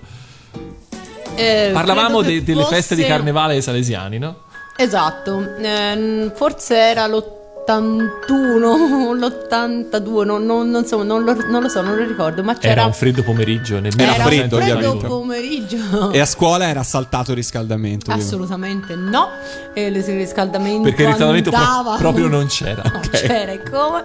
Eh, 1.34 1.70
Parlavamo 1.72 2.22
de- 2.22 2.42
delle 2.42 2.64
feste 2.64 2.94
di 2.94 3.02
fosse- 3.02 3.12
carnevale 3.14 3.60
salesiani, 3.60 4.18
no? 4.18 4.36
Esatto, 4.76 5.54
ehm, 5.60 6.32
forse 6.34 6.76
era 6.76 7.06
l'81, 7.06 9.14
l'82, 9.14 10.24
non, 10.24 10.44
non, 10.44 10.70
non 10.70 10.84
so, 10.84 11.02
non 11.02 11.22
lo, 11.24 11.34
non 11.48 11.62
lo 11.62 11.68
so, 11.68 11.80
non 11.82 11.96
lo 11.96 12.04
ricordo, 12.04 12.42
ma 12.42 12.54
c'era... 12.56 12.72
Era 12.72 12.84
un 12.86 12.92
freddo 12.92 13.22
pomeriggio 13.22 13.78
nel 13.80 13.92
Era 13.96 14.12
freddo, 14.14 14.56
un 14.56 14.62
freddo 14.62 14.96
pomeriggio. 15.06 16.10
e 16.12 16.18
a 16.20 16.26
scuola 16.26 16.68
era 16.68 16.82
saltato 16.82 17.30
il 17.32 17.36
riscaldamento. 17.36 18.10
Assolutamente 18.10 18.94
no, 18.96 19.28
e 19.74 19.86
il 19.86 20.02
riscaldamento 20.02 20.82
Perché 20.82 21.02
il 21.02 21.08
riscaldamento 21.08 21.50
pro- 21.50 21.96
proprio 21.98 22.28
non 22.28 22.46
c'era. 22.46 22.82
non 22.84 23.00
c'era 23.10 23.52
e 23.52 23.62
come. 23.62 24.02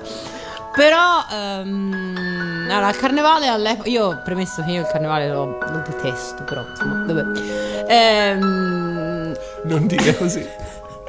Però, 0.76 1.24
ehm, 1.32 2.68
allora, 2.70 2.90
il 2.90 2.96
carnevale 2.96 3.48
all'epoca. 3.48 3.90
Io 3.90 4.20
premesso 4.24 4.64
che 4.64 4.72
io 4.72 4.82
il 4.82 4.88
carnevale 4.88 5.30
lo, 5.30 5.58
lo 5.60 5.84
detesto, 5.86 6.44
però 6.44 6.66
insomma, 6.70 7.04
vabbè. 7.06 7.86
Ehm, 7.88 9.38
Non 9.66 9.88
dica 9.88 10.14
così. 10.16 10.46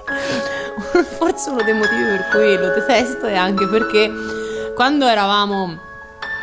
forse 1.19 1.51
uno 1.51 1.63
dei 1.63 1.73
motivi 1.75 2.03
per 2.05 2.29
cui 2.31 2.57
lo 2.57 2.69
detesto 2.75 3.27
è 3.27 3.35
anche 3.37 3.67
perché 3.67 4.11
quando 4.75 5.07
eravamo 5.07 5.79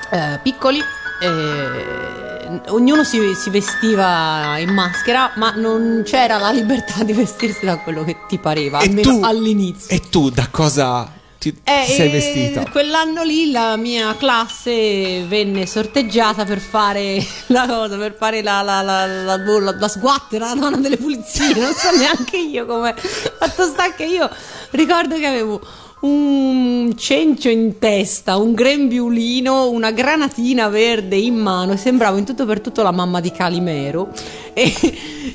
eh, 0.10 0.40
piccoli. 0.42 0.80
eh, 1.22 2.60
ognuno 2.70 3.04
si, 3.04 3.34
si 3.36 3.50
vestiva 3.50 4.58
in 4.58 4.74
maschera, 4.74 5.32
ma 5.36 5.52
non 5.56 6.02
c'era 6.06 6.38
la 6.38 6.52
libertà 6.52 7.04
di 7.04 7.14
vestirsi 7.14 7.66
da 7.66 7.78
quello 7.78 8.04
che 8.04 8.18
ti 8.28 8.38
pareva, 8.40 8.80
E 8.80 8.88
almeno 8.88 9.20
tu- 9.20 9.24
all'inizio. 9.24 9.96
E 9.96 10.10
tu 10.10 10.30
da 10.30 10.48
cosa 10.50 11.08
ti 11.42 11.58
Eh, 11.64 11.86
sei 11.88 12.08
e 12.08 12.12
vestita? 12.12 12.70
Quell'anno 12.70 13.24
lì 13.24 13.50
la 13.50 13.76
mia 13.76 14.16
classe 14.16 15.26
venne 15.26 15.66
sorteggiata 15.66 16.46
per 16.46 16.60
fare 16.60 17.18
la 17.48 17.66
cosa, 17.66 17.98
per 17.98 18.16
fare 18.16 18.44
la, 18.44 18.62
la, 18.62 18.84
la, 18.84 19.08
la, 19.08 19.36
la, 19.38 19.76
la 19.76 19.88
sguattera, 19.88 20.54
la 20.54 20.54
donna 20.54 20.78
delle 20.78 20.98
pulizie. 20.98 21.56
Non 21.56 21.74
so 21.74 21.90
neanche 21.98 22.38
io 22.38 22.68
come. 22.68 22.94
Fatto 22.96 23.66
sta 23.66 23.92
che 23.96 24.06
io 24.06 24.30
ricordo 24.70 25.18
che 25.18 25.26
avevo 25.26 25.60
un 26.02 26.94
cencio 26.98 27.50
in 27.50 27.78
testa, 27.78 28.38
un 28.38 28.54
grembiulino, 28.54 29.70
una 29.70 29.92
granatina 29.92 30.68
verde 30.68 31.16
in 31.16 31.36
mano 31.36 31.74
e 31.74 31.78
sembravo 31.78 32.18
in 32.18 32.26
tutto 32.26 32.46
per 32.46 32.60
tutto 32.60 32.82
la 32.82 32.92
mamma 32.92 33.20
di 33.20 33.32
Calimero. 33.32 34.10
E, 34.54 34.74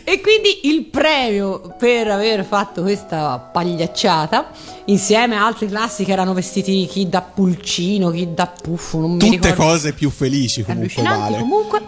e 0.05 0.21
quindi 0.21 0.61
il 0.65 0.85
premio 0.87 1.75
per 1.79 2.09
aver 2.09 2.45
fatto 2.45 2.83
questa 2.83 3.39
pagliacciata, 3.39 4.51
insieme 4.87 5.37
a 5.37 5.47
altri 5.47 5.69
classi 5.69 6.05
che 6.05 6.13
erano 6.13 6.35
vestiti 6.35 6.87
chi 6.87 7.09
da 7.09 7.23
pulcino, 7.23 8.11
chi 8.11 8.35
da 8.35 8.47
puffo, 8.47 8.99
non 8.99 9.13
mi 9.13 9.19
Tutte 9.19 9.51
ricordo. 9.51 9.63
cose 9.63 9.93
più 9.93 10.11
felici 10.11 10.63
comunque, 10.65 11.03
Vale. 11.03 11.39
comunque. 11.39 11.83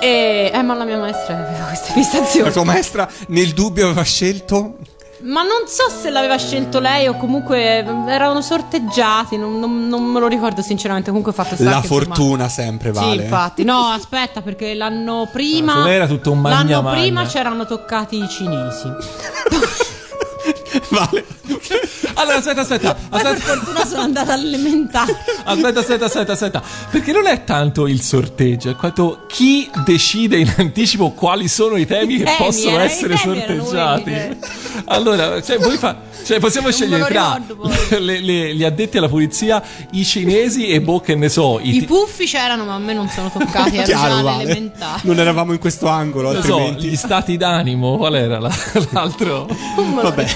E, 0.00 0.50
eh, 0.52 0.62
ma 0.62 0.74
la 0.74 0.84
mia 0.84 0.98
maestra 0.98 1.46
aveva 1.48 1.66
queste 1.66 1.92
fissazioni. 1.92 2.46
La 2.46 2.52
tua 2.52 2.64
maestra 2.64 3.08
nel 3.28 3.52
dubbio 3.52 3.86
aveva 3.86 4.02
scelto 4.02 4.78
Ma 5.22 5.42
non 5.42 5.66
so 5.66 5.88
se 5.88 6.10
l'aveva 6.10 6.36
scelto 6.36 6.80
lei 6.80 7.06
o 7.06 7.16
comunque 7.16 7.84
erano 8.08 8.40
sorteggiati, 8.42 9.36
non, 9.36 9.58
non- 9.60 9.86
non 9.88 10.02
me 10.04 10.18
lo 10.20 10.26
ricordo 10.26 10.62
sinceramente. 10.62 11.08
Comunque 11.10 11.30
ho 11.32 11.34
fatto 11.34 11.54
sta 11.54 11.64
la 11.64 11.70
che, 11.80 11.86
insomma- 11.86 12.04
fortuna 12.14 12.48
sempre, 12.48 12.90
Vale. 12.92 13.16
Sì, 13.16 13.22
infatti. 13.22 13.64
No, 13.64 13.78
aspetta, 13.86 14.40
perché 14.42 14.74
l'anno 14.74 15.28
prima. 15.30 15.74
Non 15.74 15.88
era 15.88 16.06
tutto 16.06 16.32
un 16.32 16.40
magna 16.40 16.56
L'anno 16.56 16.82
magna. 16.82 17.00
prima 17.00 17.24
c'erano 17.26 17.66
toccati 17.66 18.16
i 18.22 18.28
cinesi. 18.28 18.88
Vale. 20.90 21.24
Allora, 22.14 22.36
aspetta, 22.38 22.60
aspetta. 22.62 22.94
Poi 22.94 23.20
per 23.22 23.32
Aspetta, 23.32 23.54
fortuna 23.56 23.84
sono 23.86 24.02
andata 24.02 24.32
all'elementare. 24.32 25.16
aspetta, 25.44 25.80
aspetta, 25.80 26.04
aspetta, 26.06 26.32
aspetta. 26.32 26.62
Perché 26.90 27.12
non 27.12 27.26
è 27.26 27.44
tanto 27.44 27.86
il 27.86 28.00
sorteggio, 28.00 28.70
è 28.70 28.76
quanto 28.76 29.24
chi 29.28 29.70
decide 29.84 30.38
in 30.38 30.52
anticipo 30.56 31.10
quali 31.12 31.48
sono 31.48 31.76
i 31.76 31.86
temi 31.86 32.18
che 32.18 32.24
temi, 32.24 32.36
possono 32.38 32.78
eh, 32.78 32.82
i 32.82 32.84
essere 32.86 33.16
sorteggiati. 33.16 34.02
quelli 34.02 34.36
Allora, 34.86 35.42
cioè, 35.42 35.58
voi 35.58 35.76
fa- 35.76 35.96
cioè, 36.24 36.38
possiamo 36.38 36.68
Non 36.68 36.76
scegliere 36.76 37.04
tra 37.04 37.40
le- 37.98 38.20
le- 38.20 38.54
gli 38.54 38.64
addetti 38.64 38.96
alla 38.98 39.08
pulizia, 39.08 39.62
i 39.92 40.04
cinesi 40.04 40.68
e 40.68 40.80
boh, 40.80 41.00
che 41.00 41.14
ne 41.14 41.28
so, 41.28 41.58
i, 41.60 41.76
I 41.76 41.78
ti- 41.80 41.84
puffi 41.86 42.26
c'erano, 42.26 42.64
ma 42.64 42.74
a 42.74 42.78
me 42.78 42.92
non 42.94 43.08
sono 43.08 43.30
toccati. 43.30 43.76
Ero 43.76 43.84
Chiaro, 43.86 44.16
già 44.16 44.22
Vale. 44.22 44.72
Non 45.02 45.18
eravamo 45.18 45.52
in 45.52 45.58
questo 45.58 45.88
angolo, 45.88 46.32
non 46.32 46.42
so, 46.42 46.54
altrimenti. 46.56 46.88
gli 46.88 46.96
stati 46.96 47.36
d'animo. 47.36 47.96
Qual 47.96 48.14
era 48.14 48.38
la- 48.38 48.54
l'altro? 48.90 49.48
Vabbè. 49.76 50.26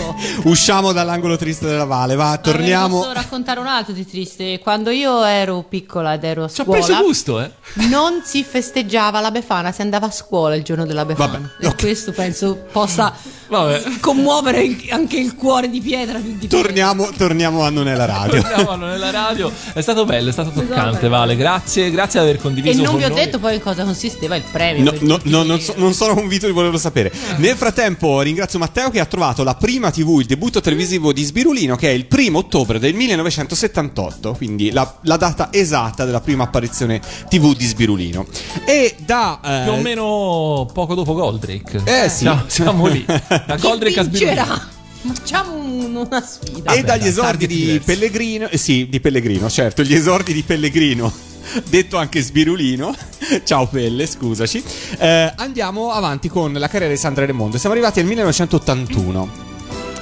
Usciamo 0.44 0.92
dall'angolo 0.92 1.36
triste 1.36 1.66
della 1.66 1.84
Vale, 1.84 2.14
va, 2.14 2.24
Allora, 2.26 2.38
torniamo. 2.40 2.98
Posso 2.98 3.12
raccontare 3.12 3.60
un 3.60 3.66
altro 3.66 3.92
di 3.92 4.06
triste? 4.06 4.58
Quando 4.58 4.90
io 4.90 5.24
ero 5.24 5.64
piccola 5.68 6.14
ed 6.14 6.24
ero 6.24 6.44
a 6.44 6.48
Ci 6.48 6.60
ha 6.60 6.64
scuola, 6.64 6.84
preso 6.84 7.02
gusto, 7.02 7.40
eh? 7.40 7.50
non 7.88 8.22
si 8.24 8.42
festeggiava 8.44 9.20
la 9.20 9.30
Befana, 9.30 9.72
si 9.72 9.82
andava 9.82 10.06
a 10.06 10.10
scuola 10.10 10.54
il 10.54 10.62
giorno 10.62 10.84
della 10.86 11.04
Befana. 11.04 11.50
Vabbè, 11.60 11.66
e 11.72 11.74
questo 11.76 12.12
penso 12.12 12.64
possa 12.72 13.12
Vabbè. 13.48 13.82
commuovere 14.00 14.76
anche 14.90 15.18
il 15.18 15.34
cuore 15.34 15.68
di 15.70 15.80
pietra 15.80 16.18
di 16.18 16.46
Torniamo, 16.46 17.08
torniamo 17.16 17.62
a 17.62 17.70
Non 17.70 17.88
è 17.88 17.94
la 17.94 18.04
radio. 18.06 18.40
Torniamo 18.42 18.74
nella 18.86 19.10
radio. 19.10 19.52
È 19.72 19.80
stato 19.80 20.04
bello, 20.04 20.30
è 20.30 20.32
stato 20.32 20.50
toccante, 20.50 21.00
bello. 21.00 21.08
Vale. 21.16 21.36
Grazie, 21.36 21.90
grazie 21.90 22.20
di 22.20 22.26
aver 22.26 22.38
E 22.38 22.42
condiviso 22.42 22.76
non 22.82 22.86
con 22.92 22.96
vi 22.98 23.04
ho 23.04 23.08
noi. 23.08 23.16
detto 23.16 23.38
poi 23.38 23.54
in 23.54 23.60
cosa 23.60 23.84
consisteva 23.84 24.36
il 24.36 24.44
premio. 24.50 24.92
No, 24.92 24.98
no, 25.00 25.20
no, 25.24 25.42
non, 25.42 25.60
so- 25.60 25.74
non 25.76 25.92
sono 25.92 26.14
convinto 26.14 26.46
di 26.46 26.52
volerlo 26.52 26.78
sapere. 26.78 27.12
Nel 27.36 27.56
frattempo, 27.56 28.20
ringrazio 28.20 28.58
Matteo 28.58 28.90
che 28.90 29.00
ha 29.00 29.04
trovato 29.06 29.42
la 29.44 29.54
prima 29.54 29.90
TV, 29.90 30.15
il 30.20 30.26
debutto 30.26 30.60
televisivo 30.60 31.12
di 31.12 31.22
Sbirulino 31.24 31.76
che 31.76 31.88
è 31.88 31.92
il 31.92 32.06
primo 32.06 32.38
ottobre 32.38 32.78
del 32.78 32.94
1978, 32.94 34.32
quindi 34.34 34.70
la, 34.70 34.98
la 35.02 35.16
data 35.16 35.48
esatta 35.52 36.04
della 36.04 36.20
prima 36.20 36.44
apparizione 36.44 37.00
TV 37.28 37.54
di 37.56 37.64
Sbirulino. 37.66 38.26
E 38.66 38.94
da... 39.04 39.40
eh, 39.42 39.62
Più 39.64 39.72
o 39.72 39.80
meno 39.80 40.68
poco 40.72 40.94
dopo 40.94 41.14
Goldrake. 41.14 41.80
Eh 41.84 42.08
sì. 42.08 42.18
Siamo, 42.18 42.42
siamo 42.46 42.86
lì. 42.86 43.04
Da 43.06 43.56
Goldrake 43.60 44.00
a 44.00 44.04
Sbirulino. 44.04 44.74
Facciamo 45.14 45.54
un- 45.54 45.94
una 45.96 46.20
sfida. 46.20 46.72
e 46.72 46.80
Vabbè, 46.80 46.82
dagli 46.82 47.06
esordi 47.06 47.46
di 47.46 47.56
diversi. 47.56 47.80
Pellegrino, 47.84 48.48
eh, 48.48 48.56
sì, 48.58 48.88
di 48.88 48.98
Pellegrino, 49.00 49.48
certo, 49.48 49.82
gli 49.84 49.94
esordi 49.94 50.32
di 50.32 50.42
Pellegrino, 50.42 51.12
detto 51.68 51.96
anche 51.96 52.20
Sbirulino, 52.20 52.92
ciao 53.44 53.66
Pelle, 53.68 54.04
scusaci, 54.06 54.62
eh, 54.98 55.32
andiamo 55.36 55.92
avanti 55.92 56.28
con 56.28 56.52
la 56.52 56.66
carriera 56.68 56.92
di 56.92 56.98
Sandra 56.98 57.24
Raimondo. 57.24 57.56
Siamo 57.56 57.74
arrivati 57.74 58.00
al 58.00 58.06
1981. 58.06 59.45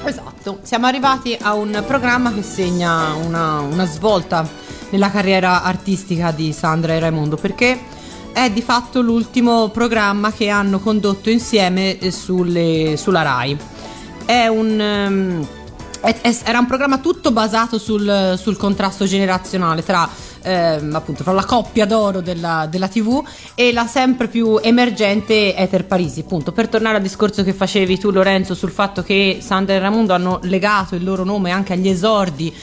Esatto, 0.07 0.59
siamo 0.63 0.87
arrivati 0.87 1.37
a 1.41 1.55
un 1.55 1.83
programma 1.87 2.33
che 2.33 2.43
segna 2.43 3.15
una, 3.15 3.61
una 3.61 3.87
svolta 3.87 4.47
nella 4.91 5.11
carriera 5.11 5.63
artistica 5.63 6.31
di 6.31 6.53
Sandra 6.53 6.93
e 6.93 6.99
Raimondo 6.99 7.37
perché 7.37 7.81
è 8.33 8.51
di 8.51 8.61
fatto 8.63 9.01
l'ultimo 9.01 9.69
programma 9.71 10.31
che 10.33 10.49
hanno 10.51 10.79
condotto 10.81 11.31
insieme 11.31 11.99
eh, 11.99 12.11
sulle- 12.11 12.97
sulla 12.97 13.23
RAI. 13.23 13.57
Un... 14.51 14.81
ehm, 14.81 15.47
è- 16.01 16.21
è- 16.21 16.37
era 16.45 16.59
un 16.59 16.67
programma 16.67 16.99
tutto 16.99 17.31
basato 17.31 17.79
sul, 17.79 18.35
sul 18.37 18.57
contrasto 18.59 19.07
generazionale 19.07 19.83
tra 19.83 20.07
ehm, 20.45 20.95
appunto 20.95 21.23
fra 21.23 21.33
la 21.33 21.45
coppia 21.45 21.87
d'oro 21.87 22.21
della, 22.21 22.67
della 22.71 22.89
TV 22.89 23.23
e 23.55 23.73
la 23.73 23.87
sempre 23.87 24.29
più 24.29 24.59
emergente 24.63 25.57
Ether 25.57 25.87
Parisi. 25.87 26.21
Appunto, 26.21 26.53
per 26.53 26.69
tornare 26.69 26.97
al 26.97 27.03
discorso 27.03 27.43
che 27.43 27.53
facevi 27.53 27.99
tu, 27.99 28.11
Lorenzo, 28.11 28.55
sul 28.55 28.71
fatto 28.71 29.03
che 29.03 29.39
Sandra 29.41 29.75
e 29.75 29.79
Raimondo 29.79 30.13
hanno 30.13 30.39
legato 30.43 30.95
il 30.95 31.03
loro 31.03 31.25
nome 31.25 31.51
anche 31.51 31.73
agli 31.73 31.89
esordi. 31.89 32.55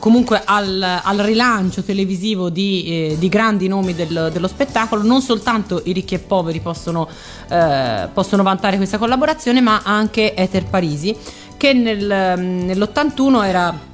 Comunque 0.00 0.42
al, 0.44 0.82
al 1.02 1.16
rilancio 1.18 1.82
televisivo 1.82 2.50
di, 2.50 2.84
eh, 3.12 3.16
di 3.18 3.28
grandi 3.30 3.68
nomi 3.68 3.94
del- 3.94 4.28
dello 4.30 4.46
spettacolo, 4.46 5.02
non 5.02 5.22
soltanto 5.22 5.80
i 5.84 5.92
ricchi 5.92 6.14
e 6.14 6.18
poveri 6.18 6.60
possono, 6.60 7.08
eh, 7.48 8.08
possono 8.12 8.42
vantare 8.42 8.76
questa 8.76 8.98
collaborazione, 8.98 9.62
ma 9.62 9.80
anche 9.84 10.34
Ether 10.34 10.66
Parisi, 10.66 11.16
che 11.56 11.72
nel- 11.72 12.38
nell'81 12.38 13.42
era 13.42 13.87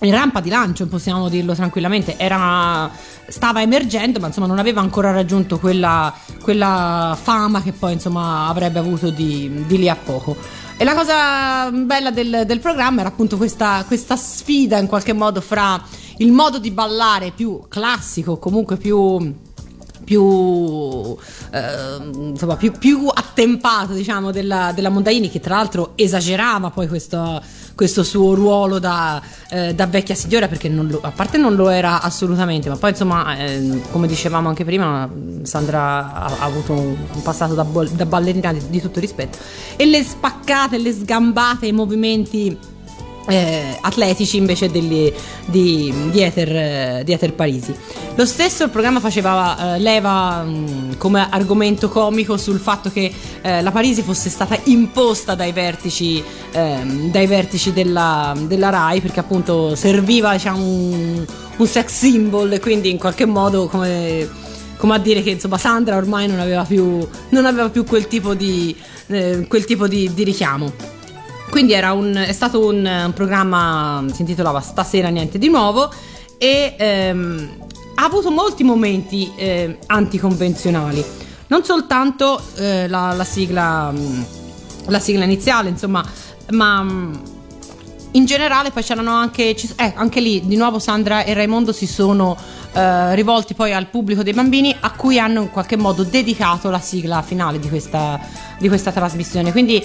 in 0.00 0.12
rampa 0.12 0.40
di 0.40 0.48
lancio, 0.48 0.86
possiamo 0.86 1.28
dirlo 1.28 1.54
tranquillamente, 1.54 2.16
era, 2.16 2.90
stava 3.26 3.62
emergendo, 3.62 4.20
ma 4.20 4.28
insomma 4.28 4.46
non 4.46 4.58
aveva 4.58 4.80
ancora 4.80 5.10
raggiunto 5.10 5.58
quella, 5.58 6.14
quella 6.40 7.18
fama 7.20 7.62
che 7.62 7.72
poi 7.72 7.94
insomma 7.94 8.46
avrebbe 8.46 8.78
avuto 8.78 9.10
di, 9.10 9.64
di 9.66 9.78
lì 9.78 9.88
a 9.88 9.96
poco. 9.96 10.36
E 10.76 10.84
la 10.84 10.94
cosa 10.94 11.70
bella 11.72 12.12
del, 12.12 12.44
del 12.46 12.60
programma 12.60 13.00
era 13.00 13.08
appunto 13.08 13.36
questa, 13.36 13.82
questa 13.84 14.14
sfida 14.14 14.78
in 14.78 14.86
qualche 14.86 15.12
modo 15.12 15.40
fra 15.40 15.82
il 16.18 16.30
modo 16.30 16.60
di 16.60 16.70
ballare 16.70 17.32
più 17.32 17.62
classico, 17.68 18.38
comunque 18.38 18.76
più 18.76 19.46
più, 20.08 21.14
ehm, 21.50 22.30
insomma, 22.30 22.56
più, 22.56 22.72
più 22.72 23.08
attempato 23.12 23.92
diciamo 23.92 24.30
della, 24.30 24.72
della 24.74 24.88
Mondaini 24.88 25.28
che 25.28 25.38
tra 25.38 25.56
l'altro 25.56 25.92
esagerava 25.96 26.70
poi 26.70 26.88
questo, 26.88 27.42
questo 27.78 28.02
suo 28.02 28.34
ruolo 28.34 28.80
da, 28.80 29.22
eh, 29.50 29.72
da 29.72 29.86
vecchia 29.86 30.16
signora 30.16 30.48
perché 30.48 30.68
lo- 30.68 30.98
a 31.00 31.12
parte 31.12 31.38
non 31.38 31.54
lo 31.54 31.68
era 31.68 32.02
assolutamente 32.02 32.68
ma 32.68 32.74
poi 32.74 32.90
insomma 32.90 33.38
ehm, 33.38 33.82
come 33.92 34.08
dicevamo 34.08 34.48
anche 34.48 34.64
prima 34.64 35.08
Sandra 35.42 36.12
ha, 36.12 36.24
ha 36.24 36.44
avuto 36.44 36.72
un, 36.72 36.96
passato 37.22 37.54
da, 37.54 37.64
da 37.92 38.04
ballerina 38.04 38.52
di, 38.52 38.60
di 38.68 38.80
tutto 38.80 38.98
rispetto. 38.98 39.38
E 39.76 39.86
le 39.86 40.02
spaccate, 40.02 40.76
le 40.78 40.92
sgambate, 40.92 41.66
i 41.66 41.72
movimenti 41.72 42.58
eh, 43.26 43.76
atletici 43.80 44.36
invece 44.36 44.70
degli- 44.70 45.12
di, 45.46 45.92
di, 46.10 46.20
Ether, 46.22 46.56
eh, 46.56 47.02
di 47.04 47.12
Ether 47.12 47.32
Parisi. 47.34 47.74
Lo 48.14 48.24
stesso 48.26 48.64
il 48.64 48.70
programma 48.70 49.00
faceva 49.00 49.74
eh, 49.74 49.78
leva 49.78 50.42
mh, 50.42 50.96
come 50.96 51.26
argomento 51.30 51.88
comico 51.88 52.36
sul 52.36 52.58
fatto 52.58 52.90
che 52.90 53.12
eh, 53.42 53.62
la 53.62 53.70
Parisi 53.70 54.02
fosse 54.02 54.30
stata 54.30 54.58
imposta 54.64 55.34
dai 55.34 55.52
vertici, 55.52 56.22
ehm, 56.52 57.10
dai 57.10 57.26
vertici 57.26 57.72
della, 57.72 58.34
della 58.46 58.70
RAI 58.70 59.00
perché 59.00 59.20
appunto 59.20 59.74
serviva 59.74 60.32
diciamo, 60.32 60.58
un, 60.58 61.26
un 61.56 61.66
sex 61.66 61.92
symbol 61.92 62.52
e 62.52 62.60
quindi 62.60 62.90
in 62.90 62.98
qualche 62.98 63.26
modo 63.26 63.66
come 63.68 64.46
come 64.78 64.94
a 64.94 64.98
dire 64.98 65.22
che 65.22 65.30
insomma 65.30 65.58
Sandra 65.58 65.96
ormai 65.96 66.28
non 66.28 66.38
aveva 66.38 66.62
più, 66.62 67.06
non 67.30 67.44
aveva 67.44 67.68
più 67.68 67.84
quel 67.84 68.06
tipo 68.06 68.34
di, 68.34 68.74
eh, 69.08 69.44
quel 69.48 69.64
tipo 69.64 69.88
di, 69.88 70.14
di 70.14 70.22
richiamo. 70.22 70.72
Quindi 71.50 71.74
un, 71.74 72.14
è 72.14 72.32
stato 72.32 72.64
un, 72.66 72.84
un 73.06 73.12
programma, 73.14 74.04
si 74.12 74.20
intitolava 74.20 74.60
Stasera 74.60 75.08
niente 75.08 75.38
di 75.38 75.48
nuovo 75.48 75.90
e 76.38 76.74
ehm, 76.78 77.50
ha 77.96 78.04
avuto 78.04 78.30
molti 78.30 78.62
momenti 78.62 79.32
eh, 79.34 79.78
anticonvenzionali. 79.86 81.04
Non 81.48 81.64
soltanto 81.64 82.40
eh, 82.56 82.86
la, 82.86 83.12
la 83.12 83.24
sigla, 83.24 83.90
mh, 83.90 84.26
la 84.86 85.00
sigla 85.00 85.24
iniziale, 85.24 85.68
insomma, 85.68 86.04
ma 86.50 86.82
mh, 86.82 87.22
in 88.12 88.24
generale 88.24 88.70
poi 88.70 88.82
c'erano 88.82 89.12
anche, 89.12 89.54
eh, 89.54 89.92
anche 89.96 90.20
lì 90.20 90.46
di 90.46 90.56
nuovo 90.56 90.78
Sandra 90.78 91.24
e 91.24 91.34
Raimondo 91.34 91.72
si 91.72 91.86
sono 91.86 92.36
eh, 92.72 93.14
rivolti 93.14 93.54
poi 93.54 93.72
al 93.72 93.88
pubblico 93.88 94.22
dei 94.22 94.32
bambini 94.32 94.74
a 94.78 94.92
cui 94.92 95.18
hanno 95.18 95.42
in 95.42 95.50
qualche 95.50 95.76
modo 95.76 96.04
dedicato 96.04 96.70
la 96.70 96.80
sigla 96.80 97.22
finale 97.22 97.58
di 97.58 97.68
questa, 97.68 98.20
di 98.58 98.68
questa 98.68 98.92
trasmissione. 98.92 99.50
Quindi 99.50 99.84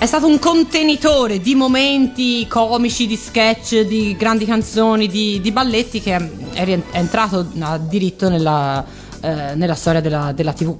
è 0.00 0.06
stato 0.06 0.26
un 0.26 0.38
contenitore 0.38 1.40
di 1.40 1.54
momenti 1.54 2.46
comici, 2.48 3.06
di 3.06 3.16
sketch, 3.16 3.80
di 3.80 4.16
grandi 4.16 4.46
canzoni, 4.46 5.06
di, 5.08 5.42
di 5.42 5.52
balletti 5.52 6.00
che 6.00 6.16
è, 6.54 6.80
entrato 6.92 7.46
a 7.58 7.76
diritto 7.76 8.30
nella, 8.30 8.82
eh, 9.20 9.54
nella 9.56 9.74
storia 9.74 10.00
della, 10.00 10.32
della 10.32 10.54
TV. 10.54 10.74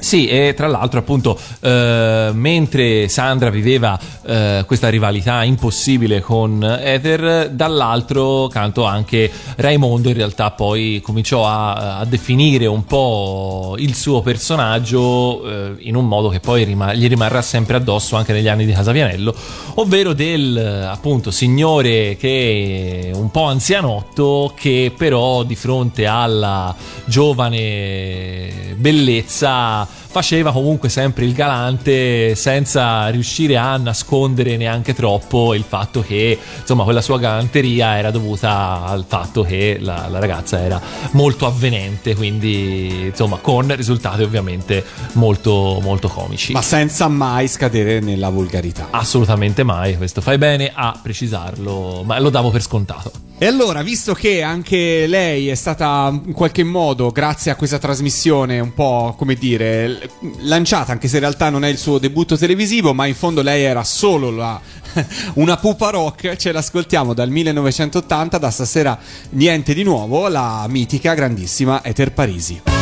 Sì, 0.00 0.26
e 0.26 0.54
tra 0.54 0.68
l'altro, 0.68 1.00
appunto, 1.00 1.38
eh, 1.60 2.30
mentre 2.32 3.08
Sandra 3.08 3.50
viveva 3.50 3.98
eh, 4.24 4.64
questa 4.66 4.88
rivalità 4.88 5.42
impossibile 5.42 6.20
con 6.20 6.62
Ether, 6.62 7.50
dall'altro 7.50 8.46
canto 8.48 8.84
anche 8.84 9.30
Raimondo 9.56 10.08
in 10.08 10.14
realtà 10.14 10.50
poi 10.50 11.00
cominciò 11.02 11.46
a, 11.46 11.98
a 11.98 12.04
definire 12.04 12.66
un 12.66 12.84
po' 12.84 13.74
il 13.78 13.94
suo 13.94 14.20
personaggio 14.20 15.44
eh, 15.46 15.74
in 15.80 15.96
un 15.96 16.06
modo 16.06 16.28
che 16.28 16.40
poi 16.40 16.64
rima- 16.64 16.94
gli 16.94 17.08
rimarrà 17.08 17.42
sempre 17.42 17.76
addosso 17.76 18.16
anche 18.16 18.32
negli 18.32 18.48
anni 18.48 18.66
di 18.66 18.72
Casavianello, 18.72 19.34
ovvero 19.74 20.12
del 20.12 20.86
appunto 20.88 21.30
signore 21.30 22.16
che 22.16 23.10
è 23.10 23.16
un 23.16 23.30
po' 23.30 23.44
anzianotto 23.44 24.52
che 24.54 24.92
però 24.96 25.42
di 25.42 25.56
fronte 25.56 26.06
alla 26.06 26.74
giovane 27.04 28.74
bellezza 28.76 29.87
faceva 30.10 30.52
comunque 30.52 30.88
sempre 30.88 31.24
il 31.24 31.32
galante 31.32 32.34
senza 32.34 33.08
riuscire 33.08 33.56
a 33.56 33.76
nascondere 33.76 34.56
neanche 34.56 34.94
troppo 34.94 35.54
il 35.54 35.64
fatto 35.66 36.02
che 36.02 36.38
insomma 36.60 36.84
quella 36.84 37.00
sua 37.00 37.18
galanteria 37.18 37.98
era 37.98 38.10
dovuta 38.10 38.84
al 38.84 39.04
fatto 39.06 39.42
che 39.42 39.78
la, 39.80 40.06
la 40.08 40.18
ragazza 40.18 40.60
era 40.60 40.80
molto 41.12 41.46
avvenente 41.46 42.14
quindi 42.14 43.06
insomma 43.06 43.36
con 43.36 43.74
risultati 43.74 44.22
ovviamente 44.22 44.84
molto 45.12 45.78
molto 45.82 46.08
comici 46.08 46.52
Ma 46.52 46.62
senza 46.62 47.08
mai 47.08 47.46
scadere 47.48 48.00
nella 48.00 48.30
volgarità. 48.30 48.88
assolutamente 48.90 49.62
mai 49.62 49.96
questo 49.96 50.20
fai 50.20 50.38
bene 50.38 50.72
a 50.74 50.98
precisarlo 51.00 52.02
ma 52.04 52.18
lo 52.18 52.30
davo 52.30 52.50
per 52.50 52.62
scontato 52.62 53.27
E 53.40 53.46
allora, 53.46 53.82
visto 53.82 54.14
che 54.14 54.42
anche 54.42 55.06
lei 55.06 55.48
è 55.48 55.54
stata 55.54 56.10
in 56.24 56.32
qualche 56.32 56.64
modo, 56.64 57.12
grazie 57.12 57.52
a 57.52 57.54
questa 57.54 57.78
trasmissione, 57.78 58.58
un 58.58 58.74
po' 58.74 59.14
come 59.16 59.34
dire, 59.34 60.10
lanciata, 60.40 60.90
anche 60.90 61.06
se 61.06 61.14
in 61.14 61.20
realtà 61.20 61.48
non 61.48 61.64
è 61.64 61.68
il 61.68 61.78
suo 61.78 61.98
debutto 61.98 62.36
televisivo, 62.36 62.92
ma 62.94 63.06
in 63.06 63.14
fondo 63.14 63.40
lei 63.40 63.62
era 63.62 63.84
solo 63.84 64.32
la- 64.32 64.60
una 65.34 65.56
pupa 65.56 65.90
rock, 65.90 66.34
ce 66.34 66.50
l'ascoltiamo 66.50 67.14
dal 67.14 67.30
1980, 67.30 68.38
da 68.38 68.50
stasera 68.50 68.98
niente 69.30 69.72
di 69.72 69.84
nuovo, 69.84 70.26
la 70.26 70.66
mitica, 70.68 71.14
grandissima 71.14 71.84
Ether 71.84 72.12
Parisi. 72.12 72.77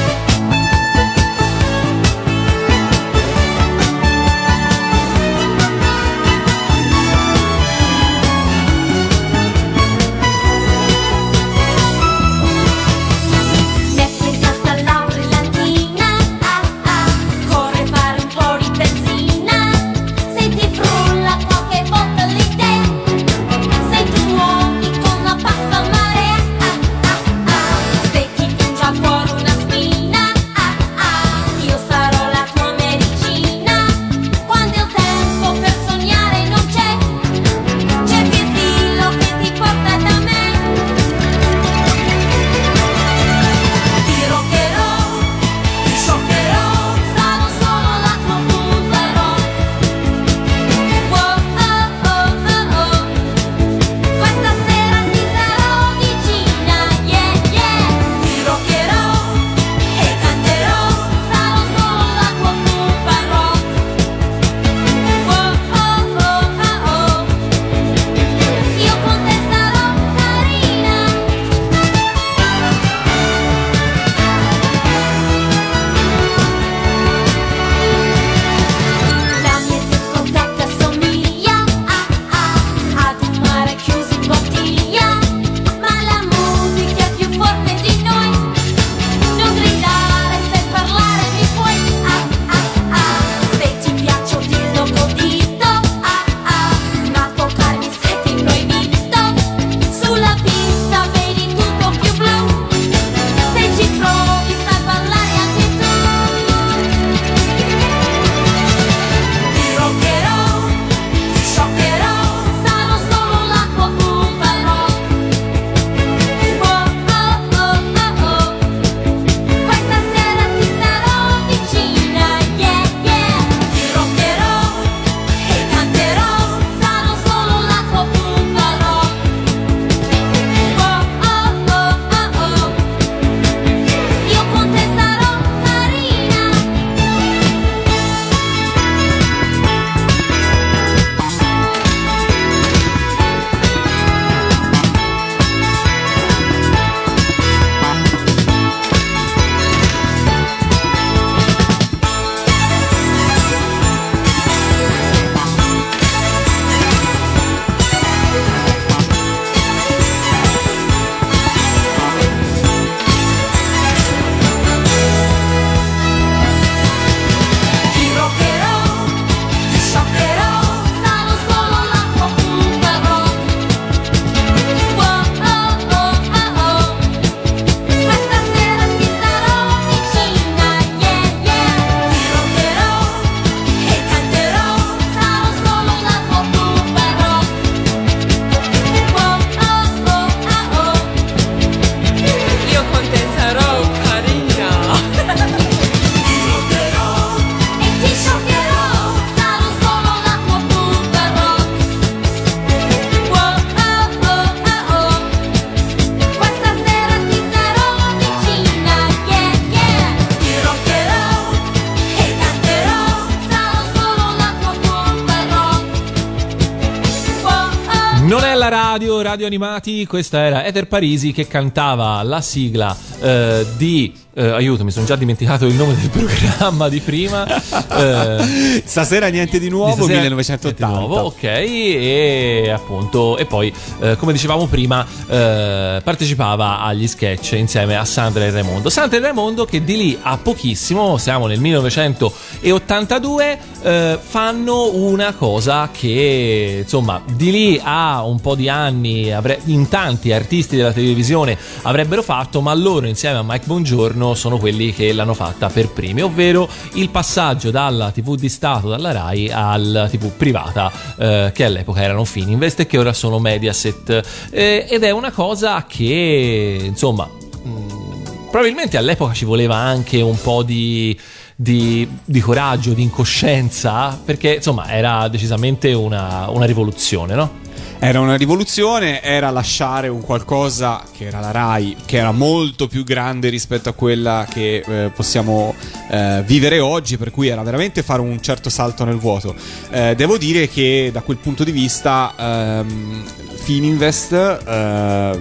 Animati, 219.46 220.06
questa 220.06 220.40
era 220.40 220.64
Ether 220.64 220.86
Parisi 220.86 221.32
che 221.32 221.46
cantava 221.46 222.22
la 222.22 222.40
sigla 222.40 222.96
eh, 223.20 223.66
di... 223.76 224.24
eh, 224.38 224.50
aiuto, 224.50 224.84
mi 224.84 224.90
sono 224.90 225.06
già 225.06 225.16
dimenticato 225.16 225.64
il 225.64 225.72
nome 225.74 225.94
del 225.94 226.10
programma 226.12 226.90
di 226.90 227.00
prima. 227.00 227.46
Eh, 227.46 228.82
Stasera 228.84 229.28
niente 229.28 229.58
di 229.58 229.70
nuovo, 229.70 229.92
Stasera 229.94 230.20
1980. 230.20 230.86
di 230.86 230.92
nuovo, 230.92 231.20
ok, 231.28 231.42
e 231.42 232.70
appunto, 232.72 233.38
e 233.38 233.46
poi, 233.46 233.72
eh, 234.00 234.16
come 234.16 234.32
dicevamo 234.32 234.66
prima, 234.66 235.06
eh, 235.26 236.00
partecipava 236.04 236.80
agli 236.82 237.06
sketch 237.06 237.52
insieme 237.52 237.96
a 237.96 238.04
Sandra 238.04 238.44
e 238.44 238.50
Raimondo. 238.50 238.90
Sandra 238.90 239.16
e 239.16 239.20
Raimondo 239.22 239.64
che 239.64 239.82
di 239.82 239.96
lì 239.96 240.18
a 240.20 240.36
pochissimo, 240.36 241.16
siamo 241.16 241.46
nel 241.46 241.58
1982, 241.60 243.58
eh, 243.82 244.18
fanno 244.20 244.90
una 244.94 245.32
cosa 245.32 245.88
che, 245.90 246.80
insomma, 246.82 247.22
di 247.26 247.50
lì 247.50 247.80
a 247.82 248.22
un 248.22 248.38
po' 248.40 248.54
di 248.54 248.68
anni 248.68 249.32
avre- 249.32 249.60
in 249.64 249.88
tanti 249.88 250.30
artisti 250.32 250.76
della 250.76 250.92
televisione 250.92 251.56
avrebbero 251.82 252.22
fatto, 252.22 252.60
ma 252.60 252.74
loro 252.74 253.06
insieme 253.06 253.38
a 253.38 253.42
Mike 253.42 253.64
Bongiorno 253.66 254.25
sono 254.34 254.58
quelli 254.58 254.92
che 254.92 255.12
l'hanno 255.12 255.34
fatta 255.34 255.68
per 255.68 255.88
primi, 255.90 256.22
ovvero 256.22 256.68
il 256.94 257.08
passaggio 257.10 257.70
dalla 257.70 258.10
TV 258.10 258.36
di 258.36 258.48
Stato, 258.48 258.88
dalla 258.88 259.12
RAI, 259.12 259.50
alla 259.50 260.08
TV 260.08 260.30
privata, 260.30 260.90
eh, 261.18 261.50
che 261.54 261.64
all'epoca 261.64 262.02
erano 262.02 262.24
Fininvest 262.24 262.80
e 262.80 262.86
che 262.86 262.98
ora 262.98 263.12
sono 263.12 263.38
Mediaset. 263.38 264.48
Eh, 264.50 264.86
ed 264.88 265.02
è 265.04 265.10
una 265.10 265.30
cosa 265.30 265.84
che, 265.86 266.78
insomma, 266.82 267.24
mh, 267.26 268.48
probabilmente 268.50 268.96
all'epoca 268.96 269.32
ci 269.32 269.44
voleva 269.44 269.76
anche 269.76 270.20
un 270.20 270.40
po' 270.40 270.62
di... 270.62 271.18
Di, 271.58 272.06
di 272.22 272.40
coraggio, 272.40 272.92
di 272.92 273.02
incoscienza, 273.02 274.20
perché 274.22 274.56
insomma 274.56 274.90
era 274.90 275.26
decisamente 275.28 275.94
una, 275.94 276.50
una 276.50 276.66
rivoluzione, 276.66 277.34
no? 277.34 277.64
Era 277.98 278.20
una 278.20 278.36
rivoluzione, 278.36 279.22
era 279.22 279.48
lasciare 279.48 280.08
un 280.08 280.20
qualcosa 280.20 281.02
che 281.16 281.24
era 281.24 281.40
la 281.40 281.52
RAI, 281.52 281.96
che 282.04 282.18
era 282.18 282.30
molto 282.30 282.88
più 282.88 283.04
grande 283.04 283.48
rispetto 283.48 283.88
a 283.88 283.92
quella 283.94 284.46
che 284.46 284.84
eh, 284.86 285.10
possiamo 285.14 285.74
eh, 286.10 286.42
vivere 286.44 286.78
oggi, 286.78 287.16
per 287.16 287.30
cui 287.30 287.48
era 287.48 287.62
veramente 287.62 288.02
fare 288.02 288.20
un 288.20 288.38
certo 288.42 288.68
salto 288.68 289.04
nel 289.04 289.16
vuoto. 289.16 289.54
Eh, 289.90 290.14
devo 290.14 290.36
dire 290.36 290.68
che 290.68 291.08
da 291.10 291.22
quel 291.22 291.38
punto 291.38 291.64
di 291.64 291.72
vista 291.72 292.34
ehm, 292.38 293.24
Fininvest 293.54 294.32
eh, 294.32 295.40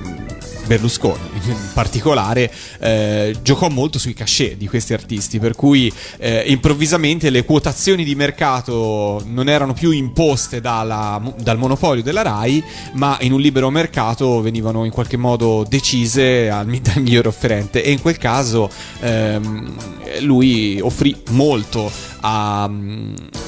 Berlusconi. 0.66 1.34
In 1.46 1.56
particolare 1.74 2.52
eh, 2.80 3.36
giocò 3.42 3.70
molto 3.70 4.00
sui 4.00 4.14
cachet 4.14 4.58
di 4.58 4.68
questi 4.68 4.94
artisti 4.94 5.40
per 5.40 5.56
cui 5.56 5.92
eh, 6.18 6.44
improvvisamente 6.48 7.30
le 7.30 7.46
quotazioni 7.46 8.04
di 8.04 8.16
mercato 8.16 9.22
non 9.28 9.48
erano 9.48 9.74
più 9.74 9.92
imposte 9.92 10.62
dalla- 10.62 11.22
dal 11.38 11.58
monopolio 11.58 12.02
della 12.02 12.24
RAI 12.24 12.64
ma 12.94 13.18
in 13.22 13.32
un 13.32 13.42
libero 13.42 13.70
mercato 13.70 14.42
venivano 14.42 14.86
in 14.86 14.92
qualche 14.92 15.18
modo 15.18 15.66
decise 15.68 16.50
al, 16.50 16.66
dal 16.82 17.02
miglior 17.02 17.28
offerente. 17.28 17.84
E 17.84 17.92
in 17.92 18.02
quel 18.02 18.18
caso 18.18 18.70
ehm, 19.02 19.74
lui 20.22 20.80
offrì 20.82 21.16
molto 21.30 21.92
a, 22.22 22.70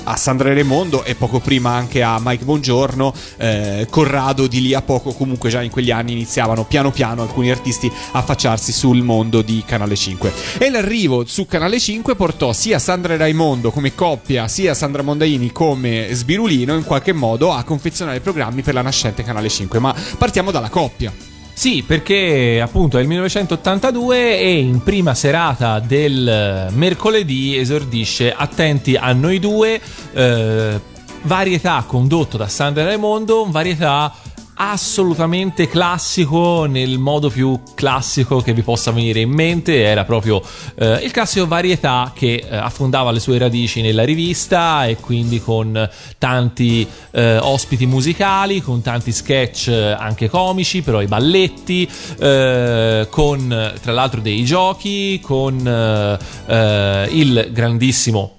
a 0.03 0.15
Sandra 0.15 0.53
Raimondo 0.53 1.03
e 1.03 1.15
poco 1.15 1.39
prima 1.39 1.71
anche 1.71 2.03
a 2.03 2.19
Mike 2.21 2.45
Bongiorno. 2.45 3.13
Eh, 3.37 3.87
Corrado 3.89 4.45
di 4.47 4.61
lì 4.61 4.73
a 4.73 4.81
poco 4.81 5.13
comunque 5.13 5.49
già 5.49 5.61
in 5.61 5.71
quegli 5.71 5.91
anni 5.91 6.11
iniziavano 6.11 6.65
piano 6.65 6.91
piano 6.91 7.06
alcuni 7.11 7.49
artisti 7.49 7.91
affacciarsi 8.11 8.71
sul 8.71 9.01
mondo 9.01 9.41
di 9.41 9.63
Canale 9.65 9.95
5 9.95 10.33
e 10.57 10.69
l'arrivo 10.69 11.25
su 11.25 11.45
Canale 11.45 11.79
5 11.79 12.15
portò 12.15 12.53
sia 12.53 12.79
Sandra 12.79 13.15
Raimondo 13.17 13.71
come 13.71 13.95
coppia 13.95 14.47
sia 14.47 14.73
Sandra 14.73 15.01
Mondaini 15.01 15.51
come 15.51 16.09
Sbirulino 16.11 16.75
in 16.75 16.83
qualche 16.83 17.13
modo 17.13 17.53
a 17.53 17.63
confezionare 17.63 18.19
programmi 18.19 18.61
per 18.61 18.73
la 18.73 18.81
nascente 18.81 19.23
Canale 19.23 19.49
5 19.49 19.79
ma 19.79 19.95
partiamo 20.17 20.51
dalla 20.51 20.69
coppia. 20.69 21.11
Sì, 21.57 21.81
perché 21.81 22.61
appunto 22.61 22.99
è 22.99 23.01
il 23.01 23.07
1982 23.07 24.39
e 24.39 24.59
in 24.59 24.83
prima 24.83 25.15
serata 25.15 25.79
del 25.79 26.67
mercoledì 26.71 27.57
esordisce 27.57 28.31
Attenti 28.31 28.95
a 28.95 29.11
noi 29.13 29.39
due, 29.39 29.81
eh, 30.13 30.79
varietà 31.23 31.83
condotto 31.87 32.37
da 32.37 32.47
Sandra 32.47 32.83
Raimondo, 32.83 33.47
varietà 33.49 34.13
assolutamente 34.57 35.67
classico 35.67 36.65
nel 36.65 36.97
modo 36.97 37.29
più 37.29 37.59
classico 37.75 38.41
che 38.41 38.53
vi 38.53 38.63
possa 38.63 38.91
venire 38.91 39.19
in 39.19 39.29
mente 39.29 39.83
era 39.83 40.03
proprio 40.03 40.41
eh, 40.75 40.99
il 41.03 41.11
classico 41.11 41.45
varietà 41.45 42.11
che 42.15 42.43
eh, 42.43 42.55
affondava 42.55 43.11
le 43.11 43.19
sue 43.19 43.37
radici 43.37 43.81
nella 43.81 44.03
rivista 44.03 44.85
e 44.85 44.97
quindi 44.97 45.39
con 45.41 45.89
tanti 46.17 46.87
eh, 47.11 47.37
ospiti 47.37 47.85
musicali 47.85 48.61
con 48.61 48.81
tanti 48.81 49.11
sketch 49.11 49.67
eh, 49.67 49.91
anche 49.91 50.27
comici 50.27 50.81
però 50.81 51.01
i 51.01 51.07
balletti 51.07 51.87
eh, 52.19 53.07
con 53.09 53.73
tra 53.81 53.91
l'altro 53.91 54.21
dei 54.21 54.43
giochi 54.43 55.19
con 55.21 55.67
eh, 55.67 57.07
il 57.11 57.49
grandissimo 57.51 58.36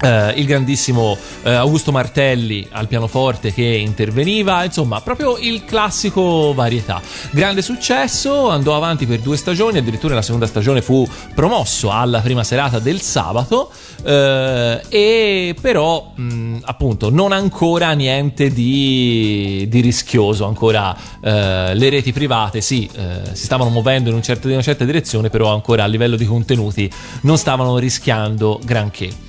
eh, 0.00 0.32
il 0.36 0.46
grandissimo 0.46 1.16
eh, 1.42 1.52
Augusto 1.52 1.92
Martelli 1.92 2.66
al 2.70 2.88
pianoforte 2.88 3.52
che 3.52 3.62
interveniva, 3.62 4.64
insomma, 4.64 5.00
proprio 5.00 5.36
il 5.38 5.64
classico 5.64 6.52
varietà. 6.54 7.00
Grande 7.30 7.62
successo, 7.62 8.48
andò 8.48 8.76
avanti 8.76 9.06
per 9.06 9.20
due 9.20 9.36
stagioni, 9.36 9.78
addirittura 9.78 10.14
la 10.14 10.22
seconda 10.22 10.46
stagione 10.46 10.82
fu 10.82 11.06
promosso 11.34 11.90
alla 11.90 12.20
prima 12.20 12.44
serata 12.44 12.78
del 12.78 13.00
sabato, 13.00 13.70
eh, 14.02 14.80
e 14.88 15.56
però 15.60 16.12
mh, 16.14 16.58
appunto 16.62 17.10
non 17.10 17.32
ancora 17.32 17.92
niente 17.92 18.50
di, 18.50 19.66
di 19.68 19.80
rischioso, 19.80 20.46
ancora 20.46 20.96
le 21.20 21.90
reti 21.90 22.12
private 22.12 22.60
sì, 22.60 22.88
si 23.32 23.44
stavano 23.44 23.70
muovendo 23.70 24.08
in, 24.08 24.14
un 24.16 24.22
certo- 24.22 24.46
in 24.48 24.54
una 24.54 24.62
certa 24.62 24.84
direzione, 24.84 25.28
però 25.28 25.52
ancora 25.52 25.84
a 25.84 25.86
livello 25.86 26.16
di 26.16 26.24
contenuti 26.24 26.90
non 27.22 27.36
stavano 27.36 27.78
rischiando 27.78 28.58
granché. 28.64 29.28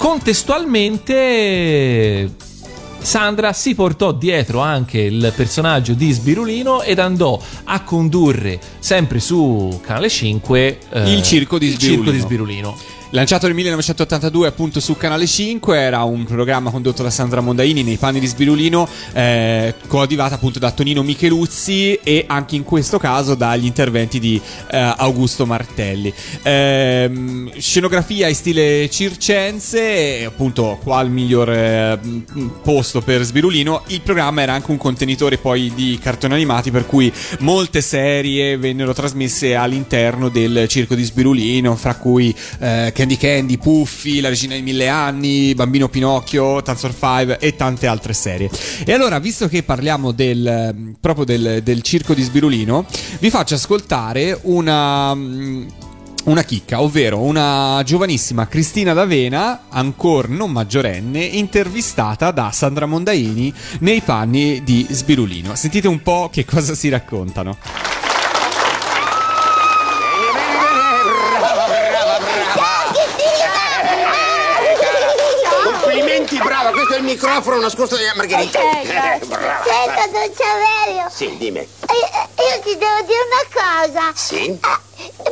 Contestualmente 0.00 2.34
Sandra 3.00 3.52
si 3.52 3.74
portò 3.74 4.12
dietro 4.12 4.60
anche 4.60 4.98
il 4.98 5.30
personaggio 5.36 5.92
di 5.92 6.10
Sbirulino 6.10 6.80
ed 6.80 6.98
andò 6.98 7.38
a 7.64 7.82
condurre 7.82 8.58
sempre 8.78 9.20
su 9.20 9.78
Canale 9.84 10.08
5 10.08 10.78
eh, 10.88 11.12
Il 11.12 11.22
circo 11.22 11.58
di 11.58 11.66
il 11.66 11.76
circo 11.76 12.10
Sbirulino. 12.10 12.12
di 12.12 12.18
Sbirulino. 12.18 12.99
Lanciato 13.12 13.46
nel 13.46 13.56
1982 13.56 14.46
appunto 14.46 14.78
su 14.78 14.96
Canale 14.96 15.26
5, 15.26 15.76
era 15.76 16.04
un 16.04 16.22
programma 16.22 16.70
condotto 16.70 17.02
da 17.02 17.10
Sandra 17.10 17.40
Mondaini 17.40 17.82
nei 17.82 17.96
panni 17.96 18.20
di 18.20 18.26
Sbirulino, 18.28 18.88
eh, 19.12 19.74
coadiuvata 19.88 20.36
appunto 20.36 20.60
da 20.60 20.70
Tonino 20.70 21.02
Micheluzzi 21.02 21.98
e 22.04 22.24
anche 22.28 22.54
in 22.54 22.62
questo 22.62 22.98
caso 22.98 23.34
dagli 23.34 23.64
interventi 23.64 24.20
di 24.20 24.40
eh, 24.70 24.94
Augusto 24.96 25.44
Martelli. 25.44 26.14
Ehm, 26.44 27.50
scenografia 27.58 28.28
in 28.28 28.34
stile 28.36 28.88
circense, 28.88 30.24
appunto 30.24 30.78
qua 30.80 31.00
il 31.00 31.10
miglior 31.10 31.50
eh, 31.50 31.98
posto 32.62 33.00
per 33.00 33.24
Sbirulino. 33.24 33.82
Il 33.88 34.02
programma 34.02 34.42
era 34.42 34.52
anche 34.52 34.70
un 34.70 34.78
contenitore 34.78 35.36
poi 35.36 35.72
di 35.74 35.98
cartoni 36.00 36.34
animati 36.34 36.70
per 36.70 36.86
cui 36.86 37.12
molte 37.40 37.80
serie 37.80 38.56
vennero 38.56 38.92
trasmesse 38.92 39.56
all'interno 39.56 40.28
del 40.28 40.68
circo 40.68 40.94
di 40.94 41.02
Sbirulino, 41.02 41.74
fra 41.74 41.96
cui 41.96 42.32
eh, 42.60 42.92
Candy 43.00 43.16
Candy, 43.16 43.56
Puffi, 43.56 44.20
La 44.20 44.28
Regina 44.28 44.52
dei 44.52 44.62
Mille 44.62 44.86
Anni, 44.86 45.54
Bambino 45.54 45.88
Pinocchio, 45.88 46.60
Tanzor 46.60 46.92
5 46.94 47.38
e 47.38 47.56
tante 47.56 47.86
altre 47.86 48.12
serie. 48.12 48.50
E 48.84 48.92
allora, 48.92 49.18
visto 49.18 49.48
che 49.48 49.62
parliamo 49.62 50.12
del, 50.12 50.96
proprio 51.00 51.24
del, 51.24 51.62
del 51.62 51.80
circo 51.80 52.12
di 52.12 52.20
Sbirulino, 52.20 52.84
vi 53.20 53.30
faccio 53.30 53.54
ascoltare 53.54 54.38
una... 54.42 55.14
mm, 55.14 55.66
una 56.24 56.42
chicca, 56.42 56.82
ovvero 56.82 57.20
una 57.20 57.80
giovanissima 57.86 58.46
Cristina 58.46 58.92
D'Avena, 58.92 59.62
ancora 59.70 60.28
non 60.28 60.52
maggiorenne, 60.52 61.24
intervistata 61.24 62.30
da 62.32 62.50
Sandra 62.52 62.84
Mondaini 62.84 63.50
nei 63.78 64.02
panni 64.02 64.62
di 64.62 64.86
Sbirulino. 64.90 65.54
Sentite 65.54 65.88
un 65.88 66.02
po' 66.02 66.28
che 66.30 66.44
cosa 66.44 66.74
si 66.74 66.90
raccontano. 66.90 67.56
Complimenti, 76.00 76.38
brava, 76.38 76.70
questo 76.70 76.94
è 76.94 76.98
il 76.98 76.99
microfono 77.10 77.58
nascosto 77.60 77.96
della 77.96 78.12
Margherita. 78.14 78.60
Ok, 78.60 78.74
Eh, 78.84 79.26
brava. 79.26 79.64
Senta, 79.64 80.06
Don 80.06 80.30
Saverio, 80.34 81.06
Sì, 81.10 81.36
dimmi. 81.36 81.58
io, 81.58 82.44
io 82.46 82.60
ti 82.62 82.76
devo 82.78 83.00
dire 83.04 83.18
una 83.26 83.46
cosa. 83.52 84.12
Sì? 84.14 84.44
Eh, 84.46 84.88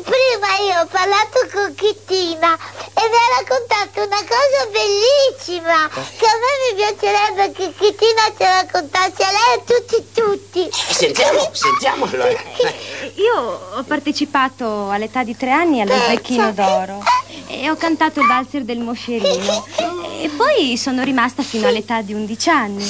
Prima 0.08 0.56
io 0.66 0.80
ho 0.80 0.86
parlato 0.86 1.46
con 1.52 1.74
Chittina 1.74 2.54
e 2.54 3.02
mi 3.08 3.14
ha 3.14 3.38
raccontato 3.38 4.02
una 4.02 4.24
cosa 4.24 4.66
bellissima 4.72 5.88
che 6.16 6.24
a 6.26 6.36
me 6.38 6.52
mi 6.64 6.74
piacerebbe 6.76 7.52
che 7.52 7.74
Chittina 7.78 8.22
ci 8.36 8.44
raccontasse 8.44 9.22
a 9.24 9.30
lei 9.30 9.52
e 9.52 9.58
a 9.58 9.62
tutti 9.66 10.08
tutti. 10.14 10.70
Sentiamo, 10.72 11.50
sentiamo 11.52 12.04
allora. 12.10 12.30
Io 13.16 13.34
ho 13.76 13.82
partecipato 13.86 14.88
all'età 14.90 15.22
di 15.22 15.36
tre 15.36 15.50
anni 15.52 15.82
allo 15.82 15.94
Zecchino 16.06 16.50
d'Oro 16.52 17.02
e 17.46 17.70
ho 17.70 17.76
cantato 17.76 18.20
il 18.20 18.26
valzer 18.26 18.64
del 18.64 18.78
Moscerino. 18.78 19.66
E 20.20 20.30
poi 20.30 20.76
sono 20.76 21.04
rimasta 21.04 21.44
fino 21.44 21.68
all'età 21.68 22.02
di 22.02 22.12
11 22.12 22.50
anni. 22.50 22.84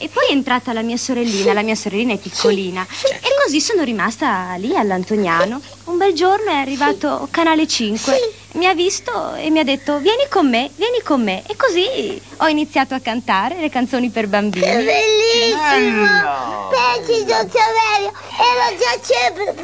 E 0.00 0.08
poi 0.08 0.28
è 0.28 0.30
entrata 0.32 0.72
la 0.72 0.82
mia 0.82 0.96
sorellina, 0.96 1.52
la 1.52 1.62
mia 1.62 1.74
sorellina 1.74 2.12
è 2.12 2.18
piccolina. 2.18 2.86
E 3.04 3.28
così 3.44 3.60
sono 3.60 3.82
rimasta 3.82 4.54
lì 4.56 4.76
all'Antoniano. 4.76 5.60
Un 5.84 5.96
bel 5.96 6.12
giorno 6.14 6.50
è 6.50 6.54
arrivato 6.54 7.26
Canale 7.32 7.66
5. 7.66 8.34
Mi 8.52 8.66
ha 8.66 8.74
visto 8.74 9.34
e 9.34 9.50
mi 9.50 9.58
ha 9.58 9.64
detto 9.64 9.98
vieni 9.98 10.26
con 10.30 10.48
me, 10.48 10.70
vieni 10.76 11.00
con 11.02 11.22
me. 11.22 11.42
E 11.48 11.56
così 11.56 12.20
ho 12.36 12.46
iniziato 12.46 12.94
a 12.94 13.00
cantare 13.00 13.58
le 13.58 13.68
canzoni 13.70 14.10
per 14.10 14.28
bambini. 14.28 14.64
È 14.66 14.84
bellissimo! 14.84 16.68
Pensi, 16.70 17.24
don 17.24 17.50
Saverio, 17.50 18.12
ero 18.38 18.76
già 18.78 19.00
celebre, 19.02 19.54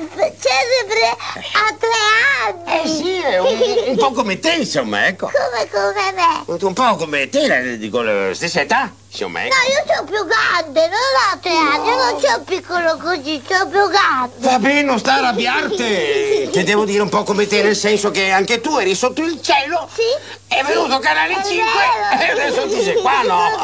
celebre 0.41 1.17
a 1.53 1.77
tre 1.79 2.65
anni! 2.73 2.83
Eh 2.83 2.89
sì, 2.89 3.11
è 3.21 3.39
un, 3.39 3.89
un 3.91 3.97
po' 3.97 4.11
come 4.13 4.39
te, 4.41 4.55
insomma, 4.55 5.07
ecco. 5.07 5.31
Come, 5.31 5.69
come 5.71 6.13
me? 6.13 6.65
Un 6.65 6.73
po' 6.73 6.97
come 6.97 7.29
te, 7.29 7.47
la- 7.47 7.77
dico 7.77 8.03
la 8.03 8.35
stessa 8.35 8.61
età, 8.63 8.93
insomma, 9.15 9.41
No, 9.43 9.47
ecco. 9.47 9.55
io 9.55 9.95
sono 9.95 10.05
più 10.05 10.27
grande, 10.27 10.89
non 10.89 10.99
ho 10.99 11.39
tre 11.41 11.57
anni, 11.57 11.89
io 11.89 11.97
non 11.97 12.21
sono 12.21 12.41
piccolo 12.43 12.97
così, 12.97 13.43
sono 13.49 13.69
più 13.69 13.89
grande. 13.89 14.35
Va 14.39 14.59
bene, 14.59 14.83
non 14.83 14.99
sta 14.99 15.13
a 15.15 15.17
arrabbiarti. 15.19 16.49
Ti 16.53 16.63
devo 16.65 16.85
dire 16.85 17.03
un 17.03 17.09
po' 17.09 17.23
come 17.23 17.47
te, 17.47 17.63
nel 17.63 17.77
senso 17.77 18.11
che 18.11 18.31
anche 18.31 18.61
tu 18.61 18.77
eri 18.77 18.95
sotto 18.95 19.23
il 19.23 19.41
cielo. 19.41 19.89
Sì. 19.95 20.03
È 20.49 20.63
venuto 20.65 20.99
Canale 20.99 21.35
5 21.45 21.63
e 22.21 22.31
adesso 22.31 22.69
ti 22.69 22.81
sei 22.83 22.95
qua, 23.01 23.23
no? 23.23 23.51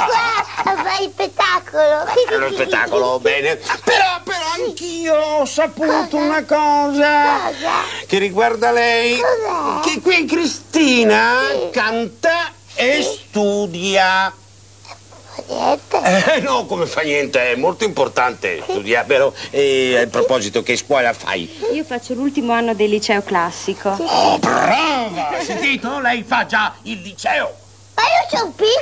Qua, 0.65 0.75
fai 0.83 1.05
il 1.05 1.11
spettacolo. 1.13 2.05
È 2.29 2.37
lo 2.37 2.53
spettacolo, 2.53 3.19
bene. 3.23 3.57
Però, 3.85 4.21
però 4.25 4.45
anch'io 4.57 5.15
ho 5.15 5.45
saputo 5.45 6.17
una 6.17 6.45
cosa 6.45 7.53
che 8.09 8.19
riguarda 8.19 8.73
lei. 8.73 9.21
Cos'è? 9.21 9.89
Che 9.95 10.01
qui 10.01 10.25
Cristina 10.25 11.43
canta 11.71 12.51
e 12.75 13.03
studia. 13.03 14.33
Niente. 15.47 16.34
Eh, 16.34 16.41
no, 16.41 16.66
come 16.66 16.86
fa 16.86 17.03
niente, 17.03 17.53
è 17.53 17.55
molto 17.57 17.84
importante 17.84 18.62
studiare. 18.62 19.07
Però, 19.07 19.32
e 19.51 19.99
a 20.03 20.07
proposito, 20.07 20.62
che 20.62 20.76
scuola 20.76 21.12
fai? 21.12 21.59
Io 21.72 21.84
faccio 21.84 22.14
l'ultimo 22.14 22.53
anno 22.53 22.74
del 22.74 22.91
liceo 22.91 23.22
classico. 23.22 23.91
Oh, 23.99 24.38
brava! 24.38 25.28
Hai 25.30 25.45
sentito? 25.45 25.99
Lei 26.01 26.22
fa 26.22 26.47
già 26.47 26.74
il 26.82 27.01
liceo. 27.01 27.53
Ma 27.95 28.03
io 28.03 28.38
sono 28.38 28.53
piccolo, 28.57 28.72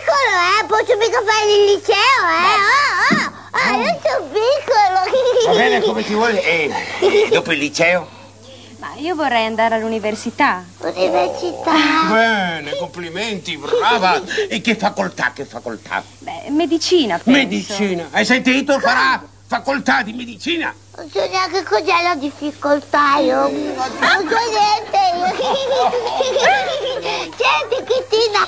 eh, 0.61 0.65
posso 0.67 0.97
mica 0.97 1.23
fare 1.27 1.53
il 1.53 1.65
liceo, 1.65 2.23
eh. 2.29 2.57
Oh, 3.15 3.31
oh, 3.53 3.77
oh, 3.77 3.83
io 3.83 4.01
sono 4.05 4.25
piccolo. 4.33 5.53
Va 5.53 5.59
bene, 5.59 5.81
come 5.81 6.05
ti 6.05 6.13
vuole. 6.15 6.43
E, 6.43 6.71
e 7.01 7.29
dopo 7.31 7.53
il 7.53 7.59
liceo? 7.59 8.17
Ma 8.79 8.95
io 8.95 9.17
vorrei 9.17 9.45
andare 9.45 9.75
all'università. 9.75 10.65
Università. 10.79 11.73
Bene, 12.11 12.77
complimenti, 12.77 13.57
brava. 13.57 14.23
E 14.49 14.61
che 14.61 14.77
facoltà, 14.77 15.33
che 15.35 15.45
facoltà? 15.45 16.03
Beh, 16.19 16.51
medicina, 16.51 17.19
penso. 17.19 17.31
Medicina. 17.41 18.07
Hai 18.13 18.25
sentito? 18.25 18.79
Farà 18.79 19.21
facoltà 19.49 20.03
di 20.03 20.13
medicina. 20.13 20.73
Non 20.97 21.11
so 21.11 21.27
neanche 21.29 21.65
cos'è 21.65 22.03
la 22.03 22.15
difficoltà, 22.15 23.17
io. 23.19 23.49
Non 23.49 24.29
so 24.29 24.39
niente. 24.53 24.97
Senti, 27.37 27.85
Cristina, 27.85 28.47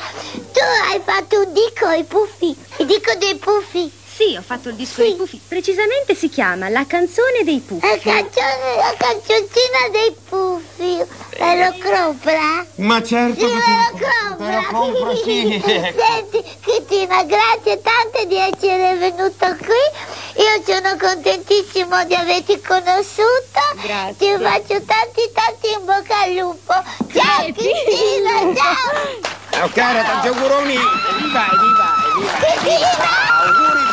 tu 0.53 0.61
hai 0.93 1.01
fatto 1.05 1.41
un 1.41 1.53
disco 1.53 1.87
ai 1.87 2.05
puffi. 2.05 2.57
Il 2.76 2.87
disco 2.87 3.14
dei 3.18 3.35
puffi. 3.35 3.99
Sì, 4.14 4.36
ho 4.36 4.42
fatto 4.42 4.68
il 4.68 4.74
disco 4.74 5.00
dei 5.02 5.14
puffi. 5.14 5.40
Precisamente 5.48 6.14
si 6.14 6.28
chiama 6.28 6.68
La 6.68 6.84
canzone 6.86 7.42
dei 7.44 7.61
puffi. 7.61 7.86
La 7.86 7.96
canzone, 7.98 8.76
la 8.76 8.94
canzoncina 8.98 9.88
dei 9.90 10.14
puffi. 10.28 11.02
Me 11.38 11.64
lo 11.64 11.74
compra? 11.82 12.66
Ma 12.76 13.02
certo 13.02 13.46
Sì, 13.46 13.46
che 13.46 13.54
me 13.54 13.98
te 13.98 14.06
lo 14.28 14.36
te 14.36 14.52
lo 14.52 14.62
compro, 14.70 15.16
sì. 15.16 15.62
Senti, 15.64 16.44
Cristina, 16.61 17.22
grazie 17.24 17.80
tante 17.80 18.26
di 18.26 18.36
essere 18.36 18.94
venuta 18.96 19.56
qui. 19.56 20.42
Io 20.42 20.62
sono 20.66 20.96
contentissimo 20.98 22.04
di 22.04 22.14
averti 22.14 22.61
conosciuto. 22.61 23.61
Grazie. 23.82 24.36
Ti 24.36 24.42
faccio 24.42 24.82
tanti 24.84 25.30
tanti 25.32 25.72
in 25.72 25.84
bocca 25.84 26.20
al 26.22 26.32
lupo. 26.34 26.74
Ciao 27.12 27.44
Cristina, 27.52 28.52
ciao! 28.54 29.38
Ciao 29.50 29.68
cara, 29.70 30.02
tanti 30.02 30.28
auguroni. 30.28 30.74
Evviva, 30.74 31.46
evviva, 31.52 31.94
evviva. 32.06 32.32
Cristina! 32.38 33.28
Auguri 33.40 33.89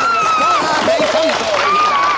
per 0.88 0.98
la 1.00 1.06
scuola, 1.06 2.17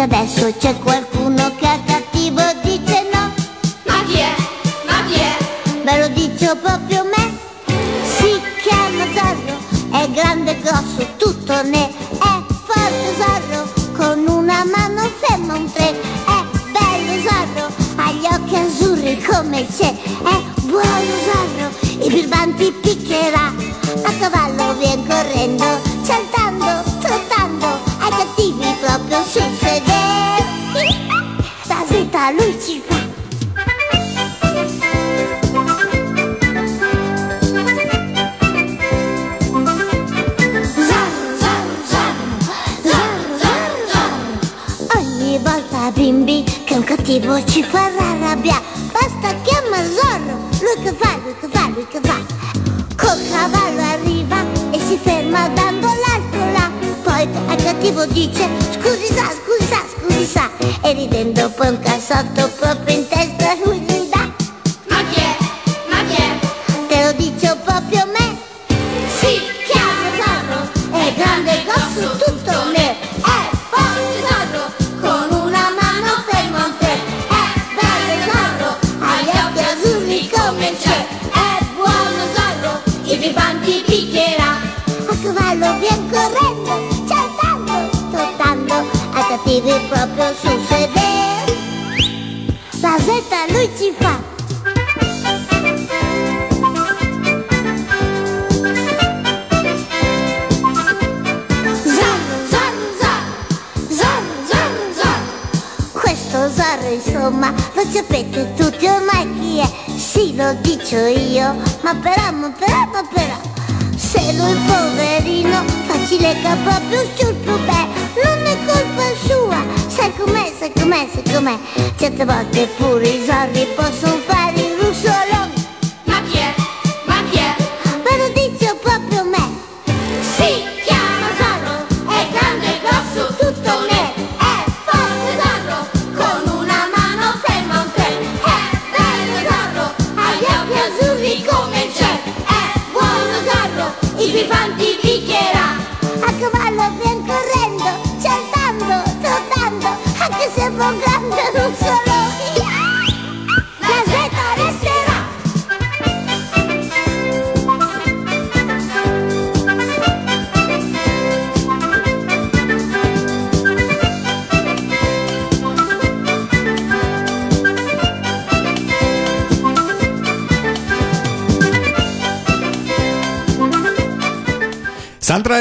Perché 0.00 0.16
adesso 0.16 0.54
c'è 0.58 0.74
qualcuno 0.78 1.54
che 1.56 1.66
è 1.66 1.78
cattivo 1.84 2.40
dice 2.62 3.06
no. 3.12 3.30
Ma 3.84 4.02
chi 4.06 4.16
è? 4.16 4.34
Ma 4.86 5.04
chi 5.06 5.20
è? 5.20 5.36
Ve 5.84 5.98
lo 5.98 6.08
dice 6.14 6.56
proprio 6.56 6.89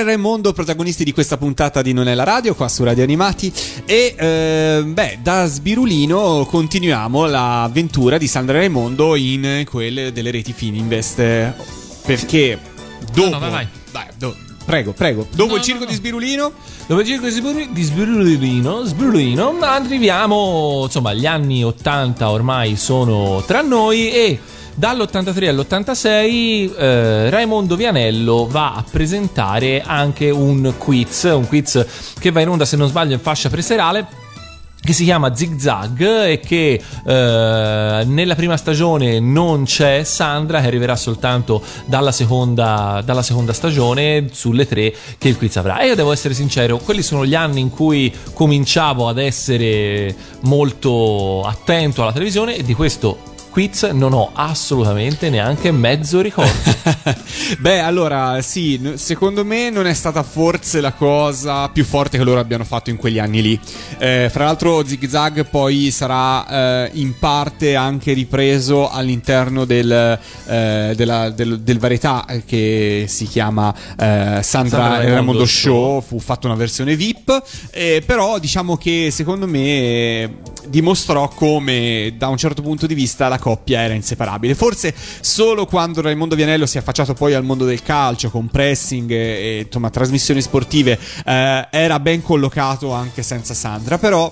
Raimondo, 0.09 0.53
protagonisti 0.53 1.03
di 1.03 1.11
questa 1.13 1.37
puntata 1.37 1.81
di 1.81 1.93
Non 1.93 2.07
è 2.07 2.15
la 2.15 2.23
radio, 2.23 2.55
qua 2.55 2.67
su 2.67 2.83
Radio 2.83 3.03
Animati. 3.03 3.53
E 3.85 4.15
eh, 4.17 4.83
beh, 4.85 5.19
da 5.21 5.45
Sbirulino 5.45 6.45
continuiamo 6.49 7.25
l'avventura 7.25 8.17
di 8.17 8.27
Sandra 8.27 8.57
Raimondo 8.57 9.15
in 9.15 9.63
quelle 9.69 10.11
delle 10.11 10.31
reti 10.31 10.51
Fininvest. 10.51 11.53
Perché 12.05 12.59
dopo. 13.13 13.29
no, 13.29 13.39
vai, 13.39 13.49
vai. 13.51 13.67
Dai, 13.91 14.05
do- 14.17 14.35
prego, 14.65 14.93
prego. 14.93 15.27
Dopo 15.31 15.51
No, 15.53 15.57
il 15.57 15.63
circo 15.63 15.79
no, 15.81 15.85
no. 15.85 15.91
di 15.91 15.95
Sbirulino. 15.95 16.51
Dopo 16.87 17.01
il 17.01 17.07
circo 17.07 17.25
di 17.25 17.31
Sbirulino, 17.31 17.71
di 17.71 17.83
Sbirulino, 17.83 18.83
Sbirulino, 18.83 19.57
arriviamo, 19.61 20.81
insomma, 20.85 21.13
gli 21.13 21.27
anni 21.27 21.63
80 21.63 22.29
ormai 22.29 22.75
sono 22.75 23.43
tra 23.45 23.61
noi 23.61 24.11
e 24.11 24.39
dall'83 24.79 25.47
all'86 25.49 26.73
eh, 26.77 27.29
Raimondo 27.29 27.75
Vianello 27.75 28.47
va 28.47 28.75
a 28.75 28.83
presentare 28.89 29.83
anche 29.85 30.29
un 30.29 30.73
quiz, 30.77 31.23
un 31.23 31.45
quiz 31.45 31.85
che 32.17 32.31
va 32.31 32.39
in 32.39 32.47
onda 32.47 32.63
se 32.63 32.77
non 32.77 32.87
sbaglio 32.87 33.11
in 33.11 33.19
fascia 33.19 33.49
preserale 33.49 34.07
che 34.81 34.93
si 34.93 35.03
chiama 35.03 35.35
Zig 35.35 35.59
Zag 35.59 36.01
e 36.01 36.39
che 36.39 36.81
eh, 37.05 38.03
nella 38.05 38.35
prima 38.35 38.55
stagione 38.55 39.19
non 39.19 39.65
c'è 39.65 40.05
Sandra 40.05 40.61
che 40.61 40.67
arriverà 40.67 40.95
soltanto 40.95 41.61
dalla 41.83 42.13
seconda, 42.13 43.01
dalla 43.03 43.21
seconda 43.21 43.51
stagione 43.51 44.29
sulle 44.31 44.65
tre 44.65 44.95
che 45.17 45.27
il 45.27 45.35
quiz 45.35 45.57
avrà. 45.57 45.79
E 45.79 45.87
io 45.87 45.95
devo 45.95 46.13
essere 46.13 46.33
sincero 46.33 46.77
quelli 46.77 47.01
sono 47.01 47.25
gli 47.25 47.35
anni 47.35 47.59
in 47.59 47.69
cui 47.69 48.13
cominciavo 48.31 49.09
ad 49.09 49.17
essere 49.17 50.15
molto 50.43 51.43
attento 51.43 52.01
alla 52.01 52.13
televisione 52.13 52.55
e 52.55 52.63
di 52.63 52.73
questo 52.73 53.28
quiz 53.59 53.83
non 53.91 54.13
ho 54.13 54.31
assolutamente 54.33 55.29
neanche 55.29 55.69
mezzo 55.73 56.21
ricordo 56.21 56.49
Beh, 57.59 57.79
allora, 57.79 58.41
sì, 58.41 58.93
secondo 58.95 59.43
me 59.43 59.69
non 59.69 59.87
è 59.87 59.93
stata 59.93 60.23
forse 60.23 60.81
la 60.81 60.93
cosa 60.93 61.67
più 61.69 61.83
forte 61.83 62.17
che 62.17 62.23
loro 62.23 62.39
abbiano 62.39 62.63
fatto 62.63 62.89
in 62.89 62.97
quegli 62.97 63.19
anni 63.19 63.41
lì. 63.41 63.59
Eh, 63.97 64.29
fra 64.31 64.45
l'altro, 64.45 64.85
Zig 64.85 65.07
Zag 65.07 65.45
poi 65.45 65.91
sarà 65.91 66.85
eh, 66.85 66.91
in 66.93 67.17
parte 67.17 67.75
anche 67.75 68.13
ripreso 68.13 68.89
all'interno 68.89 69.65
del, 69.65 70.19
eh, 70.47 70.93
della- 70.95 71.29
del, 71.29 71.59
del 71.61 71.79
varietà 71.79 72.25
eh, 72.25 72.43
che 72.45 73.05
si 73.07 73.25
chiama 73.25 73.73
eh, 73.73 73.95
Sandra, 73.95 74.41
Sandra 74.41 74.87
Raimondo 74.87 75.13
Raimondo 75.13 75.45
Show. 75.45 76.01
Fu 76.01 76.19
fatta 76.19 76.47
una 76.47 76.55
versione 76.55 76.95
VIP, 76.95 77.43
eh, 77.71 78.03
però 78.05 78.39
diciamo 78.39 78.77
che 78.77 79.09
secondo 79.11 79.47
me 79.47 80.37
dimostrò 80.67 81.27
come 81.29 82.13
da 82.17 82.27
un 82.27 82.37
certo 82.37 82.61
punto 82.61 82.85
di 82.85 82.93
vista 82.93 83.27
la 83.27 83.39
coppia 83.49 83.81
era 83.81 83.95
inseparabile. 83.95 84.53
Forse 84.53 84.93
solo 85.21 85.65
quando 85.65 86.01
Raimondo 86.01 86.35
Vianello 86.35 86.67
si 86.67 86.77
è 86.77 86.81
affacciato 86.81 87.15
poi 87.15 87.33
al 87.33 87.43
mondo 87.43 87.65
del 87.65 87.81
calcio 87.81 88.29
con 88.29 88.47
pressing 88.47 89.09
e, 89.09 89.15
e, 89.15 89.59
insomma 89.65 89.89
trasmissioni 89.89 90.41
sportive 90.41 90.99
eh, 91.25 91.67
era 91.71 91.99
ben 91.99 92.21
collocato 92.21 92.91
anche 92.91 93.23
senza 93.23 93.55
Sandra, 93.55 93.97
però 93.97 94.31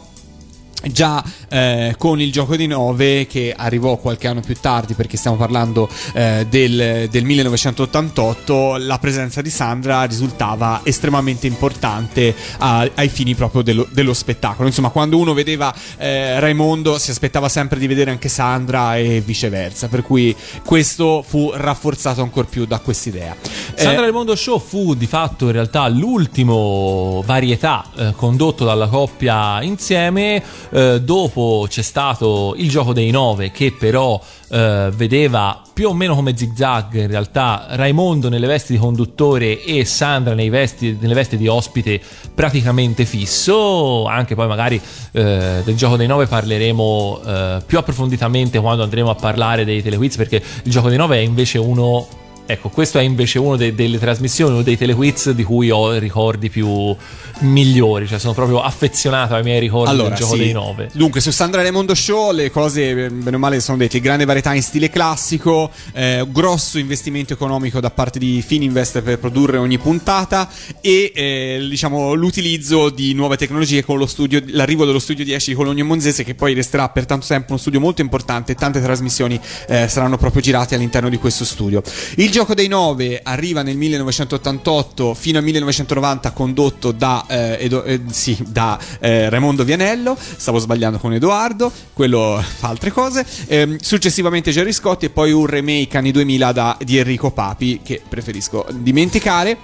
Già 0.83 1.23
eh, 1.49 1.95
con 1.97 2.21
il 2.21 2.31
gioco 2.31 2.55
di 2.55 2.67
9 2.67 3.25
che 3.25 3.53
arrivò 3.57 3.97
qualche 3.97 4.27
anno 4.27 4.41
più 4.41 4.55
tardi 4.61 4.93
perché 4.93 5.17
stiamo 5.17 5.35
parlando 5.35 5.89
eh, 6.13 6.45
del, 6.47 7.07
del 7.09 7.23
1988 7.23 8.77
la 8.77 8.99
presenza 8.99 9.41
di 9.41 9.49
Sandra 9.49 10.03
risultava 10.03 10.81
estremamente 10.83 11.47
importante 11.47 12.33
a- 12.59 12.87
ai 12.93 13.09
fini 13.09 13.33
proprio 13.33 13.63
dello, 13.63 13.87
dello 13.91 14.13
spettacolo 14.13 14.67
insomma 14.67 14.89
quando 14.89 15.17
uno 15.17 15.33
vedeva 15.33 15.73
eh, 15.97 16.39
Raimondo 16.39 16.99
si 16.99 17.09
aspettava 17.09 17.49
sempre 17.49 17.79
di 17.79 17.87
vedere 17.87 18.11
anche 18.11 18.29
Sandra 18.29 18.97
e 18.97 19.19
viceversa 19.25 19.87
per 19.87 20.03
cui 20.03 20.33
questo 20.63 21.23
fu 21.27 21.51
rafforzato 21.55 22.21
ancora 22.21 22.47
più 22.47 22.65
da 22.65 22.77
quest'idea 22.79 23.35
Sandra 23.73 24.01
Eh, 24.01 24.01
Raimondo 24.01 24.35
Show 24.35 24.59
fu 24.59 24.93
di 24.93 25.07
fatto 25.07 25.45
in 25.45 25.53
realtà 25.53 25.87
l'ultimo 25.87 27.23
varietà 27.25 27.83
eh, 27.95 28.13
condotto 28.15 28.63
dalla 28.63 28.87
coppia 28.87 29.61
insieme. 29.63 30.41
Eh, 30.69 31.02
dopo 31.02 31.65
c'è 31.69 31.81
stato 31.81 32.53
il 32.57 32.69
gioco 32.69 32.94
dei 32.94 33.10
nove, 33.11 33.52
che 33.52 33.72
però 33.72 34.19
eh, 34.49 34.89
vedeva 34.94 35.61
più 35.73 35.89
o 35.89 35.94
meno 35.94 36.15
come 36.15 36.35
zigzag 36.35 36.95
in 36.95 37.07
realtà 37.07 37.65
Raimondo 37.69 38.30
nelle 38.30 38.48
vesti 38.48 38.73
di 38.73 38.80
conduttore 38.80 39.64
e 39.64 39.85
Sandra 39.85 40.34
vesti- 40.35 40.98
nelle 40.99 41.14
vesti 41.14 41.38
di 41.38 41.48
ospite 41.48 42.02
praticamente 42.34 43.06
fisso. 43.06 44.06
Anche 44.06 44.35
poi 44.35 44.48
magari 44.48 44.81
eh, 45.11 45.61
del 45.64 45.76
gioco 45.76 45.98
dei 45.98 46.07
nove 46.07 46.26
parleremo 46.26 47.22
eh, 47.26 47.61
più 47.65 47.77
approfonditamente 47.77 48.60
quando 48.60 48.84
andremo 48.84 49.10
a 49.10 49.15
parlare 49.15 49.65
dei 49.65 49.81
telequiz, 49.81 50.15
perché 50.15 50.41
il 50.64 50.72
gioco 50.72 50.89
dei 50.89 50.98
nove 50.98 51.18
è 51.18 51.22
invece 51.22 51.57
uno 51.60 52.26
Ecco, 52.49 52.69
questo 52.69 52.98
è 52.98 53.02
invece 53.02 53.40
una 53.40 53.57
delle 53.57 53.99
trasmissioni 53.99 54.57
o 54.57 54.61
dei 54.61 54.78
telequiz 54.78 55.32
di 55.32 55.44
cui 55.44 55.69
ho 55.69 55.98
ricordi 55.98 56.49
più 56.49 56.95
migliori, 57.40 58.07
cioè 58.07 58.19
sono 58.19 58.34
proprio 58.34 58.61
affezionato 58.61 59.36
ai 59.36 59.44
miei 59.44 59.60
ricordi 59.60 59.90
Allora, 59.90 60.10
del 60.10 60.18
gioco 60.18 60.36
sì. 60.36 60.40
dei 60.40 60.53
nove. 60.53 60.90
Dunque, 60.94 61.19
su 61.19 61.30
Sandra 61.32 61.61
Raimondo 61.61 61.94
Show 61.94 62.32
le 62.32 62.49
cose, 62.49 63.06
eh, 63.06 63.10
bene 63.10 63.36
o 63.36 63.40
male, 63.40 63.60
sono 63.60 63.78
dette. 63.78 63.99
Grande 63.99 64.24
varietà 64.24 64.53
in 64.53 64.61
stile 64.61 64.90
classico, 64.90 65.69
eh, 65.91 66.26
grosso 66.30 66.80
investimento 66.80 67.34
economico 67.34 67.82
da 67.82 67.90
parte 67.90 68.18
di 68.18 68.41
Fininvest 68.41 69.02
per 69.02 69.19
produrre 69.19 69.57
ogni 69.57 69.78
puntata 69.78 70.49
e 70.80 71.11
eh, 71.14 71.68
diciamo 71.69 72.14
l'utilizzo 72.14 72.90
di 72.90 73.14
nuove 73.14 73.36
tecnologie 73.36 73.84
con 73.84 73.98
lo 73.98 74.06
studio, 74.06 74.41
l'arrivo 74.48 74.86
dello 74.86 74.99
studio 74.99 75.26
10 75.26 75.49
di 75.49 75.56
Cologno 75.56 75.84
Monzese 75.84 76.24
che 76.24 76.34
poi 76.34 76.53
resterà 76.53 76.88
per 76.88 77.06
tanto 77.06 77.28
tempo 77.28 77.48
uno 77.49 77.57
studio 77.57 77.82
molto 77.82 78.02
importante 78.02 78.53
e 78.53 78.56
tante 78.56 78.82
trasmissioni 78.82 79.38
eh, 79.68 79.90
saranno 79.90 80.18
proprio 80.18 80.41
girate 80.41 80.76
all'interno 80.76 81.10
di 81.10 81.18
questo 81.18 81.44
studio. 81.44 81.84
Il 82.15 82.32
gioco 82.38 82.53
dei 82.53 82.68
nove 82.68 83.19
arriva 83.23 83.64
nel 83.64 83.76
1988 83.77 85.15
fino 85.15 85.39
al 85.39 85.43
1990 85.43 86.31
condotto 86.34 86.91
da, 86.91 87.26
eh, 87.27 87.57
Edo- 87.61 87.84
eh, 87.84 87.99
sì, 88.11 88.38
da 88.45 88.77
eh, 88.99 89.27
Raimondo 89.27 89.64
Vianello, 89.64 90.15
stavo 90.15 90.59
sbagliando 90.59 90.99
con 90.99 91.14
Edoardo, 91.14 91.72
quello 91.93 92.39
fa 92.59 92.68
altre 92.68 92.91
cose, 92.91 93.26
Ehm, 93.47 93.77
successivamente 93.80 94.51
Jerry 94.51 94.72
Scotti 94.72 95.05
e 95.05 95.09
poi 95.09 95.31
un 95.31 95.47
remake 95.47 95.97
anni 95.97 96.11
2000 96.11 96.51
da- 96.51 96.77
di 96.80 96.97
Enrico 96.99 97.31
Papi 97.31 97.80
che 97.84 98.01
preferisco 98.07 98.68
dimenticare. 98.72 99.57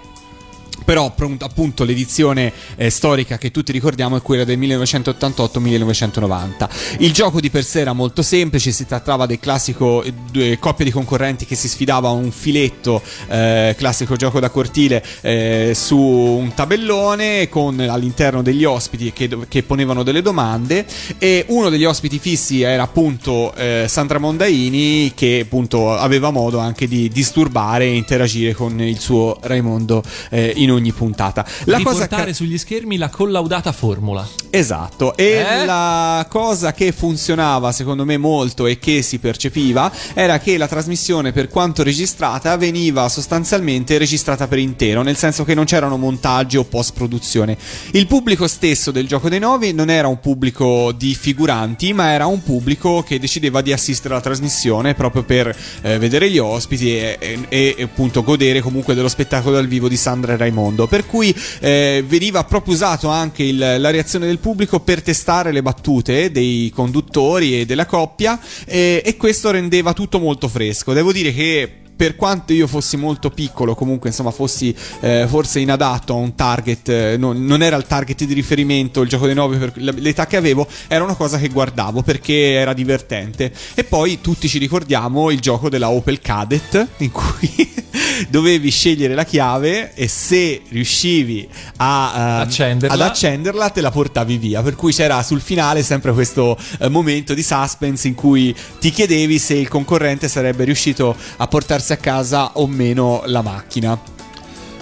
Però 0.84 1.14
appunto 1.40 1.84
l'edizione 1.84 2.52
eh, 2.76 2.90
storica 2.90 3.38
che 3.38 3.52
tutti 3.52 3.72
ricordiamo 3.72 4.18
è 4.18 4.22
quella 4.22 4.44
del 4.44 4.60
1988-1990. 4.60 6.70
Il 7.00 7.14
gioco 7.14 7.40
di 7.40 7.50
per 7.50 7.64
sé 7.64 7.82
era 7.82 7.94
molto 7.94 8.22
semplice, 8.22 8.72
si 8.72 8.86
trattava 8.86 9.26
del 9.26 9.40
classico 9.40 10.04
eh, 10.04 10.14
due 10.32 10.58
coppie 10.60 10.86
di 10.86 10.92
concorrenti 10.92 11.46
che 11.46 11.56
si 11.56 11.68
sfidava 11.68 12.10
a 12.10 12.12
un 12.12 12.32
filetto, 12.32 13.02
eh, 13.30 13.76
classico 13.78 14.16
gioco 14.16 14.40
da 14.40 14.50
cortile, 14.50 15.04
eh, 15.22 15.74
su 15.76 15.98
un 15.98 16.54
tabellone 16.54 17.50
con 17.50 17.80
all'interno 17.80 18.42
degli 18.42 18.64
ospiti 18.64 19.12
che, 19.14 19.30
che 19.48 19.64
ponevano 19.64 20.04
delle 20.04 20.22
domande 20.22 20.86
e 21.18 21.46
uno 21.48 21.70
degli 21.70 21.86
ospiti 21.86 22.20
fissi 22.20 22.62
era 22.62 22.84
appunto 22.84 23.54
eh, 23.56 23.86
Sandra 23.88 24.20
Mondaini 24.20 25.14
che 25.16 25.42
appunto 25.44 25.96
aveva 25.96 26.32
modo 26.32 26.60
anche 26.60 26.88
di 26.88 27.10
disturbare 27.10 27.86
e 27.86 27.96
interagire 27.96 28.54
con 28.54 28.80
il 28.82 29.00
suo 29.00 29.38
Raimondo 29.42 30.04
eh, 30.30 30.54
in 30.64 30.72
ogni 30.72 30.92
puntata. 30.92 31.46
La 31.66 31.82
cosa 31.82 32.04
Riportare 32.04 32.26
che... 32.28 32.34
sugli 32.34 32.58
schermi 32.58 32.98
la 32.98 33.10
collaudata 33.10 33.72
formula. 33.72 34.28
Esatto, 34.50 35.16
e 35.16 35.24
Eh? 35.24 35.66
la 35.66 36.26
cosa 36.30 36.74
che 36.74 36.92
funzionava 36.92 37.72
secondo 37.72 38.06
me 38.06 38.18
molto 38.18 38.66
e 38.68 38.78
che 38.78 39.02
si 39.02 39.18
percepiva 39.20 39.92
era 40.14 40.40
che 40.40 40.58
la 40.58 40.68
trasmissione 40.68 41.32
per 41.32 41.48
quanto 41.48 41.84
registrata 41.84 42.56
veniva 42.58 43.10
sostanzialmente 43.10 43.98
registrata 43.98 44.48
per 44.48 44.60
intero, 44.60 45.02
nel 45.02 45.18
senso 45.18 45.44
che 45.44 45.54
non 45.54 45.66
c'erano 45.66 45.98
montaggi 45.98 46.58
o 46.58 46.64
post 46.64 46.94
produzione. 46.94 47.58
Il 47.92 48.08
pubblico 48.08 48.48
stesso 48.48 48.92
del 48.92 49.08
gioco 49.08 49.30
dei 49.30 49.40
novi 49.40 49.74
non 49.74 49.90
era 49.90 50.08
un 50.08 50.20
pubblico 50.20 50.92
di 50.92 51.16
figuranti, 51.16 51.94
ma 51.94 52.12
era 52.12 52.26
un 52.28 52.44
pubblico 52.44 53.04
che 53.04 53.20
decideva 53.20 53.62
di 53.62 53.74
assistere 53.74 54.14
alla 54.14 54.24
trasmissione 54.24 54.94
proprio 54.94 55.24
per 55.24 55.56
eh, 55.82 55.98
vedere 55.98 56.30
gli 56.30 56.38
ospiti 56.38 56.96
e, 56.98 57.18
e- 57.50 57.76
e 57.78 57.84
appunto 57.84 58.24
godere 58.24 58.62
comunque 58.62 58.94
dello 58.94 59.08
spettacolo 59.08 59.56
dal 59.56 59.68
vivo 59.68 59.88
di 59.88 59.98
Sandra 59.98 60.34
e 60.34 60.38
Raimondo. 60.54 60.88
Per 60.88 61.06
cui 61.06 61.36
eh, 61.60 62.04
veniva 62.08 62.44
proprio 62.44 62.74
usato 62.74 63.10
anche 63.10 63.44
il- 63.44 63.58
la 63.58 63.90
reazione 63.90 64.28
del 64.28 64.38
pubblico 64.40 64.80
per 64.80 65.02
testare 65.02 65.52
le 65.52 65.62
battute 65.62 66.32
dei 66.32 66.72
conduttori 66.74 67.60
e 67.60 67.66
della 67.66 67.86
coppia 67.86 68.40
e, 68.66 69.02
e 69.04 69.18
questo 69.18 69.52
rendeva 69.52 69.94
tutto 69.94 70.20
molto 70.20 70.48
fresco. 70.48 70.94
Devo 70.94 71.12
dire 71.12 71.34
che 71.34 71.72
per 71.96 72.16
quanto 72.16 72.54
io 72.54 72.68
fossi 72.68 72.98
molto 72.98 73.30
piccolo, 73.30 73.76
comunque 73.76 74.10
insomma 74.10 74.32
fossi 74.32 74.76
eh, 75.02 75.26
forse 75.28 75.60
inadatto 75.60 76.14
a 76.14 76.18
un 76.18 76.36
target, 76.36 76.90
eh, 76.90 77.18
non, 77.18 77.46
non 77.46 77.62
era 77.62 77.76
il 77.76 77.86
target 77.86 78.24
di 78.24 78.34
riferimento 78.34 79.02
il 79.02 79.10
gioco 79.10 79.26
dei 79.26 79.36
nove 79.36 79.58
per 79.58 79.74
l- 79.76 80.02
l'età 80.02 80.26
che 80.26 80.38
avevo, 80.38 80.68
era 80.88 81.04
una 81.04 81.16
cosa 81.16 81.38
che 81.38 81.50
guardavo 81.50 82.02
perché 82.02 82.54
era 82.54 82.74
divertente. 82.74 83.52
E 83.74 83.84
poi 83.84 84.22
tutti 84.22 84.48
ci 84.48 84.58
ricordiamo 84.58 85.30
il 85.30 85.40
gioco 85.40 85.70
della 85.70 85.90
Opel 85.90 86.20
Cadet 86.20 86.88
in 86.98 87.12
cui 87.12 87.72
dovevi 88.30 88.70
scegliere 88.70 89.14
la 89.14 89.26
chiave 89.26 89.94
e 89.94 90.08
se 90.08 90.62
riuscivi 90.70 91.48
a, 91.78 92.14
ehm, 92.16 92.42
Accenderla. 92.42 92.94
ad 92.96 93.02
accenderla 93.02 93.70
te 93.70 93.82
la 93.82 93.92
portavi 93.92 94.38
via. 94.38 94.62
Per 94.62 94.76
cui 94.76 94.94
c'era 94.94 95.22
sul 95.24 95.42
finale 95.42 95.84
sempre 95.84 96.12
questo 96.14 96.58
eh, 96.80 96.90
momento 96.90 97.34
di 97.34 97.44
suspense 97.44 98.08
in 98.08 98.16
cui 98.16 98.56
ti 98.80 98.90
chiedevi 98.90 99.38
se 99.38 99.54
il 99.56 99.68
concorrente 99.68 100.28
sarebbe 100.28 100.64
riuscito 100.64 101.16
a 101.38 101.48
portarsi 101.48 101.83
a 101.92 101.98
casa 101.98 102.52
o 102.54 102.68
meno 102.68 103.24
la 103.26 103.42
macchina. 103.42 104.00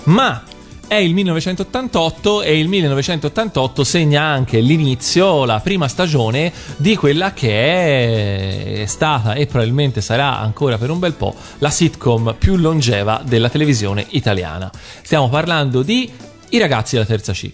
Ma 0.04 0.44
è 0.92 0.96
il 0.96 1.14
1988 1.14 2.42
e 2.42 2.60
il 2.60 2.68
1988 2.68 3.84
segna 3.86 4.24
anche 4.24 4.60
l'inizio, 4.60 5.46
la 5.46 5.62
prima 5.62 5.88
stagione 5.88 6.52
di 6.76 6.98
quella 6.98 7.32
che 7.32 8.82
è 8.82 8.86
stata 8.86 9.34
e 9.34 9.46
probabilmente 9.46 10.02
sarà 10.02 10.38
ancora 10.38 10.78
per 10.78 10.90
un 10.90 11.00
bel 11.00 11.14
po' 11.14 11.34
la 11.60 11.70
sitcom 11.70 12.36
più 12.38 12.58
longeva 12.58 13.22
della 13.24 13.48
televisione 13.48 14.06
italiana. 14.10 14.70
Stiamo 15.02 15.30
parlando 15.30 15.82
di 15.82 16.12
I 16.54 16.58
ragazzi 16.60 16.96
della 16.96 17.08
terza 17.08 17.32
C. 17.32 17.50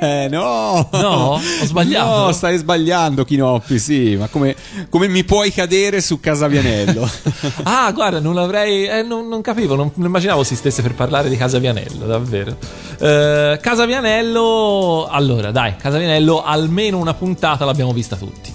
Eh, 0.00 0.28
no, 0.30 0.88
No? 0.92 1.32
Ho 1.34 1.40
sbagliato? 1.64 2.26
No, 2.26 2.32
stai 2.32 2.56
sbagliando, 2.58 3.24
Chinoppi. 3.24 3.76
Sì, 3.78 4.14
ma 4.14 4.28
come, 4.28 4.54
come 4.88 5.08
mi 5.08 5.24
puoi 5.24 5.52
cadere 5.52 6.00
su 6.00 6.20
Casavianello? 6.20 7.08
Ah, 7.64 7.90
guarda, 7.92 8.20
non 8.20 8.34
l'avrei. 8.34 8.86
eh, 8.86 9.02
non, 9.02 9.26
non 9.28 9.40
capivo, 9.40 9.74
non, 9.74 9.90
non 9.94 10.06
immaginavo 10.06 10.44
si 10.44 10.54
stesse 10.54 10.80
per 10.82 10.94
parlare 10.94 11.28
di 11.28 11.36
Casavianello, 11.36 12.06
davvero. 12.06 12.56
Eh, 12.98 13.58
Casavianello. 13.60 15.08
Allora, 15.10 15.50
dai, 15.50 15.74
Casavianello, 15.76 16.42
almeno 16.42 16.98
una 16.98 17.14
puntata 17.14 17.64
l'abbiamo 17.64 17.92
vista 17.92 18.14
tutti. 18.16 18.52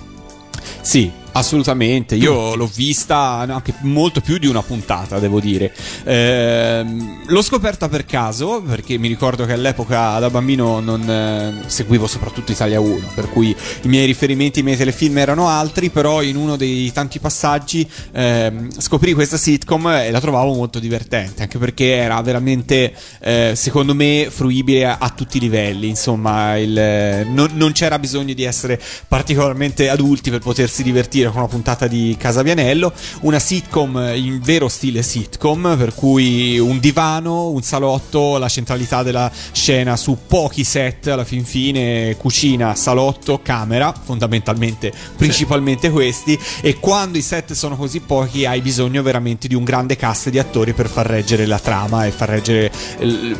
Sì, 0.81 1.11
assolutamente. 1.35 2.15
Io 2.15 2.55
l'ho 2.55 2.69
vista 2.73 3.45
anche 3.47 3.73
molto 3.81 4.21
più 4.21 4.37
di 4.37 4.47
una 4.47 4.61
puntata, 4.61 5.19
devo 5.19 5.39
dire. 5.39 5.73
Ehm, 6.05 7.23
l'ho 7.27 7.41
scoperta 7.41 7.89
per 7.89 8.05
caso, 8.05 8.61
perché 8.61 8.97
mi 8.97 9.07
ricordo 9.07 9.45
che 9.45 9.53
all'epoca 9.53 10.17
da 10.19 10.29
bambino 10.29 10.79
non 10.79 11.09
eh, 11.09 11.63
seguivo 11.67 12.07
soprattutto 12.07 12.51
Italia 12.51 12.79
1, 12.79 13.11
per 13.13 13.29
cui 13.29 13.55
i 13.81 13.87
miei 13.87 14.05
riferimenti, 14.05 14.59
i 14.59 14.63
miei 14.63 14.77
telefilm 14.77 15.17
erano 15.17 15.47
altri, 15.49 15.89
però 15.89 16.21
in 16.21 16.37
uno 16.37 16.55
dei 16.55 16.91
tanti 16.91 17.19
passaggi 17.19 17.87
ehm, 18.11 18.79
scoprì 18.79 19.13
questa 19.13 19.37
sitcom 19.37 19.87
e 19.87 20.11
la 20.11 20.21
trovavo 20.21 20.53
molto 20.53 20.79
divertente, 20.79 21.41
anche 21.43 21.57
perché 21.57 21.95
era 21.95 22.21
veramente, 22.21 22.93
eh, 23.19 23.53
secondo 23.55 23.93
me, 23.93 24.27
fruibile 24.29 24.85
a, 24.85 24.97
a 24.99 25.09
tutti 25.09 25.37
i 25.37 25.41
livelli. 25.41 25.89
Insomma, 25.89 26.57
il- 26.57 27.27
non, 27.27 27.49
non 27.53 27.71
c'era 27.73 27.99
bisogno 27.99 28.33
di 28.33 28.43
essere 28.43 28.81
particolarmente 29.07 29.89
adulti 29.89 30.29
per 30.29 30.39
potersi 30.39 30.81
divertire 30.83 31.24
con 31.29 31.39
una 31.39 31.49
puntata 31.49 31.87
di 31.87 32.15
Casavianello, 32.17 32.91
una 33.21 33.39
sitcom 33.39 34.11
in 34.15 34.39
vero 34.41 34.67
stile 34.67 35.01
sitcom, 35.01 35.75
per 35.77 35.93
cui 35.93 36.57
un 36.59 36.79
divano, 36.79 37.49
un 37.49 37.61
salotto, 37.61 38.37
la 38.37 38.49
centralità 38.49 39.03
della 39.03 39.31
scena 39.51 39.95
su 39.97 40.17
pochi 40.27 40.63
set, 40.63 41.07
alla 41.07 41.23
fin 41.23 41.45
fine 41.45 42.15
cucina, 42.17 42.75
salotto, 42.75 43.39
camera, 43.41 43.93
fondamentalmente, 43.93 44.91
principalmente 45.15 45.89
questi, 45.89 46.37
e 46.61 46.79
quando 46.79 47.17
i 47.17 47.21
set 47.21 47.53
sono 47.53 47.75
così 47.75 47.99
pochi 47.99 48.45
hai 48.45 48.61
bisogno 48.61 49.01
veramente 49.01 49.47
di 49.47 49.55
un 49.55 49.63
grande 49.63 49.95
cast 49.95 50.29
di 50.29 50.39
attori 50.39 50.73
per 50.73 50.87
far 50.89 51.05
reggere 51.05 51.45
la 51.45 51.59
trama 51.59 52.05
e 52.05 52.11
far 52.11 52.29
reggere 52.29 52.71
il- 52.99 53.37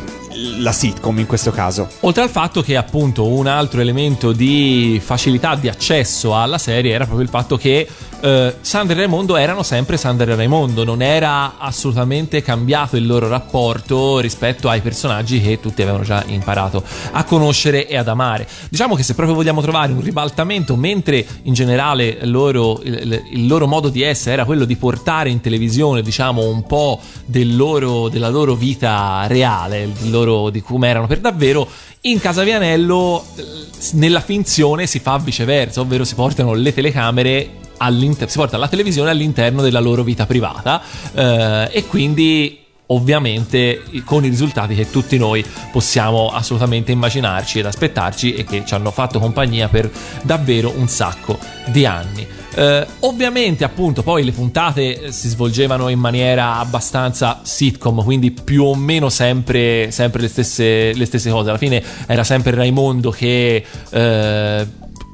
la 0.58 0.72
sitcom 0.72 1.18
in 1.18 1.26
questo 1.26 1.50
caso. 1.50 1.88
Oltre 2.00 2.22
al 2.22 2.28
fatto 2.28 2.62
che, 2.62 2.76
appunto, 2.76 3.26
un 3.26 3.46
altro 3.46 3.80
elemento 3.80 4.32
di 4.32 5.00
facilità 5.02 5.54
di 5.54 5.68
accesso 5.68 6.36
alla 6.36 6.58
serie 6.58 6.92
era 6.92 7.04
proprio 7.04 7.24
il 7.24 7.30
fatto 7.30 7.56
che 7.56 7.75
eh, 8.20 8.54
Sandra 8.60 8.94
e 8.94 8.98
Raimondo 9.00 9.36
erano 9.36 9.62
sempre 9.62 9.96
Sandra 9.96 10.32
e 10.32 10.36
Raimondo, 10.36 10.84
non 10.84 11.02
era 11.02 11.58
assolutamente 11.58 12.42
cambiato 12.42 12.96
il 12.96 13.06
loro 13.06 13.28
rapporto 13.28 14.18
rispetto 14.20 14.68
ai 14.68 14.80
personaggi 14.80 15.40
che 15.40 15.60
tutti 15.60 15.82
avevano 15.82 16.04
già 16.04 16.22
imparato 16.26 16.82
a 17.10 17.24
conoscere 17.24 17.88
e 17.88 17.96
ad 17.96 18.08
amare. 18.08 18.46
Diciamo 18.68 18.94
che 18.94 19.02
se 19.02 19.14
proprio 19.14 19.34
vogliamo 19.34 19.60
trovare 19.60 19.92
un 19.92 20.00
ribaltamento, 20.00 20.76
mentre 20.76 21.24
in 21.42 21.54
generale 21.54 22.18
loro- 22.22 22.80
il, 22.82 23.22
il 23.32 23.46
loro 23.46 23.66
modo 23.66 23.88
di 23.88 24.02
essere 24.02 24.34
era 24.34 24.44
quello 24.44 24.64
di 24.64 24.76
portare 24.76 25.28
in 25.28 25.40
televisione, 25.40 26.02
diciamo, 26.02 26.48
un 26.48 26.64
po' 26.64 27.00
del 27.24 27.56
loro- 27.56 28.08
della 28.08 28.28
loro 28.28 28.54
vita 28.54 29.24
reale, 29.26 29.90
loro- 30.04 30.50
di 30.50 30.62
come 30.62 30.88
erano 30.88 31.06
per 31.06 31.18
davvero, 31.18 31.68
in 32.02 32.20
Casavianello 32.20 33.24
eh, 33.36 33.44
nella 33.92 34.20
finzione 34.20 34.86
si 34.86 35.00
fa 35.00 35.18
viceversa, 35.18 35.80
ovvero 35.80 36.04
si 36.04 36.14
portano 36.14 36.54
le 36.54 36.72
telecamere 36.72 37.50
all'inter- 37.78 38.30
si 38.30 38.38
porta 38.38 38.56
la 38.56 38.68
televisione 38.68 39.10
all'interno 39.10 39.62
della 39.62 39.80
loro 39.80 40.02
vita 40.02 40.26
privata 40.26 40.82
eh, 41.14 41.68
e 41.72 41.84
quindi 41.86 42.64
ovviamente 42.88 43.82
con 44.04 44.24
i 44.24 44.28
risultati 44.28 44.74
che 44.74 44.90
tutti 44.90 45.18
noi 45.18 45.44
possiamo 45.72 46.30
assolutamente 46.30 46.92
immaginarci 46.92 47.58
ed 47.58 47.66
aspettarci 47.66 48.34
e 48.34 48.44
che 48.44 48.64
ci 48.64 48.74
hanno 48.74 48.90
fatto 48.90 49.18
compagnia 49.18 49.68
per 49.68 49.90
davvero 50.22 50.72
un 50.76 50.88
sacco 50.88 51.38
di 51.66 51.84
anni. 51.84 52.26
Eh, 52.54 52.86
ovviamente 53.00 53.64
appunto 53.64 54.02
poi 54.02 54.24
le 54.24 54.32
puntate 54.32 55.02
eh, 55.02 55.12
si 55.12 55.28
svolgevano 55.28 55.88
in 55.88 55.98
maniera 55.98 56.58
abbastanza 56.58 57.40
sitcom, 57.42 58.02
quindi 58.02 58.30
più 58.30 58.64
o 58.64 58.74
meno 58.74 59.10
sempre, 59.10 59.90
sempre 59.90 60.22
le, 60.22 60.28
stesse, 60.28 60.94
le 60.94 61.04
stesse 61.04 61.30
cose. 61.30 61.50
Alla 61.50 61.58
fine 61.58 61.82
era 62.06 62.24
sempre 62.24 62.54
Raimondo 62.54 63.10
che 63.10 63.62
eh, 63.90 64.66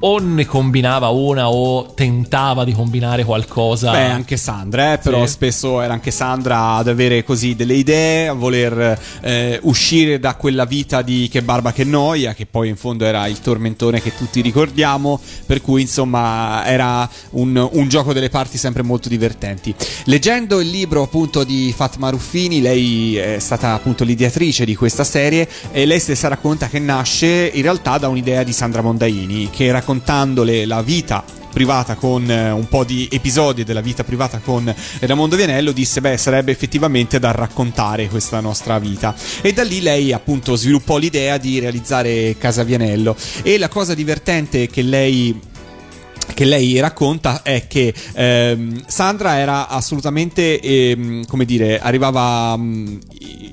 o 0.05 0.19
ne 0.19 0.45
combinava 0.47 1.09
una 1.09 1.51
o 1.51 1.93
tentava 1.95 2.65
di 2.65 2.73
combinare 2.73 3.25
qualcosa. 3.25 3.91
Beh, 3.93 4.05
anche 4.05 4.37
Sandra, 4.37 4.95
eh, 4.95 4.99
però 4.99 5.25
Sì. 5.27 5.33
spesso 5.33 5.81
era 5.81 5.93
anche 5.93 6.11
Sandra 6.11 6.75
ad 6.75 6.89
avere 6.89 7.23
così 7.25 7.55
delle 7.55 7.75
idee, 7.75 8.29
a 8.29 8.33
voler 8.33 8.99
eh, 9.21 9.59
uscire 9.63 10.19
da 10.19 10.35
quella 10.35 10.65
vita 10.65 11.03
di 11.03 11.29
che 11.31 11.43
barba 11.43 11.73
che 11.73 11.85
noia, 11.85 12.35
che 12.35 12.47
poi 12.47 12.69
in 12.69 12.77
fondo 12.77 13.05
era 13.05 13.27
il 13.27 13.41
tormentone 13.41 14.01
che 14.03 14.15
tutti 14.17 14.41
ricordiamo, 14.41 15.21
per 15.47 15.61
cui 15.61 15.83
insomma 15.83 16.65
era 16.67 17.09
un, 17.31 17.69
un 17.73 17.89
gioco 17.89 18.13
delle 18.13 18.29
parti 18.29 18.59
sempre 18.59 18.83
molto 18.83 19.09
divertenti. 19.09 19.75
Leggendo 20.05 20.61
il 20.61 20.69
libro 20.69 21.03
appunto 21.03 21.45
di 21.45 21.73
Fatma 21.77 22.11
Ruffini, 22.11 22.61
lei 22.61 23.17
è 23.17 23.39
stata 23.39 23.73
appunto 23.75 24.05
l'ideatrice 24.05 24.65
di 24.65 24.75
questa 24.75 25.05
serie 25.05 25.49
e 25.71 25.87
lei 25.87 26.01
stessa 26.01 26.29
racconta 26.29 26.69
che 26.69 26.79
nasce 26.81 27.51
in 27.53 27.63
realtà 27.63 27.99
da 27.99 28.09
un'idea 28.09 28.43
di 28.43 28.53
Sandra 28.53 28.83
Mondaini, 28.83 29.49
che 29.51 29.71
raccontandole 29.93 30.65
la 30.65 30.81
vita 30.81 31.23
privata 31.53 31.97
con 31.97 32.31
eh, 32.31 32.51
un 32.51 32.67
po' 32.67 32.83
di 32.83 33.07
episodi 33.13 33.63
della 33.63 33.83
vita 33.83 34.05
privata 34.05 34.39
con 34.39 34.75
Ramondo 35.01 35.37
Vianello 35.37 35.71
disse 35.71 36.01
beh 36.01 36.17
sarebbe 36.17 36.51
effettivamente 36.51 37.19
da 37.19 37.31
raccontare 37.31 38.09
questa 38.09 38.41
nostra 38.41 38.79
vita. 38.79 39.15
E 39.43 39.53
da 39.53 39.63
lì 39.63 39.83
lei 39.83 40.15
appunto 40.15 40.57
sviluppò 40.57 40.97
l'idea 40.97 41.37
di 41.37 41.59
realizzare 41.59 42.37
Casa 42.39 42.63
Vianello. 42.63 43.15
E 43.43 43.59
la 43.59 43.69
cosa 43.69 43.93
divertente 43.93 44.67
che 44.69 44.81
lei 44.81 45.39
che 46.35 46.45
lei 46.45 46.79
racconta 46.81 47.43
è 47.43 47.67
che 47.67 47.93
ehm, 48.15 48.85
Sandra 48.87 49.39
era 49.39 49.69
assolutamente, 49.69 50.61
ehm, 50.61 51.27
come 51.27 51.45
dire, 51.45 51.81
arrivava 51.81 52.57
mm, 52.57 52.97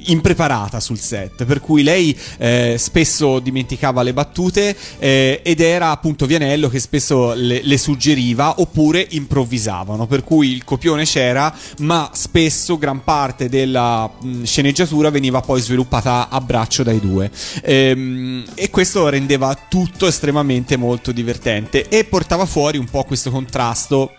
impreparata 0.07 0.79
sul 0.79 0.97
set, 0.97 1.45
per 1.45 1.59
cui 1.59 1.83
lei 1.83 2.17
eh, 2.37 2.75
spesso 2.77 3.39
dimenticava 3.39 4.01
le 4.01 4.13
battute 4.13 4.75
eh, 4.97 5.41
ed 5.43 5.59
era 5.59 5.91
appunto 5.91 6.25
Vianello 6.25 6.69
che 6.69 6.79
spesso 6.79 7.33
le, 7.33 7.61
le 7.63 7.77
suggeriva 7.77 8.59
oppure 8.59 9.05
improvvisavano, 9.09 10.07
per 10.07 10.23
cui 10.23 10.53
il 10.53 10.63
copione 10.63 11.03
c'era, 11.03 11.53
ma 11.79 12.09
spesso 12.13 12.77
gran 12.77 13.03
parte 13.03 13.49
della 13.49 14.09
mh, 14.09 14.43
sceneggiatura 14.43 15.09
veniva 15.09 15.41
poi 15.41 15.61
sviluppata 15.61 16.29
a 16.29 16.39
braccio 16.41 16.83
dai 16.83 16.99
due. 16.99 17.29
Ehm, 17.63 18.45
e 18.55 18.69
questo 18.69 19.09
rendeva 19.09 19.57
tutto 19.67 20.07
estremamente 20.07 20.77
molto 20.77 21.11
divertente 21.11 21.87
e 21.87 22.03
portava 22.03 22.45
fuori 22.45 22.58
un 22.59 22.89
po' 22.89 23.03
questo 23.03 23.31
contrasto 23.31 24.15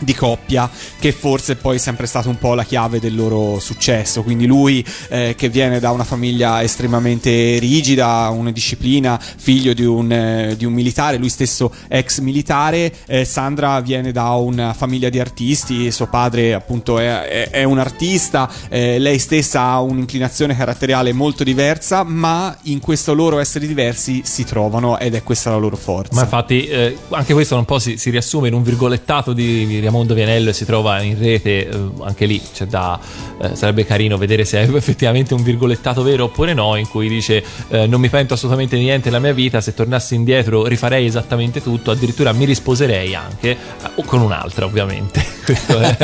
di 0.00 0.14
coppia 0.14 0.70
che 0.98 1.12
forse 1.12 1.56
poi 1.56 1.76
è 1.76 1.78
sempre 1.78 2.06
stata 2.06 2.28
un 2.28 2.38
po' 2.38 2.54
la 2.54 2.64
chiave 2.64 3.00
del 3.00 3.14
loro 3.14 3.58
successo. 3.58 4.22
Quindi 4.22 4.46
lui 4.46 4.84
eh, 5.08 5.34
che 5.36 5.48
viene 5.48 5.80
da 5.80 5.90
una 5.90 6.04
famiglia 6.04 6.62
estremamente 6.62 7.58
rigida 7.58 8.28
una 8.30 8.50
disciplina 8.50 9.18
figlio 9.18 9.72
di 9.72 9.84
un, 9.84 10.10
eh, 10.10 10.54
di 10.56 10.64
un 10.64 10.72
militare 10.72 11.16
lui 11.16 11.28
stesso 11.28 11.72
ex 11.88 12.20
militare 12.20 12.92
eh, 13.06 13.24
Sandra 13.24 13.80
viene 13.80 14.12
da 14.12 14.30
una 14.32 14.72
famiglia 14.74 15.08
di 15.08 15.20
artisti 15.20 15.90
suo 15.90 16.06
padre 16.06 16.54
appunto 16.54 16.98
è, 16.98 17.22
è- 17.22 17.50
è 17.50 17.62
un 17.64 17.78
artista 17.78 18.50
eh, 18.68 18.98
lei 18.98 19.18
stessa 19.18 19.62
ha 19.62 19.80
un'inclinazione 19.80 20.56
caratteriale 20.56 21.12
molto 21.12 21.44
diversa 21.44 22.02
ma 22.02 22.56
in 22.62 22.80
questo 22.80 23.14
loro 23.14 23.38
essere 23.38 23.66
diversi 23.66 24.22
si 24.24 24.44
trovano 24.44 24.98
ed 24.98 25.14
è 25.14 25.22
questa 25.22 25.50
la 25.50 25.56
loro 25.56 25.76
forza. 25.76 26.14
Ma 26.14 26.22
infatti 26.22 26.66
eh, 26.66 26.96
anche 27.10 27.32
questo 27.32 27.56
un 27.56 27.64
po' 27.64 27.78
si, 27.78 27.96
si 27.96 28.10
riassume 28.10 28.48
in 28.48 28.54
un 28.54 28.62
virgolettato 28.62 29.32
di 29.32 29.78
Raimondo 29.88 30.12
Vianello 30.14 30.52
si 30.52 30.64
trova 30.66 31.00
in 31.00 31.18
rete, 31.18 31.68
eh, 31.68 31.78
anche 32.02 32.26
lì 32.26 32.40
c'è 32.52 32.66
da, 32.66 32.98
eh, 33.40 33.56
sarebbe 33.56 33.86
carino 33.86 34.18
vedere 34.18 34.44
se 34.44 34.60
è 34.60 34.68
effettivamente 34.76 35.32
un 35.34 35.42
virgolettato 35.42 36.02
vero 36.02 36.24
oppure 36.24 36.52
no, 36.52 36.76
in 36.76 36.86
cui 36.88 37.08
dice 37.08 37.42
eh, 37.68 37.86
non 37.86 38.00
mi 38.00 38.08
pento 38.08 38.34
assolutamente 38.34 38.76
di 38.76 38.82
niente 38.82 39.08
nella 39.08 39.20
mia 39.20 39.32
vita, 39.32 39.60
se 39.60 39.72
tornassi 39.74 40.14
indietro 40.14 40.66
rifarei 40.66 41.06
esattamente 41.06 41.62
tutto, 41.62 41.90
addirittura 41.90 42.32
mi 42.32 42.44
risposerei 42.44 43.14
anche, 43.14 43.50
eh, 43.50 43.56
o 43.94 44.02
con 44.04 44.20
un'altra 44.20 44.66
ovviamente, 44.66 45.24
questo 45.44 45.78
è, 45.78 45.96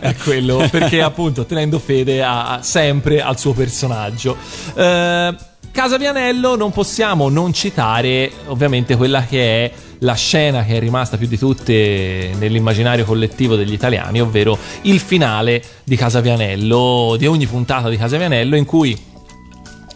è 0.00 0.14
quello, 0.16 0.66
perché 0.70 1.02
appunto 1.02 1.44
tenendo 1.44 1.78
fede 1.80 2.22
a- 2.22 2.48
a- 2.52 2.62
sempre 2.62 3.20
al 3.20 3.38
suo 3.38 3.52
personaggio. 3.52 4.36
Eh, 4.74 5.34
Casa 5.72 5.96
Vianello 5.96 6.54
non 6.54 6.70
possiamo 6.70 7.30
non 7.30 7.54
citare 7.54 8.30
ovviamente 8.48 8.94
quella 8.94 9.24
che 9.24 9.64
è 9.64 9.72
la 10.00 10.12
scena 10.12 10.64
che 10.64 10.76
è 10.76 10.78
rimasta 10.78 11.16
più 11.16 11.26
di 11.26 11.38
tutte 11.38 12.30
nell'immaginario 12.38 13.06
collettivo 13.06 13.56
degli 13.56 13.72
italiani, 13.72 14.20
ovvero 14.20 14.58
il 14.82 15.00
finale 15.00 15.62
di 15.82 15.96
Casa 15.96 16.20
Vianello, 16.20 17.16
di 17.16 17.26
ogni 17.26 17.46
puntata 17.46 17.88
di 17.88 17.96
Casa 17.96 18.18
Vianello 18.18 18.54
in 18.54 18.66
cui 18.66 19.11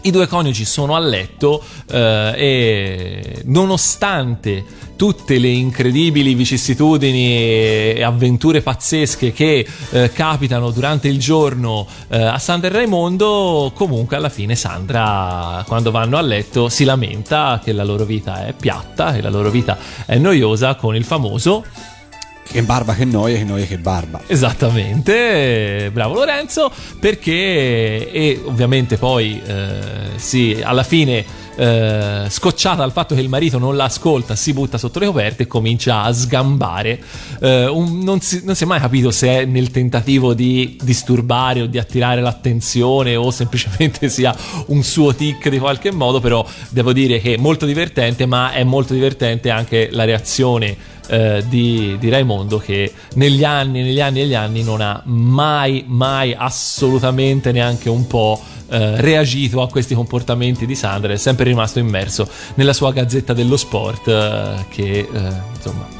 i 0.06 0.10
due 0.10 0.26
coniugi 0.26 0.64
sono 0.64 0.94
a 0.94 1.00
letto 1.00 1.62
eh, 1.90 2.32
e 2.36 3.42
nonostante 3.46 4.64
tutte 4.96 5.38
le 5.38 5.48
incredibili 5.48 6.34
vicissitudini 6.34 7.34
e 7.94 8.02
avventure 8.02 8.62
pazzesche 8.62 9.32
che 9.32 9.66
eh, 9.90 10.10
capitano 10.12 10.70
durante 10.70 11.08
il 11.08 11.18
giorno 11.18 11.86
eh, 12.08 12.22
a 12.22 12.38
Sandra 12.38 12.70
e 12.70 12.72
Raimondo, 12.72 13.72
comunque 13.74 14.16
alla 14.16 14.30
fine 14.30 14.56
Sandra 14.56 15.62
quando 15.66 15.90
vanno 15.90 16.16
a 16.16 16.22
letto 16.22 16.68
si 16.68 16.84
lamenta 16.84 17.60
che 17.62 17.72
la 17.72 17.84
loro 17.84 18.04
vita 18.04 18.46
è 18.46 18.54
piatta, 18.54 19.12
che 19.12 19.20
la 19.20 19.30
loro 19.30 19.50
vita 19.50 19.76
è 20.06 20.16
noiosa 20.16 20.76
con 20.76 20.96
il 20.96 21.04
famoso 21.04 21.64
che 22.46 22.62
barba 22.62 22.94
che 22.94 23.04
noia 23.04 23.38
che 23.38 23.44
noia 23.44 23.66
che 23.66 23.78
barba. 23.78 24.22
Esattamente, 24.26 25.90
bravo 25.92 26.14
Lorenzo, 26.14 26.70
perché 26.98 28.10
e 28.10 28.40
ovviamente 28.44 28.96
poi 28.96 29.40
eh, 29.44 30.16
sì, 30.16 30.60
alla 30.62 30.82
fine 30.82 31.44
eh, 31.56 32.26
scocciata 32.28 32.76
dal 32.76 32.92
fatto 32.92 33.14
che 33.14 33.20
il 33.20 33.28
marito 33.28 33.58
non 33.58 33.76
l'ascolta, 33.76 34.36
si 34.36 34.52
butta 34.52 34.78
sotto 34.78 34.98
le 34.98 35.06
coperte 35.06 35.44
e 35.44 35.46
comincia 35.46 36.02
a 36.02 36.12
sgambare. 36.12 37.00
Eh, 37.40 37.66
un- 37.66 38.00
non, 38.00 38.20
si, 38.20 38.42
non 38.44 38.54
si 38.54 38.64
è 38.64 38.66
mai 38.66 38.80
capito 38.80 39.10
se 39.10 39.28
è 39.28 39.44
nel 39.44 39.70
tentativo 39.70 40.34
di 40.34 40.78
disturbare 40.82 41.62
o 41.62 41.66
di 41.66 41.78
attirare 41.78 42.20
l'attenzione 42.20 43.16
o 43.16 43.30
semplicemente 43.30 44.08
sia 44.10 44.34
un 44.66 44.82
suo 44.82 45.14
tic 45.14 45.48
di 45.48 45.58
qualche 45.58 45.90
modo, 45.90 46.20
però 46.20 46.46
devo 46.68 46.92
dire 46.92 47.20
che 47.20 47.34
è 47.34 47.38
molto 47.38 47.66
divertente, 47.66 48.26
ma 48.26 48.52
è 48.52 48.62
molto 48.62 48.92
divertente 48.92 49.50
anche 49.50 49.88
la 49.90 50.04
reazione 50.04 50.94
eh, 51.08 51.44
di, 51.48 51.96
di 51.98 52.08
Raimondo 52.08 52.58
che 52.58 52.92
negli 53.14 53.44
anni, 53.44 53.82
negli 53.82 54.00
anni 54.00 54.20
e 54.20 54.22
negli 54.24 54.34
anni 54.34 54.62
non 54.62 54.80
ha 54.80 55.00
mai, 55.06 55.84
mai 55.86 56.34
assolutamente 56.36 57.52
neanche 57.52 57.88
un 57.88 58.06
po' 58.06 58.40
eh, 58.68 59.00
reagito 59.00 59.62
a 59.62 59.68
questi 59.68 59.94
comportamenti 59.94 60.66
di 60.66 60.74
Sandra, 60.74 61.12
è 61.12 61.16
sempre 61.16 61.44
rimasto 61.44 61.78
immerso 61.78 62.28
nella 62.54 62.72
sua 62.72 62.92
gazzetta 62.92 63.32
dello 63.32 63.56
sport 63.56 64.08
eh, 64.08 64.64
che 64.68 65.08
eh, 65.12 65.32
insomma 65.54 65.94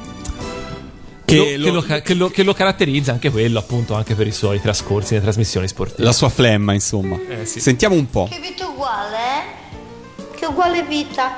che, 1.24 1.56
lo, 1.56 1.64
che 1.64 1.70
lo- 1.70 2.00
che 2.02 2.14
lo- 2.14 2.28
che 2.30 2.42
lo 2.44 2.52
caratterizza 2.54 3.10
anche 3.12 3.30
quello 3.30 3.58
appunto 3.58 3.94
anche 3.94 4.14
per 4.14 4.26
i 4.28 4.32
suoi 4.32 4.60
trascorsi 4.60 5.12
nelle 5.14 5.24
trasmissioni 5.24 5.66
sportive. 5.66 6.04
la 6.04 6.12
sua 6.12 6.28
flemma 6.28 6.72
insomma 6.72 7.18
Eh, 7.28 7.44
sì. 7.44 7.58
sentiamo 7.60 7.94
un 7.96 8.08
po' 8.08 8.28
Che 8.30 8.38
vita 8.40 8.66
uguale, 8.68 9.16
eh? 9.16 10.34
Che 10.36 10.46
uguale 10.46 10.82
vita. 10.84 11.32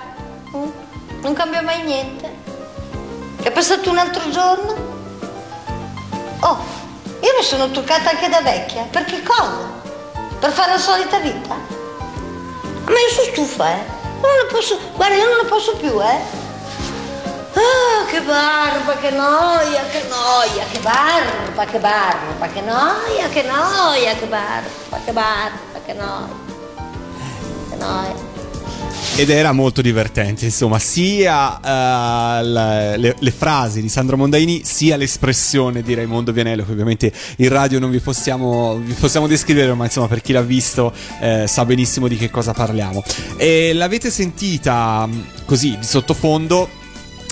Mm? 0.57 0.69
Non 1.23 1.33
cambia 1.33 1.63
mai 1.63 1.83
niente. 1.85 2.48
È 3.43 3.51
passato 3.53 3.91
un 3.91 3.99
altro 3.99 4.29
giorno? 4.31 4.75
Oh, 6.41 6.59
io 7.21 7.35
mi 7.37 7.43
sono 7.43 7.71
truccata 7.71 8.11
anche 8.11 8.29
da 8.29 8.41
vecchia. 8.41 8.83
Per 8.91 9.05
che 9.05 9.23
cosa? 9.23 9.77
Per 10.39 10.51
fare 10.51 10.73
la 10.73 10.79
solita 10.79 11.19
vita? 11.19 11.55
Ma 11.55 12.91
io 12.91 13.09
sono 13.11 13.27
stufa, 13.33 13.71
eh. 13.71 13.85
Non 14.21 14.31
ne 14.43 14.51
posso. 14.51 14.79
Guarda, 14.95 15.15
io 15.15 15.29
non 15.29 15.39
ne 15.43 15.49
posso 15.49 15.77
più, 15.77 16.01
eh. 16.01 16.21
Ah, 17.55 18.05
che 18.07 18.21
barba, 18.21 18.97
che 18.97 19.11
noia, 19.11 19.83
che 19.91 20.05
noia, 20.09 20.65
che 20.71 20.79
barba, 20.79 21.65
che 21.65 21.79
barba, 21.79 22.47
che 22.47 22.61
noia, 22.61 23.29
che 23.29 23.43
noia, 23.43 24.15
che 24.15 24.27
barba, 24.27 24.99
che 25.05 25.13
barba, 25.13 25.79
che 25.85 25.93
noia. 25.93 26.37
Che 27.71 27.77
noia. 27.77 28.38
Ed 29.17 29.31
era 29.31 29.51
molto 29.53 29.83
divertente 29.83 30.45
insomma 30.45 30.79
sia 30.79 31.59
eh, 31.59 32.43
la- 32.45 32.97
le, 32.97 33.17
le 33.19 33.31
frasi 33.33 33.81
di 33.83 33.89
Sandro 33.89 34.17
Mondaini 34.17 34.63
sia 34.65 34.97
l'espressione 34.97 35.83
di 35.83 35.93
Raimondo 35.95 36.31
Vianello 36.31 36.65
che 36.65 36.71
ovviamente 36.71 37.13
in 37.39 37.49
radio 37.49 37.81
non 37.81 37.91
vi 37.91 37.99
possiamo, 37.99 38.77
vi 38.77 38.93
possiamo 38.93 39.27
descrivere 39.27 39.75
ma 39.75 39.85
insomma 39.87 40.07
per 40.07 40.21
chi 40.21 40.33
l'ha 40.33 40.43
visto 40.43 40.93
eh, 41.21 41.47
sa 41.49 41.65
benissimo 41.65 42.07
di 42.07 42.17
che 42.17 42.31
cosa 42.31 42.53
parliamo. 42.53 43.03
E 43.37 43.73
l'avete 43.73 44.11
sentita 44.11 45.05
mh, 45.07 45.45
così 45.47 45.77
di 45.79 45.85
sottofondo 45.85 46.69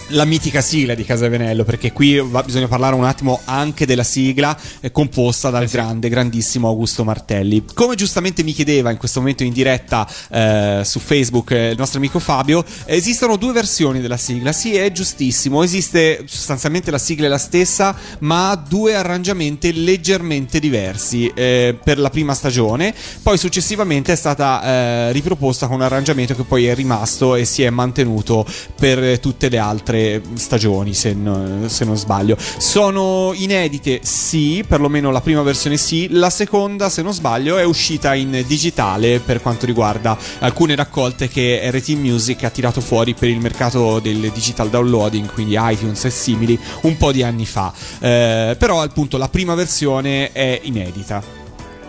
la 0.09 0.25
mitica 0.25 0.61
sigla 0.61 0.95
di 0.95 1.05
Casa 1.05 1.29
Venello, 1.29 1.65
perché 1.65 1.93
qui 1.93 2.19
va- 2.19 2.43
bisogna 2.43 2.69
parlare 2.69 2.95
un 2.95 3.05
attimo 3.05 3.41
anche 3.45 3.87
della 3.87 4.05
sigla 4.05 4.57
eh, 4.81 4.93
composta 4.93 5.51
dal 5.51 5.67
grande, 5.67 6.09
grandissimo 6.09 6.69
Augusto 6.69 7.03
Martelli. 7.03 7.65
Come 7.75 7.97
giustamente 7.97 8.43
mi 8.43 8.53
chiedeva 8.53 8.91
in 8.91 8.99
questo 8.99 9.21
momento 9.21 9.43
in 9.43 9.53
diretta 9.53 10.09
eh, 10.31 10.83
su 10.85 11.01
Facebook 11.01 11.51
eh, 11.51 11.71
il 11.71 11.79
nostro 11.79 11.99
amico 11.99 12.19
Fabio, 12.19 12.65
esistono 12.85 13.37
due 13.37 13.53
versioni 13.53 14.01
della 14.01 14.17
sigla. 14.17 14.53
Sì, 14.53 14.77
è 14.77 14.93
giustissimo, 14.93 15.63
esiste 15.63 16.23
sostanzialmente 16.27 16.91
la 16.91 16.99
sigla 16.99 17.27
è 17.27 17.29
la 17.29 17.39
stessa, 17.39 17.97
ma 18.21 18.51
ha 18.51 18.57
due 18.57 18.95
arrangiamenti 18.95 19.83
leggermente 19.83 20.61
diversi 20.61 21.31
eh, 21.35 21.77
per 21.83 21.99
la 21.99 22.11
prima 22.11 22.35
stagione. 22.35 22.95
Poi 23.23 23.39
successivamente 23.39 24.13
è 24.13 24.17
stata 24.17 24.63
eh, 24.63 25.13
riproposta 25.13 25.67
con 25.67 25.77
un 25.77 25.83
arrangiamento 25.83 26.37
che 26.37 26.45
poi 26.45 26.67
è 26.67 26.75
rimasto 26.75 27.35
e 27.35 27.45
si 27.45 27.63
è 27.63 27.71
mantenuto 27.71 28.47
per 28.79 29.03
eh, 29.03 29.21
tutte 29.21 29.49
le 29.49 29.59
altre 29.59 29.96
stagioni, 30.35 30.95
se, 30.95 31.13
no- 31.13 31.69
se 31.69 31.85
non 31.85 31.97
sbaglio. 31.97 32.37
Sono 32.39 33.33
inedite, 33.35 34.01
sì, 34.03 34.65
perlomeno 34.67 35.11
la 35.11 35.21
prima 35.21 35.43
versione 35.43 35.77
sì. 35.77 36.09
La 36.11 36.31
seconda, 36.31 36.89
se 36.89 37.03
non 37.03 37.13
sbaglio, 37.13 37.57
è 37.57 37.65
uscita 37.65 38.15
in 38.15 38.45
digitale 38.47 39.21
per 39.21 39.41
quanto 39.41 39.67
riguarda 39.67 40.17
alcune 40.41 40.75
raccolte 40.75 41.29
che 41.29 41.61
RT 41.71 41.89
Music 41.91 42.45
ha 42.45 42.51
tirato 42.51 42.81
fuori 42.81 43.15
per 43.15 43.29
il 43.29 43.41
mercato 43.41 44.01
del 44.01 44.31
digital 44.33 44.71
downloading, 44.71 45.33
quindi 45.33 45.57
iTunes 45.59 46.05
e 46.05 46.11
simili, 46.11 46.59
un 46.83 46.97
po' 46.97 47.13
di 47.13 47.23
anni 47.23 47.47
fa. 47.47 47.73
Eh, 47.99 48.57
però 48.59 48.83
appunto 48.83 49.17
la 49.17 49.29
prima 49.29 49.55
versione 49.55 50.33
è 50.33 50.61
inedita. 50.63 51.23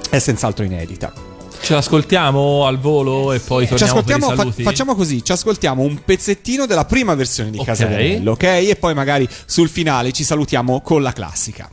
È 0.09 0.19
senz'altro 0.19 0.63
inedita. 0.63 1.26
Ce 1.61 1.73
l'ascoltiamo 1.73 2.65
al 2.65 2.79
volo 2.79 3.33
e 3.33 3.39
poi 3.39 3.67
torniamo 3.67 4.31
fa- 4.35 4.63
facciamo 4.63 4.95
così, 4.95 5.23
ci 5.23 5.31
ascoltiamo 5.33 5.81
un 5.81 5.99
pezzettino 6.03 6.65
della 6.65 6.85
prima 6.85 7.13
versione 7.13 7.49
di 7.49 7.57
Ok. 7.57 7.65
Casa 7.65 7.87
ok? 8.27 8.43
E 8.43 8.77
poi 8.79 8.93
magari 8.93 9.27
sul 9.45 9.67
finale 9.69 10.11
ci 10.11 10.23
salutiamo 10.23 10.81
con 10.81 11.01
la 11.01 11.11
classica. 11.11 11.69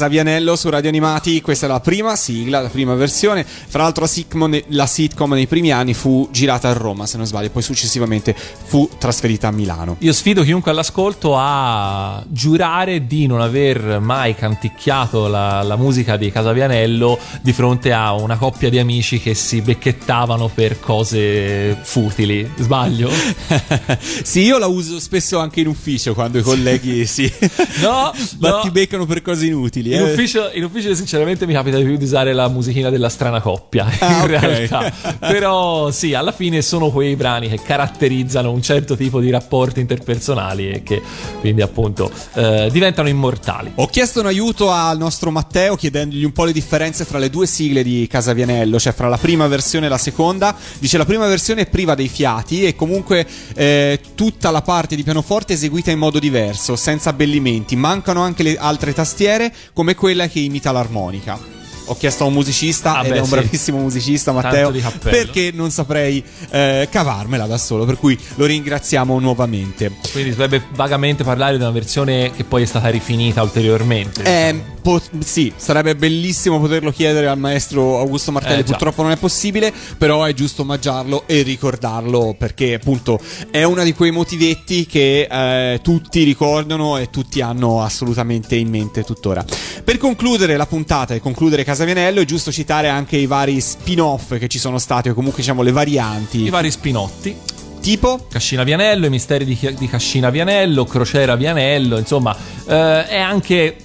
Casa 0.00 0.12
Vianello 0.12 0.56
su 0.56 0.70
Radio 0.70 0.88
Animati, 0.88 1.42
questa 1.42 1.66
è 1.66 1.68
la 1.68 1.78
prima 1.78 2.16
sigla, 2.16 2.62
la 2.62 2.70
prima 2.70 2.94
versione. 2.94 3.44
Fra 3.44 3.82
l'altro 3.82 4.04
la 4.04 4.08
sitcom, 4.08 4.62
la 4.68 4.86
sitcom 4.86 5.34
nei 5.34 5.46
primi 5.46 5.72
anni 5.72 5.92
fu 5.92 6.26
girata 6.30 6.70
a 6.70 6.72
Roma, 6.72 7.04
se 7.04 7.18
non 7.18 7.26
sbaglio, 7.26 7.50
poi 7.50 7.60
successivamente 7.60 8.34
fu 8.70 8.88
trasferita 8.98 9.48
a 9.48 9.50
Milano. 9.50 9.96
Io 9.98 10.12
sfido 10.12 10.44
chiunque 10.44 10.70
all'ascolto 10.70 11.34
a 11.36 12.22
giurare 12.28 13.04
di 13.04 13.26
non 13.26 13.40
aver 13.40 13.98
mai 13.98 14.36
canticchiato 14.36 15.26
la, 15.26 15.64
la 15.64 15.74
musica 15.74 16.16
di 16.16 16.30
Casavianello 16.30 17.18
di 17.42 17.52
fronte 17.52 17.92
a 17.92 18.12
una 18.12 18.36
coppia 18.36 18.70
di 18.70 18.78
amici 18.78 19.18
che 19.18 19.34
si 19.34 19.60
becchettavano 19.60 20.46
per 20.54 20.78
cose 20.78 21.76
futili. 21.82 22.48
Sbaglio? 22.58 23.10
sì, 24.22 24.42
io 24.42 24.58
la 24.58 24.68
uso 24.68 25.00
spesso 25.00 25.40
anche 25.40 25.62
in 25.62 25.66
ufficio 25.66 26.14
quando 26.14 26.38
i 26.38 26.42
colleghi 26.42 27.06
si 27.06 27.28
No, 27.82 28.12
batti 28.38 28.66
no. 28.66 28.72
beccano 28.72 29.04
per 29.04 29.20
cose 29.22 29.46
inutili. 29.46 29.92
In 29.94 30.00
eh. 30.00 30.12
ufficio, 30.12 30.50
in 30.52 30.62
ufficio, 30.64 30.94
sinceramente, 30.94 31.46
mi 31.46 31.54
capita 31.54 31.76
di 31.76 31.84
più 31.84 31.96
di 31.96 32.04
usare 32.04 32.32
la 32.32 32.48
musichina 32.48 32.90
della 32.90 33.08
strana 33.08 33.40
coppia. 33.40 33.86
Ah, 33.98 34.18
in 34.18 34.22
ok. 34.22 34.28
realtà, 34.28 34.92
però, 35.18 35.90
sì, 35.90 36.14
alla 36.14 36.32
fine 36.32 36.62
sono 36.62 36.90
quei 36.90 37.16
brani 37.16 37.48
che 37.48 37.60
caratterizzano 37.60 38.52
un 38.52 38.59
certo 38.62 38.96
tipo 38.96 39.20
di 39.20 39.30
rapporti 39.30 39.80
interpersonali 39.80 40.70
e 40.70 40.82
che 40.82 41.02
quindi, 41.40 41.62
appunto, 41.62 42.10
eh, 42.34 42.68
diventano 42.70 43.08
immortali. 43.08 43.72
Ho 43.76 43.86
chiesto 43.86 44.20
un 44.20 44.26
aiuto 44.26 44.70
al 44.70 44.98
nostro 44.98 45.30
Matteo 45.30 45.76
chiedendogli 45.76 46.24
un 46.24 46.32
po' 46.32 46.44
le 46.44 46.52
differenze 46.52 47.04
fra 47.04 47.18
le 47.18 47.30
due 47.30 47.46
sigle 47.46 47.82
di 47.82 48.06
Casa 48.08 48.32
Vianello, 48.32 48.78
cioè 48.78 48.92
fra 48.92 49.08
la 49.08 49.18
prima 49.18 49.46
versione 49.46 49.86
e 49.86 49.88
la 49.88 49.98
seconda. 49.98 50.54
Dice 50.78 50.98
la 50.98 51.04
prima 51.04 51.26
versione 51.26 51.62
è 51.62 51.66
priva 51.66 51.94
dei 51.94 52.08
fiati 52.08 52.64
e 52.64 52.74
comunque 52.74 53.26
eh, 53.54 54.00
tutta 54.14 54.50
la 54.50 54.62
parte 54.62 54.96
di 54.96 55.02
pianoforte 55.02 55.52
è 55.52 55.56
eseguita 55.56 55.90
in 55.90 55.98
modo 55.98 56.18
diverso, 56.18 56.76
senza 56.76 57.10
abbellimenti. 57.10 57.76
Mancano 57.76 58.22
anche 58.22 58.42
le 58.42 58.56
altre 58.56 58.92
tastiere 58.92 59.52
come 59.72 59.94
quella 59.94 60.28
che 60.28 60.40
imita 60.40 60.72
l'armonica. 60.72 61.59
Ho 61.86 61.96
chiesto 61.96 62.24
a 62.24 62.26
un 62.26 62.32
musicista 62.34 62.96
Ah, 62.96 63.04
ed 63.04 63.10
beh, 63.10 63.16
è 63.16 63.18
un 63.20 63.24
sì. 63.26 63.30
bravissimo 63.30 63.78
musicista 63.78 64.32
Matteo 64.32 64.72
perché 65.02 65.50
non 65.52 65.70
saprei 65.70 66.22
eh, 66.50 66.88
cavarmela 66.90 67.46
da 67.46 67.58
solo, 67.58 67.84
per 67.84 67.96
cui 67.96 68.18
lo 68.36 68.46
ringraziamo 68.46 69.18
nuovamente. 69.18 69.92
Quindi 70.12 70.30
dovrebbe 70.30 70.62
vagamente 70.74 71.24
parlare 71.24 71.56
di 71.56 71.62
una 71.62 71.72
versione 71.72 72.30
che 72.30 72.44
poi 72.44 72.62
è 72.62 72.66
stata 72.66 72.88
rifinita 72.88 73.42
ulteriormente. 73.42 74.22
Eh, 74.22 74.62
po- 74.80 75.00
sì, 75.18 75.52
sarebbe 75.56 75.96
bellissimo 75.96 76.60
poterlo 76.60 76.90
chiedere 76.92 77.26
al 77.26 77.38
maestro 77.38 77.98
Augusto 77.98 78.32
Martelli. 78.32 78.60
Eh. 78.60 78.64
Purtroppo 78.64 79.02
non 79.02 79.10
è 79.10 79.16
possibile, 79.16 79.72
però 79.98 80.24
è 80.24 80.32
giusto 80.34 80.62
omaggiarlo 80.62 81.24
e 81.26 81.42
ricordarlo 81.42 82.34
perché, 82.38 82.74
appunto, 82.74 83.20
è 83.50 83.62
uno 83.64 83.82
di 83.82 83.92
quei 83.92 84.10
motivetti 84.10 84.86
che 84.86 85.26
eh, 85.30 85.80
tutti 85.82 86.22
ricordano 86.22 86.98
e 86.98 87.10
tutti 87.10 87.40
hanno 87.40 87.82
assolutamente 87.82 88.54
in 88.56 88.68
mente 88.68 89.02
tuttora. 89.02 89.44
Per 89.82 89.98
concludere 89.98 90.56
la 90.56 90.66
puntata 90.66 91.14
e 91.14 91.20
concludere 91.20 91.64
Casa 91.64 91.79
Vianello, 91.84 92.20
è 92.20 92.24
giusto 92.24 92.50
citare 92.52 92.88
anche 92.88 93.16
i 93.16 93.26
vari 93.26 93.60
spin-off 93.60 94.36
che 94.38 94.48
ci 94.48 94.58
sono 94.58 94.78
stati, 94.78 95.08
o 95.08 95.14
comunque 95.14 95.40
diciamo 95.40 95.62
le 95.62 95.72
varianti. 95.72 96.44
I 96.44 96.50
vari 96.50 96.70
spinotti. 96.70 97.36
Tipo? 97.80 98.26
Cascina 98.30 98.62
Vianello, 98.62 99.06
i 99.06 99.10
misteri 99.10 99.44
di, 99.44 99.58
di 99.78 99.88
Cascina 99.88 100.30
Vianello, 100.30 100.84
Crociera 100.84 101.34
Vianello, 101.34 101.98
insomma, 101.98 102.36
eh, 102.66 103.06
è 103.06 103.18
anche 103.18 103.76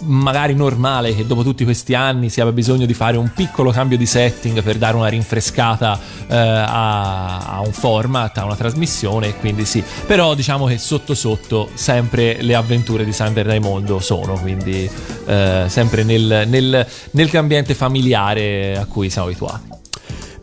magari 0.00 0.54
normale 0.54 1.14
che 1.14 1.26
dopo 1.26 1.42
tutti 1.42 1.64
questi 1.64 1.94
anni 1.94 2.28
si 2.28 2.40
abbia 2.40 2.52
bisogno 2.52 2.86
di 2.86 2.94
fare 2.94 3.16
un 3.16 3.30
piccolo 3.34 3.70
cambio 3.70 3.96
di 3.96 4.06
setting 4.06 4.62
per 4.62 4.76
dare 4.76 4.96
una 4.96 5.08
rinfrescata 5.08 5.98
eh, 6.26 6.36
a, 6.36 7.38
a 7.38 7.60
un 7.60 7.72
format, 7.72 8.38
a 8.38 8.44
una 8.44 8.56
trasmissione, 8.56 9.36
quindi 9.38 9.64
sì. 9.64 9.82
Però 10.06 10.34
diciamo 10.34 10.66
che 10.66 10.78
sotto 10.78 11.14
sotto 11.14 11.68
sempre 11.74 12.42
le 12.42 12.54
avventure 12.54 13.04
di 13.04 13.12
Sander 13.12 13.46
Raimondo 13.46 13.98
sono, 14.00 14.34
quindi 14.34 14.88
eh, 15.26 15.64
sempre 15.66 16.04
nel, 16.04 16.44
nel, 16.46 16.86
nell'ambiente 17.12 17.74
familiare 17.74 18.76
a 18.76 18.86
cui 18.86 19.10
siamo 19.10 19.28
abituati. 19.28 19.73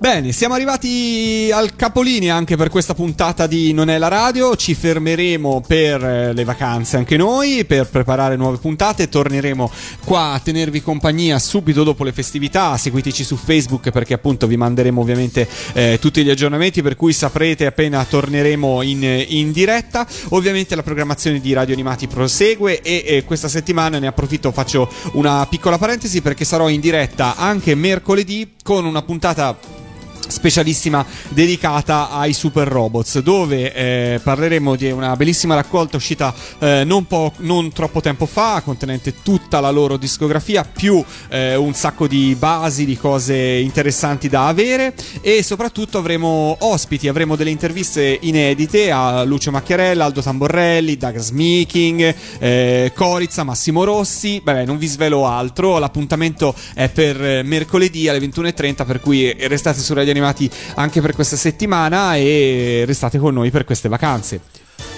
Bene, 0.01 0.31
siamo 0.31 0.55
arrivati 0.55 1.51
al 1.53 1.75
capolinea 1.75 2.33
anche 2.33 2.57
per 2.57 2.69
questa 2.71 2.95
puntata 2.95 3.45
di 3.45 3.71
Non 3.71 3.87
è 3.87 3.99
la 3.99 4.07
radio. 4.07 4.55
Ci 4.55 4.73
fermeremo 4.73 5.61
per 5.61 6.03
eh, 6.03 6.33
le 6.33 6.43
vacanze 6.43 6.97
anche 6.97 7.17
noi, 7.17 7.65
per 7.65 7.87
preparare 7.87 8.35
nuove 8.35 8.57
puntate. 8.57 9.09
Torneremo 9.09 9.69
qua 10.03 10.31
a 10.31 10.39
tenervi 10.39 10.81
compagnia 10.81 11.37
subito 11.37 11.83
dopo 11.83 12.03
le 12.03 12.13
festività. 12.13 12.75
Seguiteci 12.77 13.23
su 13.23 13.35
Facebook 13.35 13.91
perché 13.91 14.15
appunto 14.15 14.47
vi 14.47 14.57
manderemo 14.57 14.99
ovviamente 14.99 15.47
eh, 15.73 15.99
tutti 16.01 16.23
gli 16.23 16.31
aggiornamenti 16.31 16.81
per 16.81 16.95
cui 16.95 17.13
saprete 17.13 17.67
appena 17.67 18.03
torneremo 18.03 18.81
in, 18.81 19.03
in 19.27 19.51
diretta. 19.51 20.07
Ovviamente 20.29 20.75
la 20.75 20.81
programmazione 20.81 21.39
di 21.39 21.53
Radio 21.53 21.75
Animati 21.75 22.07
prosegue 22.07 22.81
e 22.81 23.03
eh, 23.05 23.23
questa 23.23 23.47
settimana 23.47 23.99
ne 23.99 24.07
approfitto, 24.07 24.51
faccio 24.51 24.89
una 25.11 25.45
piccola 25.45 25.77
parentesi 25.77 26.23
perché 26.23 26.43
sarò 26.43 26.69
in 26.69 26.79
diretta 26.79 27.35
anche 27.35 27.75
mercoledì 27.75 28.53
con 28.63 28.85
una 28.85 29.03
puntata 29.03 29.55
specialissima 30.31 31.05
dedicata 31.29 32.09
ai 32.09 32.33
super 32.33 32.67
robots 32.67 33.19
dove 33.19 33.73
eh, 33.73 34.19
parleremo 34.23 34.75
di 34.75 34.89
una 34.89 35.15
bellissima 35.15 35.55
raccolta 35.55 35.97
uscita 35.97 36.33
eh, 36.59 36.83
non, 36.85 37.05
po- 37.05 37.33
non 37.37 37.71
troppo 37.71 38.01
tempo 38.01 38.25
fa 38.25 38.61
contenente 38.63 39.21
tutta 39.21 39.59
la 39.59 39.69
loro 39.69 39.97
discografia 39.97 40.63
più 40.63 41.03
eh, 41.29 41.55
un 41.55 41.73
sacco 41.73 42.07
di 42.07 42.35
basi 42.37 42.85
di 42.85 42.97
cose 42.97 43.35
interessanti 43.35 44.29
da 44.29 44.47
avere. 44.47 44.93
E 45.21 45.43
soprattutto 45.43 45.97
avremo 45.97 46.55
ospiti 46.59 47.07
avremo 47.07 47.35
delle 47.35 47.49
interviste 47.49 48.17
inedite 48.21 48.91
a 48.91 49.23
Lucio 49.23 49.51
Macchiarella 49.51 50.05
Aldo 50.05 50.21
Tamborelli 50.21 50.97
Douglas 50.97 51.29
Meeking 51.31 52.15
eh, 52.39 52.91
Corizza 52.95 53.43
Massimo 53.43 53.83
Rossi. 53.83 54.41
Beh 54.43 54.65
non 54.65 54.77
vi 54.77 54.87
svelo 54.87 55.27
altro 55.27 55.77
l'appuntamento 55.77 56.55
è 56.73 56.89
per 56.89 57.23
eh, 57.23 57.43
mercoledì 57.43 58.07
alle 58.07 58.19
21.30 58.19 58.85
per 58.85 58.99
cui 58.99 59.29
eh, 59.29 59.47
restate 59.47 59.79
su 59.79 59.93
Radio 59.93 60.13
Animati 60.21 60.49
anche 60.75 61.01
per 61.01 61.13
questa 61.15 61.35
settimana 61.35 62.15
e 62.15 62.83
restate 62.85 63.17
con 63.17 63.33
noi 63.33 63.49
per 63.49 63.65
queste 63.65 63.89
vacanze. 63.89 64.41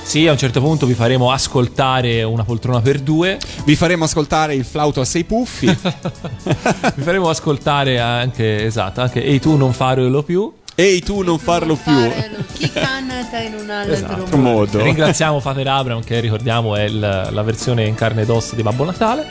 Sì, 0.04 0.28
a 0.28 0.32
un 0.32 0.38
certo 0.38 0.60
punto 0.60 0.86
vi 0.86 0.94
faremo 0.94 1.32
ascoltare 1.32 2.24
una 2.24 2.44
poltrona 2.44 2.82
per 2.82 3.00
due. 3.00 3.40
Vi 3.64 3.76
faremo 3.76 4.04
ascoltare 4.04 4.54
il 4.54 4.66
flauto 4.66 5.02
a 5.02 5.06
sei 5.06 5.24
puffi. 5.24 5.66
vi 6.96 7.02
faremo 7.02 7.30
ascoltare 7.30 8.00
anche, 8.00 8.66
esatto, 8.66 9.02
anche 9.02 9.24
Ehi 9.24 9.40
tu 9.40 9.56
non 9.56 9.72
farlo 9.72 10.22
più. 10.22 10.52
Ehi 10.76 11.02
tu 11.04 11.22
non 11.22 11.38
farlo 11.38 11.76
più. 11.76 11.94
Chi 12.54 12.70
canta 12.72 13.40
in 13.40 13.54
un 13.60 13.70
altro 13.70 13.94
Esatto. 13.94 14.38
modo. 14.38 14.82
Ringraziamo 14.82 15.40
Fater 15.40 15.68
Abram 15.68 16.04
che 16.04 16.20
ricordiamo 16.20 16.76
è 16.76 16.84
il- 16.84 17.00
la 17.00 17.42
versione 17.44 17.86
in 17.86 17.94
carne 17.94 18.24
ed 18.24 18.30
ossa 18.30 18.56
di 18.56 18.64
Babbo 18.64 18.84
Natale. 18.84 19.28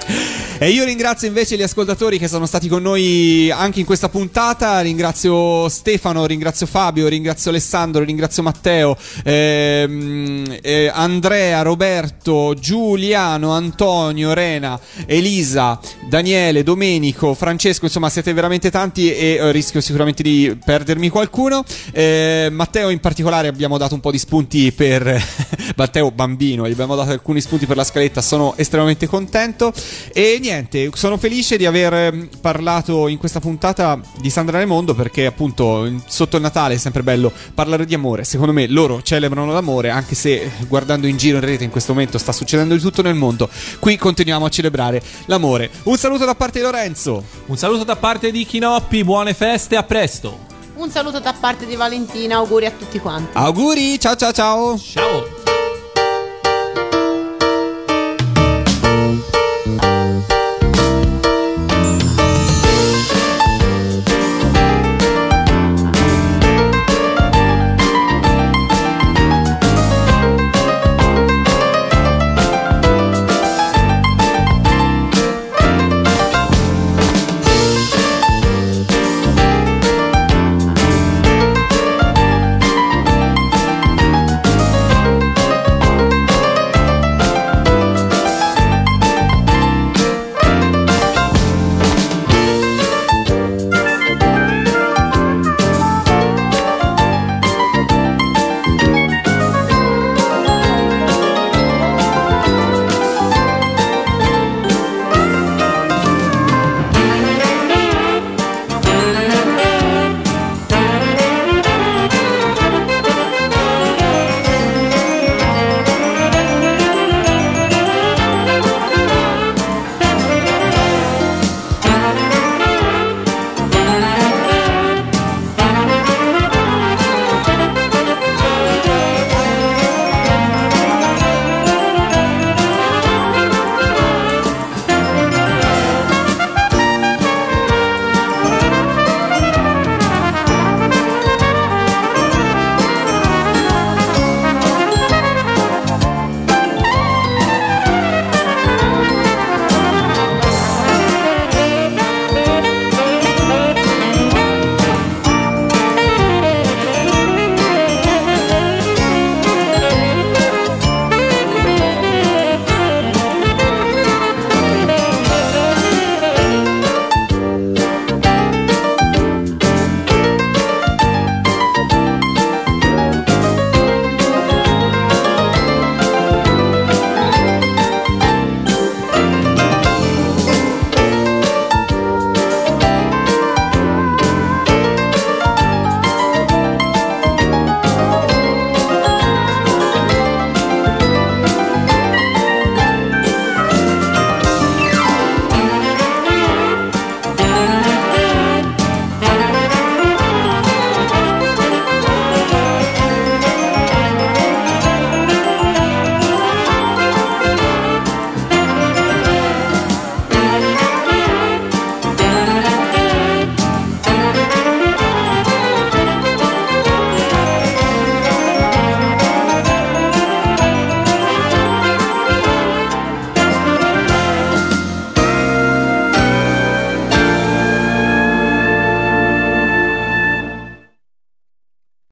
E 0.59 0.69
io 0.71 0.85
ringrazio 0.85 1.27
invece 1.27 1.57
gli 1.57 1.63
ascoltatori 1.63 2.19
che 2.19 2.29
sono 2.29 2.47
stati 2.47 2.69
con 2.69 2.83
noi 2.83 3.51
anche 3.51 3.81
in 3.81 3.87
questa 3.87 4.09
puntata. 4.09 4.81
Ringrazio 4.81 5.69
Stefano, 5.69 6.25
ringrazio 6.27 6.67
Fabio, 6.67 7.09
ringrazio 7.09 7.51
Alessandro, 7.51 8.05
ringrazio 8.05 8.45
Matteo, 8.45 8.97
ehm, 9.25 10.59
eh, 10.63 10.91
Andrea, 10.95 11.63
Roberto, 11.63 12.55
Giuliano, 12.57 13.51
Antonio, 13.51 14.33
Rena, 14.33 14.79
Elisa, 15.07 15.81
Daniele, 16.09 16.63
Domenico, 16.63 17.35
Francesco. 17.35 17.87
Insomma, 17.87 18.09
siete 18.11 18.33
veramente 18.33 18.71
tanti 18.71 19.13
e 19.13 19.35
eh, 19.41 19.51
rischio 19.51 19.81
sicuramente 19.81 20.23
di 20.23 20.57
perdermi 20.65 21.09
qualcuno. 21.09 21.31
Eh, 21.93 22.49
Matteo, 22.53 22.91
in 22.91 23.01
particolare, 23.01 23.49
abbiamo 23.49 23.79
dato 23.79 23.95
un 23.95 24.01
po' 24.01 24.11
di 24.11 24.19
spunti 24.19 24.71
per 24.73 25.21
Matteo 25.77 26.11
Bambino. 26.11 26.69
Gli 26.69 26.73
abbiamo 26.73 26.95
dato 26.95 27.11
alcuni 27.11 27.41
spunti 27.41 27.67
per 27.67 27.77
la 27.77 27.85
scaletta. 27.85 28.21
Sono 28.21 28.55
estremamente 28.57 29.07
contento. 29.07 29.73
E 30.13 30.39
niente, 30.41 30.91
sono 30.95 31.17
felice 31.17 31.57
di 31.57 31.67
aver 31.67 31.93
ehm, 31.95 32.29
parlato 32.41 33.09
in 33.09 33.19
questa 33.19 33.41
puntata 33.41 34.01
di 34.21 34.31
Sandra 34.31 34.59
Raimondo 34.59 34.95
perché 34.95 35.27
appunto 35.27 35.91
sotto 36.07 36.37
il 36.37 36.43
Natale 36.43 36.75
è 36.75 36.79
sempre 36.79 37.03
bello 37.03 37.33
parlare 37.55 37.87
di 37.87 37.95
amore. 37.95 38.25
Secondo 38.25 38.53
me 38.53 38.67
loro 38.67 39.03
celebrano 39.03 39.53
l'amore 39.53 39.91
anche 39.91 40.15
se 40.15 40.51
guardando 40.69 41.07
in 41.07 41.17
giro 41.17 41.39
in 41.39 41.45
rete 41.45 41.65
in 41.65 41.71
questo 41.71 41.93
momento 41.93 42.19
sta 42.19 42.33
succedendo 42.33 42.75
di 42.75 42.81
tutto 42.81 43.03
nel 43.03 43.15
mondo. 43.15 43.49
Qui 43.79 43.97
continuiamo 43.97 44.45
a 44.45 44.49
celebrare 44.51 45.03
l'amore. 45.27 45.71
Un 45.85 45.97
saluto 45.97 46.25
da 46.25 46.35
parte 46.35 46.59
di 46.59 46.65
Lorenzo. 46.65 47.25
Un 47.47 47.57
saluto 47.57 47.85
da 47.85 47.97
parte 47.97 48.31
di 48.31 48.45
Chinoppi, 48.45 49.05
buone 49.05 49.35
feste, 49.35 49.77
a 49.77 49.83
presto. 49.83 50.52
Un 50.83 50.91
saluto 50.91 51.21
da 51.21 51.33
parte 51.33 51.65
di 51.65 51.77
Valentina, 51.77 52.39
auguri 52.39 52.67
a 52.67 52.73
tutti 52.73 52.99
quanti. 52.99 53.37
Auguri, 53.37 54.01
ciao 54.01 54.17
ciao 54.17 54.33
ciao. 54.33 54.77
Ciao. 54.77 55.42